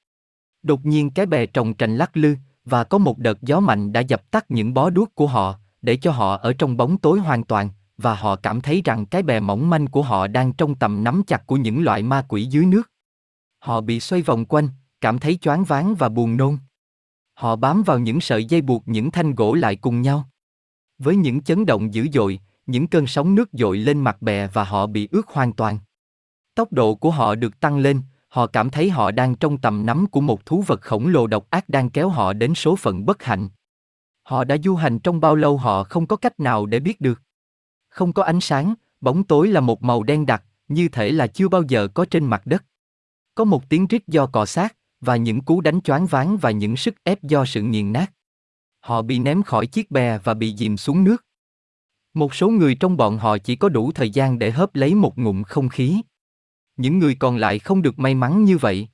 Đột 0.63 0.85
nhiên 0.85 1.09
cái 1.09 1.25
bè 1.25 1.45
trồng 1.45 1.73
trành 1.73 1.97
lắc 1.97 2.17
lư, 2.17 2.35
và 2.65 2.83
có 2.83 2.97
một 2.97 3.17
đợt 3.17 3.41
gió 3.41 3.59
mạnh 3.59 3.93
đã 3.93 3.99
dập 3.99 4.31
tắt 4.31 4.45
những 4.49 4.73
bó 4.73 4.89
đuốc 4.89 5.15
của 5.15 5.27
họ, 5.27 5.59
để 5.81 5.95
cho 5.97 6.11
họ 6.11 6.37
ở 6.37 6.53
trong 6.53 6.77
bóng 6.77 6.97
tối 6.97 7.19
hoàn 7.19 7.43
toàn, 7.43 7.69
và 8.03 8.15
họ 8.15 8.35
cảm 8.35 8.61
thấy 8.61 8.81
rằng 8.85 9.05
cái 9.05 9.23
bè 9.23 9.39
mỏng 9.39 9.69
manh 9.69 9.87
của 9.87 10.01
họ 10.01 10.27
đang 10.27 10.53
trong 10.53 10.75
tầm 10.75 11.03
nắm 11.03 11.23
chặt 11.27 11.47
của 11.47 11.55
những 11.55 11.83
loại 11.83 12.03
ma 12.03 12.25
quỷ 12.29 12.45
dưới 12.45 12.65
nước. 12.65 12.91
Họ 13.59 13.81
bị 13.81 13.99
xoay 13.99 14.21
vòng 14.21 14.45
quanh, 14.45 14.69
cảm 15.01 15.19
thấy 15.19 15.37
choáng 15.37 15.63
váng 15.63 15.95
và 15.95 16.09
buồn 16.09 16.37
nôn. 16.37 16.57
Họ 17.33 17.55
bám 17.55 17.83
vào 17.83 17.99
những 17.99 18.21
sợi 18.21 18.45
dây 18.45 18.61
buộc 18.61 18.83
những 18.85 19.11
thanh 19.11 19.35
gỗ 19.35 19.53
lại 19.53 19.75
cùng 19.75 20.01
nhau. 20.01 20.29
Với 20.97 21.15
những 21.15 21.41
chấn 21.41 21.65
động 21.65 21.93
dữ 21.93 22.07
dội, 22.13 22.39
những 22.65 22.87
cơn 22.87 23.07
sóng 23.07 23.35
nước 23.35 23.49
dội 23.53 23.77
lên 23.77 24.01
mặt 24.01 24.21
bè 24.21 24.47
và 24.47 24.63
họ 24.63 24.87
bị 24.87 25.09
ướt 25.11 25.27
hoàn 25.27 25.53
toàn. 25.53 25.79
Tốc 26.55 26.73
độ 26.73 26.95
của 26.95 27.11
họ 27.11 27.35
được 27.35 27.59
tăng 27.59 27.77
lên, 27.77 28.01
họ 28.29 28.47
cảm 28.47 28.69
thấy 28.69 28.89
họ 28.89 29.11
đang 29.11 29.35
trong 29.35 29.57
tầm 29.57 29.85
nắm 29.85 30.07
của 30.07 30.21
một 30.21 30.45
thú 30.45 30.63
vật 30.67 30.81
khổng 30.81 31.07
lồ 31.07 31.27
độc 31.27 31.49
ác 31.49 31.69
đang 31.69 31.89
kéo 31.89 32.09
họ 32.09 32.33
đến 32.33 32.55
số 32.55 32.75
phận 32.75 33.05
bất 33.05 33.23
hạnh. 33.23 33.49
Họ 34.23 34.43
đã 34.43 34.57
du 34.63 34.75
hành 34.75 34.99
trong 34.99 35.19
bao 35.19 35.35
lâu 35.35 35.57
họ 35.57 35.83
không 35.83 36.07
có 36.07 36.15
cách 36.15 36.39
nào 36.39 36.65
để 36.65 36.79
biết 36.79 37.01
được. 37.01 37.21
Không 37.93 38.13
có 38.13 38.23
ánh 38.23 38.41
sáng, 38.41 38.73
bóng 39.01 39.23
tối 39.23 39.47
là 39.47 39.59
một 39.59 39.83
màu 39.83 40.03
đen 40.03 40.25
đặc, 40.25 40.43
như 40.67 40.87
thể 40.87 41.11
là 41.11 41.27
chưa 41.27 41.47
bao 41.47 41.63
giờ 41.67 41.87
có 41.87 42.05
trên 42.05 42.25
mặt 42.25 42.41
đất. 42.45 42.65
Có 43.35 43.43
một 43.43 43.69
tiếng 43.69 43.87
rít 43.87 44.07
do 44.07 44.25
cọ 44.25 44.45
sát, 44.45 44.75
và 45.01 45.15
những 45.15 45.41
cú 45.41 45.61
đánh 45.61 45.81
choáng 45.81 46.05
váng 46.05 46.37
và 46.37 46.51
những 46.51 46.77
sức 46.77 47.03
ép 47.03 47.23
do 47.23 47.45
sự 47.45 47.61
nghiền 47.61 47.93
nát. 47.93 48.13
Họ 48.79 49.01
bị 49.01 49.19
ném 49.19 49.43
khỏi 49.43 49.67
chiếc 49.67 49.91
bè 49.91 50.17
và 50.17 50.33
bị 50.33 50.55
dìm 50.55 50.77
xuống 50.77 51.03
nước. 51.03 51.25
Một 52.13 52.35
số 52.35 52.49
người 52.49 52.75
trong 52.75 52.97
bọn 52.97 53.17
họ 53.17 53.37
chỉ 53.37 53.55
có 53.55 53.69
đủ 53.69 53.91
thời 53.91 54.09
gian 54.09 54.39
để 54.39 54.51
hớp 54.51 54.75
lấy 54.75 54.95
một 54.95 55.17
ngụm 55.17 55.43
không 55.43 55.69
khí. 55.69 56.01
Những 56.77 56.99
người 56.99 57.15
còn 57.15 57.37
lại 57.37 57.59
không 57.59 57.81
được 57.81 57.99
may 57.99 58.15
mắn 58.15 58.43
như 58.43 58.57
vậy. 58.57 58.87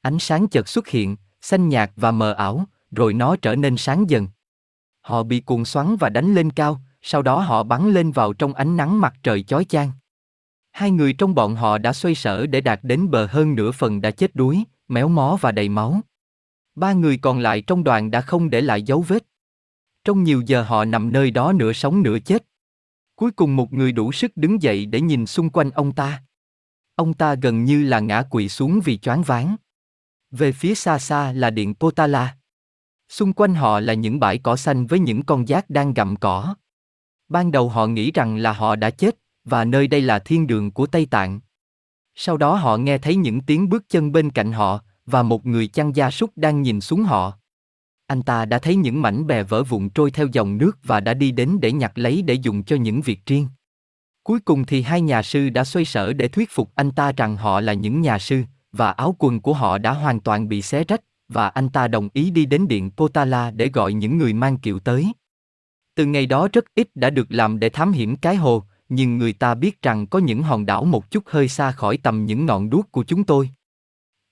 Ánh 0.00 0.18
sáng 0.18 0.48
chợt 0.48 0.68
xuất 0.68 0.88
hiện, 0.88 1.16
xanh 1.40 1.68
nhạt 1.68 1.92
và 1.96 2.10
mờ 2.10 2.32
ảo, 2.32 2.64
rồi 2.90 3.14
nó 3.14 3.36
trở 3.36 3.56
nên 3.56 3.76
sáng 3.76 4.10
dần. 4.10 4.28
Họ 5.00 5.22
bị 5.22 5.40
cuồng 5.40 5.64
xoắn 5.64 5.96
và 5.96 6.08
đánh 6.08 6.34
lên 6.34 6.50
cao, 6.50 6.80
sau 7.06 7.22
đó 7.22 7.40
họ 7.40 7.62
bắn 7.62 7.90
lên 7.90 8.12
vào 8.12 8.32
trong 8.32 8.54
ánh 8.54 8.76
nắng 8.76 9.00
mặt 9.00 9.14
trời 9.22 9.42
chói 9.42 9.64
chang. 9.64 9.90
Hai 10.72 10.90
người 10.90 11.12
trong 11.12 11.34
bọn 11.34 11.56
họ 11.56 11.78
đã 11.78 11.92
xoay 11.92 12.14
sở 12.14 12.46
để 12.46 12.60
đạt 12.60 12.80
đến 12.82 13.10
bờ 13.10 13.26
hơn 13.26 13.54
nửa 13.54 13.72
phần 13.72 14.00
đã 14.00 14.10
chết 14.10 14.34
đuối, 14.34 14.64
méo 14.88 15.08
mó 15.08 15.38
và 15.40 15.52
đầy 15.52 15.68
máu. 15.68 16.00
Ba 16.74 16.92
người 16.92 17.16
còn 17.16 17.38
lại 17.38 17.62
trong 17.62 17.84
đoàn 17.84 18.10
đã 18.10 18.20
không 18.20 18.50
để 18.50 18.60
lại 18.60 18.82
dấu 18.82 19.00
vết. 19.00 19.24
Trong 20.04 20.24
nhiều 20.24 20.42
giờ 20.46 20.62
họ 20.62 20.84
nằm 20.84 21.12
nơi 21.12 21.30
đó 21.30 21.52
nửa 21.52 21.72
sống 21.72 22.02
nửa 22.02 22.18
chết. 22.18 22.44
Cuối 23.16 23.30
cùng 23.30 23.56
một 23.56 23.72
người 23.72 23.92
đủ 23.92 24.12
sức 24.12 24.36
đứng 24.36 24.62
dậy 24.62 24.86
để 24.86 25.00
nhìn 25.00 25.26
xung 25.26 25.50
quanh 25.50 25.70
ông 25.70 25.92
ta. 25.92 26.22
Ông 26.94 27.14
ta 27.14 27.34
gần 27.34 27.64
như 27.64 27.84
là 27.84 28.00
ngã 28.00 28.22
quỵ 28.22 28.48
xuống 28.48 28.80
vì 28.84 28.98
choáng 28.98 29.22
váng. 29.22 29.56
Về 30.30 30.52
phía 30.52 30.74
xa 30.74 30.98
xa 30.98 31.32
là 31.32 31.50
điện 31.50 31.74
Potala. 31.74 32.36
Xung 33.08 33.32
quanh 33.32 33.54
họ 33.54 33.80
là 33.80 33.94
những 33.94 34.20
bãi 34.20 34.38
cỏ 34.38 34.56
xanh 34.56 34.86
với 34.86 34.98
những 34.98 35.22
con 35.22 35.48
giác 35.48 35.70
đang 35.70 35.94
gặm 35.94 36.16
cỏ. 36.16 36.54
Ban 37.34 37.52
đầu 37.52 37.68
họ 37.68 37.86
nghĩ 37.86 38.12
rằng 38.12 38.36
là 38.36 38.52
họ 38.52 38.76
đã 38.76 38.90
chết, 38.90 39.16
và 39.44 39.64
nơi 39.64 39.86
đây 39.88 40.00
là 40.00 40.18
thiên 40.18 40.46
đường 40.46 40.70
của 40.70 40.86
Tây 40.86 41.06
Tạng. 41.06 41.40
Sau 42.14 42.36
đó 42.36 42.54
họ 42.54 42.76
nghe 42.76 42.98
thấy 42.98 43.16
những 43.16 43.40
tiếng 43.40 43.68
bước 43.68 43.84
chân 43.88 44.12
bên 44.12 44.30
cạnh 44.30 44.52
họ, 44.52 44.80
và 45.06 45.22
một 45.22 45.46
người 45.46 45.66
chăn 45.66 45.96
gia 45.96 46.10
súc 46.10 46.30
đang 46.36 46.62
nhìn 46.62 46.80
xuống 46.80 47.02
họ. 47.02 47.32
Anh 48.06 48.22
ta 48.22 48.44
đã 48.44 48.58
thấy 48.58 48.76
những 48.76 49.02
mảnh 49.02 49.26
bè 49.26 49.42
vỡ 49.42 49.62
vụn 49.62 49.88
trôi 49.88 50.10
theo 50.10 50.26
dòng 50.32 50.58
nước 50.58 50.78
và 50.84 51.00
đã 51.00 51.14
đi 51.14 51.30
đến 51.30 51.58
để 51.60 51.72
nhặt 51.72 51.92
lấy 51.94 52.22
để 52.22 52.34
dùng 52.34 52.64
cho 52.64 52.76
những 52.76 53.00
việc 53.00 53.26
riêng. 53.26 53.48
Cuối 54.22 54.40
cùng 54.40 54.64
thì 54.64 54.82
hai 54.82 55.00
nhà 55.00 55.22
sư 55.22 55.50
đã 55.50 55.64
xoay 55.64 55.84
sở 55.84 56.12
để 56.12 56.28
thuyết 56.28 56.50
phục 56.50 56.70
anh 56.74 56.90
ta 56.90 57.12
rằng 57.12 57.36
họ 57.36 57.60
là 57.60 57.72
những 57.72 58.00
nhà 58.00 58.18
sư, 58.18 58.42
và 58.72 58.90
áo 58.90 59.16
quần 59.18 59.40
của 59.40 59.52
họ 59.52 59.78
đã 59.78 59.92
hoàn 59.92 60.20
toàn 60.20 60.48
bị 60.48 60.62
xé 60.62 60.84
rách, 60.84 61.00
và 61.28 61.48
anh 61.48 61.68
ta 61.68 61.88
đồng 61.88 62.08
ý 62.12 62.30
đi 62.30 62.46
đến 62.46 62.68
điện 62.68 62.90
Potala 62.90 63.50
để 63.50 63.68
gọi 63.68 63.92
những 63.92 64.18
người 64.18 64.32
mang 64.32 64.58
kiệu 64.58 64.78
tới. 64.78 65.12
Từ 65.94 66.06
ngày 66.06 66.26
đó 66.26 66.48
rất 66.52 66.64
ít 66.74 66.88
đã 66.94 67.10
được 67.10 67.26
làm 67.28 67.58
để 67.58 67.68
thám 67.68 67.92
hiểm 67.92 68.16
cái 68.16 68.36
hồ, 68.36 68.64
nhưng 68.88 69.18
người 69.18 69.32
ta 69.32 69.54
biết 69.54 69.82
rằng 69.82 70.06
có 70.06 70.18
những 70.18 70.42
hòn 70.42 70.66
đảo 70.66 70.84
một 70.84 71.10
chút 71.10 71.22
hơi 71.26 71.48
xa 71.48 71.72
khỏi 71.72 71.96
tầm 71.96 72.26
những 72.26 72.46
ngọn 72.46 72.70
đuốc 72.70 72.92
của 72.92 73.04
chúng 73.04 73.24
tôi. 73.24 73.50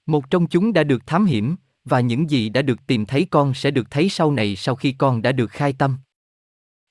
Một 0.07 0.31
trong 0.31 0.47
chúng 0.47 0.73
đã 0.73 0.85
được 0.85 1.07
thám 1.07 1.25
hiểm, 1.25 1.57
và 1.85 2.01
những 2.01 2.31
gì 2.31 2.49
đã 2.49 2.63
được 2.63 2.87
tìm 2.87 3.07
thấy 3.07 3.27
con 3.31 3.55
sẽ 3.55 3.71
được 3.71 3.91
thấy 3.91 4.09
sau 4.09 4.33
này 4.33 4.57
sau 4.57 4.75
khi 4.75 4.93
con 4.93 5.23
đã 5.23 5.33
được 5.33 5.51
khai 5.51 5.73
tâm. 5.73 5.97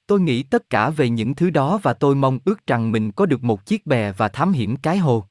Tôi 0.07 0.19
nghĩ 0.19 0.43
tất 0.43 0.69
cả 0.69 0.89
về 0.89 1.09
những 1.09 1.35
thứ 1.35 1.49
đó 1.49 1.79
và 1.83 1.93
tôi 1.93 2.15
mong 2.15 2.39
ước 2.45 2.67
rằng 2.67 2.91
mình 2.91 3.11
có 3.11 3.25
được 3.25 3.43
một 3.43 3.65
chiếc 3.65 3.85
bè 3.85 4.11
và 4.11 4.27
thám 4.27 4.51
hiểm 4.51 4.75
cái 4.75 4.97
hồ. 4.97 5.25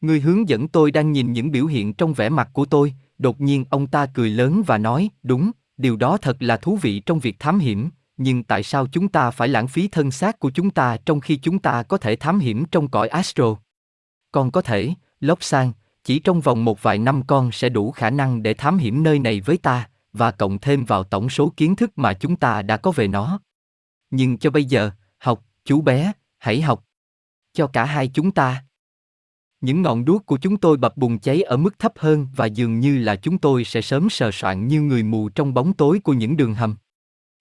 Người 0.00 0.20
hướng 0.20 0.48
dẫn 0.48 0.68
tôi 0.68 0.90
đang 0.90 1.12
nhìn 1.12 1.32
những 1.32 1.50
biểu 1.50 1.66
hiện 1.66 1.92
trong 1.92 2.12
vẻ 2.12 2.28
mặt 2.28 2.48
của 2.52 2.64
tôi, 2.64 2.94
đột 3.18 3.40
nhiên 3.40 3.64
ông 3.70 3.86
ta 3.86 4.06
cười 4.06 4.30
lớn 4.30 4.62
và 4.66 4.78
nói, 4.78 5.10
đúng, 5.22 5.50
điều 5.76 5.96
đó 5.96 6.16
thật 6.16 6.36
là 6.40 6.56
thú 6.56 6.76
vị 6.82 7.00
trong 7.00 7.18
việc 7.18 7.36
thám 7.38 7.58
hiểm, 7.58 7.90
nhưng 8.16 8.42
tại 8.42 8.62
sao 8.62 8.86
chúng 8.86 9.08
ta 9.08 9.30
phải 9.30 9.48
lãng 9.48 9.68
phí 9.68 9.88
thân 9.88 10.10
xác 10.10 10.38
của 10.38 10.50
chúng 10.50 10.70
ta 10.70 10.96
trong 11.06 11.20
khi 11.20 11.36
chúng 11.36 11.58
ta 11.58 11.82
có 11.82 11.98
thể 11.98 12.16
thám 12.16 12.38
hiểm 12.38 12.64
trong 12.64 12.88
cõi 12.88 13.08
astro? 13.08 13.56
Còn 14.32 14.50
có 14.50 14.62
thể, 14.62 14.94
lốc 15.20 15.42
sang, 15.42 15.72
chỉ 16.04 16.18
trong 16.18 16.40
vòng 16.40 16.64
một 16.64 16.82
vài 16.82 16.98
năm 16.98 17.22
con 17.26 17.52
sẽ 17.52 17.68
đủ 17.68 17.90
khả 17.90 18.10
năng 18.10 18.42
để 18.42 18.54
thám 18.54 18.78
hiểm 18.78 19.02
nơi 19.02 19.18
này 19.18 19.40
với 19.40 19.56
ta, 19.56 19.88
và 20.12 20.30
cộng 20.30 20.58
thêm 20.58 20.84
vào 20.84 21.04
tổng 21.04 21.28
số 21.28 21.52
kiến 21.56 21.76
thức 21.76 21.90
mà 21.96 22.12
chúng 22.12 22.36
ta 22.36 22.62
đã 22.62 22.76
có 22.76 22.90
về 22.90 23.08
nó. 23.08 23.40
Nhưng 24.10 24.38
cho 24.38 24.50
bây 24.50 24.64
giờ, 24.64 24.90
học, 25.18 25.44
chú 25.64 25.80
bé, 25.80 26.12
hãy 26.38 26.62
học. 26.62 26.84
Cho 27.52 27.66
cả 27.66 27.84
hai 27.84 28.08
chúng 28.08 28.30
ta. 28.30 28.64
Những 29.60 29.82
ngọn 29.82 30.04
đuốc 30.04 30.26
của 30.26 30.36
chúng 30.36 30.56
tôi 30.56 30.76
bập 30.76 30.96
bùng 30.96 31.18
cháy 31.18 31.42
ở 31.42 31.56
mức 31.56 31.78
thấp 31.78 31.92
hơn 31.96 32.28
và 32.36 32.46
dường 32.46 32.80
như 32.80 32.98
là 32.98 33.16
chúng 33.16 33.38
tôi 33.38 33.64
sẽ 33.64 33.80
sớm 33.80 34.10
sờ 34.10 34.30
soạn 34.30 34.68
như 34.68 34.80
người 34.80 35.02
mù 35.02 35.28
trong 35.28 35.54
bóng 35.54 35.72
tối 35.72 36.00
của 36.04 36.12
những 36.12 36.36
đường 36.36 36.54
hầm. 36.54 36.76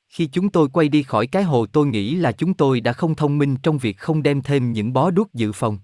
Khi 0.09 0.25
chúng 0.25 0.49
tôi 0.49 0.69
quay 0.69 0.89
đi 0.89 1.03
khỏi 1.03 1.27
cái 1.27 1.43
hồ 1.43 1.65
tôi 1.65 1.87
nghĩ 1.87 2.15
là 2.15 2.31
chúng 2.31 2.53
tôi 2.53 2.81
đã 2.81 2.93
không 2.93 3.15
thông 3.15 3.37
minh 3.37 3.55
trong 3.63 3.77
việc 3.77 3.97
không 3.97 4.23
đem 4.23 4.41
thêm 4.41 4.71
những 4.71 4.93
bó 4.93 5.11
đuốc 5.11 5.33
dự 5.33 5.51
phòng. 5.51 5.79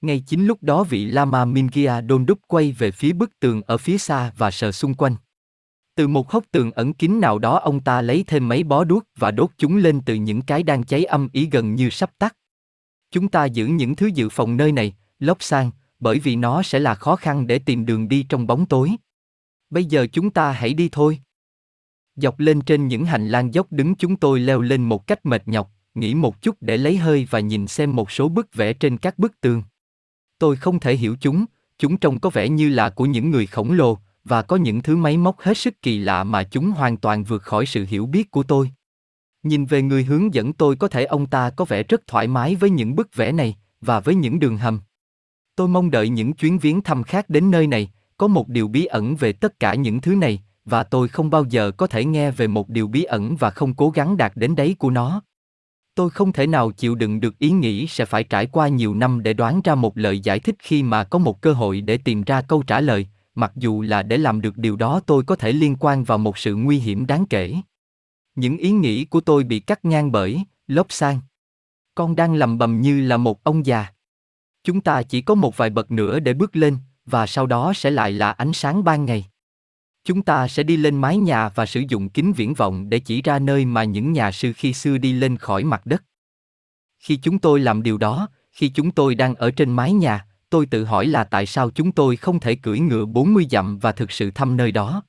Ngay 0.00 0.22
chính 0.26 0.46
lúc 0.46 0.62
đó 0.62 0.84
vị 0.84 1.04
Lama 1.04 1.44
Mingia 1.44 2.00
đôn 2.00 2.26
đúc 2.26 2.38
quay 2.46 2.72
về 2.72 2.90
phía 2.90 3.12
bức 3.12 3.40
tường 3.40 3.62
ở 3.62 3.78
phía 3.78 3.98
xa 3.98 4.32
và 4.36 4.50
sờ 4.50 4.72
xung 4.72 4.94
quanh. 4.94 5.16
Từ 5.94 6.08
một 6.08 6.30
hốc 6.30 6.44
tường 6.50 6.70
ẩn 6.70 6.92
kín 6.92 7.20
nào 7.20 7.38
đó 7.38 7.58
ông 7.58 7.80
ta 7.80 8.02
lấy 8.02 8.24
thêm 8.26 8.48
mấy 8.48 8.62
bó 8.62 8.84
đuốc 8.84 9.04
và 9.16 9.30
đốt 9.30 9.50
chúng 9.58 9.76
lên 9.76 10.00
từ 10.06 10.14
những 10.14 10.42
cái 10.42 10.62
đang 10.62 10.82
cháy 10.82 11.04
âm 11.04 11.28
ý 11.32 11.48
gần 11.52 11.74
như 11.74 11.90
sắp 11.90 12.10
tắt. 12.18 12.36
Chúng 13.10 13.28
ta 13.28 13.44
giữ 13.44 13.66
những 13.66 13.96
thứ 13.96 14.06
dự 14.06 14.28
phòng 14.28 14.56
nơi 14.56 14.72
này, 14.72 14.94
lóc 15.18 15.42
sang, 15.42 15.70
bởi 16.00 16.18
vì 16.18 16.36
nó 16.36 16.62
sẽ 16.62 16.78
là 16.78 16.94
khó 16.94 17.16
khăn 17.16 17.46
để 17.46 17.58
tìm 17.58 17.86
đường 17.86 18.08
đi 18.08 18.26
trong 18.28 18.46
bóng 18.46 18.66
tối. 18.66 18.90
Bây 19.70 19.84
giờ 19.84 20.06
chúng 20.12 20.30
ta 20.30 20.52
hãy 20.52 20.74
đi 20.74 20.88
thôi. 20.92 21.18
Dọc 22.16 22.38
lên 22.38 22.60
trên 22.60 22.88
những 22.88 23.04
hành 23.04 23.28
lang 23.28 23.54
dốc 23.54 23.66
đứng 23.72 23.94
chúng 23.94 24.16
tôi 24.16 24.40
leo 24.40 24.60
lên 24.60 24.82
một 24.82 25.06
cách 25.06 25.26
mệt 25.26 25.48
nhọc, 25.48 25.70
nghỉ 25.94 26.14
một 26.14 26.42
chút 26.42 26.56
để 26.60 26.76
lấy 26.76 26.96
hơi 26.96 27.26
và 27.30 27.40
nhìn 27.40 27.66
xem 27.66 27.96
một 27.96 28.10
số 28.10 28.28
bức 28.28 28.54
vẽ 28.54 28.72
trên 28.72 28.98
các 28.98 29.18
bức 29.18 29.40
tường. 29.40 29.62
Tôi 30.38 30.56
không 30.56 30.80
thể 30.80 30.96
hiểu 30.96 31.16
chúng, 31.20 31.44
chúng 31.78 31.96
trông 31.96 32.20
có 32.20 32.30
vẻ 32.30 32.48
như 32.48 32.68
là 32.68 32.90
của 32.90 33.06
những 33.06 33.30
người 33.30 33.46
khổng 33.46 33.72
lồ, 33.72 33.98
và 34.24 34.42
có 34.42 34.56
những 34.56 34.82
thứ 34.82 34.96
máy 34.96 35.16
móc 35.16 35.40
hết 35.40 35.58
sức 35.58 35.82
kỳ 35.82 35.98
lạ 35.98 36.24
mà 36.24 36.42
chúng 36.42 36.70
hoàn 36.70 36.96
toàn 36.96 37.24
vượt 37.24 37.42
khỏi 37.42 37.66
sự 37.66 37.86
hiểu 37.88 38.06
biết 38.06 38.30
của 38.30 38.42
tôi. 38.42 38.70
Nhìn 39.42 39.64
về 39.64 39.82
người 39.82 40.04
hướng 40.04 40.34
dẫn 40.34 40.52
tôi 40.52 40.76
có 40.76 40.88
thể 40.88 41.04
ông 41.04 41.26
ta 41.26 41.50
có 41.50 41.64
vẻ 41.64 41.82
rất 41.82 42.06
thoải 42.06 42.26
mái 42.26 42.54
với 42.54 42.70
những 42.70 42.96
bức 42.96 43.14
vẽ 43.14 43.32
này, 43.32 43.56
và 43.80 44.00
với 44.00 44.14
những 44.14 44.38
đường 44.38 44.58
hầm. 44.58 44.80
Tôi 45.56 45.68
mong 45.68 45.90
đợi 45.90 46.08
những 46.08 46.32
chuyến 46.32 46.58
viếng 46.58 46.80
thăm 46.80 47.02
khác 47.02 47.30
đến 47.30 47.50
nơi 47.50 47.66
này, 47.66 47.90
có 48.16 48.26
một 48.26 48.48
điều 48.48 48.68
bí 48.68 48.84
ẩn 48.84 49.16
về 49.16 49.32
tất 49.32 49.60
cả 49.60 49.74
những 49.74 50.00
thứ 50.00 50.14
này, 50.14 50.42
và 50.64 50.82
tôi 50.82 51.08
không 51.08 51.30
bao 51.30 51.44
giờ 51.44 51.70
có 51.70 51.86
thể 51.86 52.04
nghe 52.04 52.30
về 52.30 52.46
một 52.46 52.68
điều 52.68 52.88
bí 52.88 53.02
ẩn 53.02 53.36
và 53.36 53.50
không 53.50 53.74
cố 53.74 53.90
gắng 53.90 54.16
đạt 54.16 54.32
đến 54.34 54.54
đấy 54.54 54.76
của 54.78 54.90
nó. 54.90 55.22
Tôi 55.94 56.10
không 56.10 56.32
thể 56.32 56.46
nào 56.46 56.70
chịu 56.70 56.94
đựng 56.94 57.20
được 57.20 57.38
ý 57.38 57.50
nghĩ 57.50 57.86
sẽ 57.86 58.04
phải 58.04 58.24
trải 58.24 58.46
qua 58.46 58.68
nhiều 58.68 58.94
năm 58.94 59.22
để 59.22 59.32
đoán 59.32 59.60
ra 59.64 59.74
một 59.74 59.98
lời 59.98 60.20
giải 60.20 60.40
thích 60.40 60.56
khi 60.58 60.82
mà 60.82 61.04
có 61.04 61.18
một 61.18 61.40
cơ 61.40 61.52
hội 61.52 61.80
để 61.80 61.98
tìm 61.98 62.22
ra 62.22 62.42
câu 62.42 62.62
trả 62.62 62.80
lời, 62.80 63.06
mặc 63.34 63.52
dù 63.56 63.82
là 63.82 64.02
để 64.02 64.18
làm 64.18 64.40
được 64.40 64.58
điều 64.58 64.76
đó 64.76 65.00
tôi 65.06 65.24
có 65.24 65.36
thể 65.36 65.52
liên 65.52 65.76
quan 65.80 66.04
vào 66.04 66.18
một 66.18 66.38
sự 66.38 66.54
nguy 66.54 66.78
hiểm 66.78 67.06
đáng 67.06 67.26
kể. 67.26 67.54
Những 68.34 68.56
ý 68.56 68.70
nghĩ 68.70 69.04
của 69.04 69.20
tôi 69.20 69.44
bị 69.44 69.60
cắt 69.60 69.84
ngang 69.84 70.12
bởi, 70.12 70.44
lốp 70.66 70.86
sang. 70.92 71.20
Con 71.94 72.16
đang 72.16 72.34
lầm 72.34 72.58
bầm 72.58 72.80
như 72.80 73.00
là 73.00 73.16
một 73.16 73.44
ông 73.44 73.66
già. 73.66 73.86
Chúng 74.64 74.80
ta 74.80 75.02
chỉ 75.02 75.20
có 75.20 75.34
một 75.34 75.56
vài 75.56 75.70
bậc 75.70 75.90
nữa 75.90 76.18
để 76.18 76.34
bước 76.34 76.56
lên, 76.56 76.76
và 77.06 77.26
sau 77.26 77.46
đó 77.46 77.72
sẽ 77.76 77.90
lại 77.90 78.12
là 78.12 78.30
ánh 78.32 78.52
sáng 78.52 78.84
ban 78.84 79.04
ngày. 79.04 79.26
Chúng 80.04 80.22
ta 80.22 80.48
sẽ 80.48 80.62
đi 80.62 80.76
lên 80.76 80.96
mái 80.96 81.16
nhà 81.16 81.48
và 81.48 81.66
sử 81.66 81.82
dụng 81.88 82.08
kính 82.08 82.32
viễn 82.32 82.54
vọng 82.54 82.88
để 82.90 82.98
chỉ 82.98 83.22
ra 83.22 83.38
nơi 83.38 83.64
mà 83.64 83.84
những 83.84 84.12
nhà 84.12 84.32
sư 84.32 84.52
khi 84.56 84.72
xưa 84.72 84.98
đi 84.98 85.12
lên 85.12 85.36
khỏi 85.36 85.64
mặt 85.64 85.86
đất. 85.86 86.04
Khi 86.98 87.16
chúng 87.16 87.38
tôi 87.38 87.60
làm 87.60 87.82
điều 87.82 87.98
đó, 87.98 88.28
khi 88.52 88.68
chúng 88.68 88.90
tôi 88.90 89.14
đang 89.14 89.34
ở 89.34 89.50
trên 89.50 89.70
mái 89.70 89.92
nhà, 89.92 90.26
tôi 90.50 90.66
tự 90.66 90.84
hỏi 90.84 91.06
là 91.06 91.24
tại 91.24 91.46
sao 91.46 91.70
chúng 91.70 91.92
tôi 91.92 92.16
không 92.16 92.40
thể 92.40 92.54
cưỡi 92.54 92.78
ngựa 92.78 93.04
40 93.04 93.46
dặm 93.50 93.78
và 93.78 93.92
thực 93.92 94.12
sự 94.12 94.30
thăm 94.30 94.56
nơi 94.56 94.72
đó. 94.72 95.02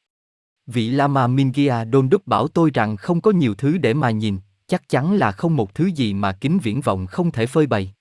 Vị 0.68 0.90
Lama 0.90 1.28
Mingia 1.28 1.84
Đôn 1.84 2.10
Đúc 2.10 2.28
bảo 2.28 2.48
tôi 2.48 2.72
rằng 2.74 2.98
không 2.98 3.22
có 3.22 3.32
nhiều 3.32 3.56
thứ 3.56 3.78
để 3.78 3.94
mà 3.94 4.12
nhìn, 4.12 4.38
chắc 4.68 4.90
chắn 4.90 5.14
là 5.14 5.32
không 5.32 5.56
một 5.56 5.76
thứ 5.76 5.86
gì 5.86 6.14
mà 6.14 6.32
kính 6.32 6.60
viễn 6.60 6.82
vọng 6.82 7.08
không 7.08 7.32
thể 7.32 7.46
phơi 7.46 7.68
bày. 7.68 7.94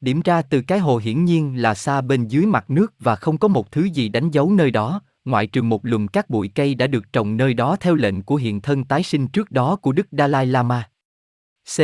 Điểm 0.00 0.20
ra 0.24 0.42
từ 0.42 0.62
cái 0.62 0.78
hồ 0.78 0.96
hiển 0.96 1.24
nhiên 1.24 1.62
là 1.62 1.74
xa 1.74 2.00
bên 2.00 2.28
dưới 2.28 2.46
mặt 2.46 2.70
nước 2.70 2.94
và 2.98 3.16
không 3.16 3.38
có 3.38 3.48
một 3.48 3.72
thứ 3.72 3.84
gì 3.84 4.08
đánh 4.08 4.30
dấu 4.30 4.52
nơi 4.52 4.70
đó, 4.70 5.00
ngoại 5.24 5.46
trừ 5.46 5.62
một 5.62 5.86
lùm 5.86 6.06
các 6.06 6.30
bụi 6.30 6.50
cây 6.54 6.74
đã 6.74 6.86
được 6.86 7.12
trồng 7.12 7.36
nơi 7.36 7.54
đó 7.54 7.76
theo 7.80 7.94
lệnh 7.94 8.22
của 8.22 8.36
hiện 8.36 8.60
thân 8.60 8.84
tái 8.84 9.02
sinh 9.02 9.28
trước 9.28 9.50
đó 9.50 9.76
của 9.76 9.92
Đức 9.92 10.06
Dalai 10.10 10.46
Lama. 10.46 10.88
C. 11.76 11.80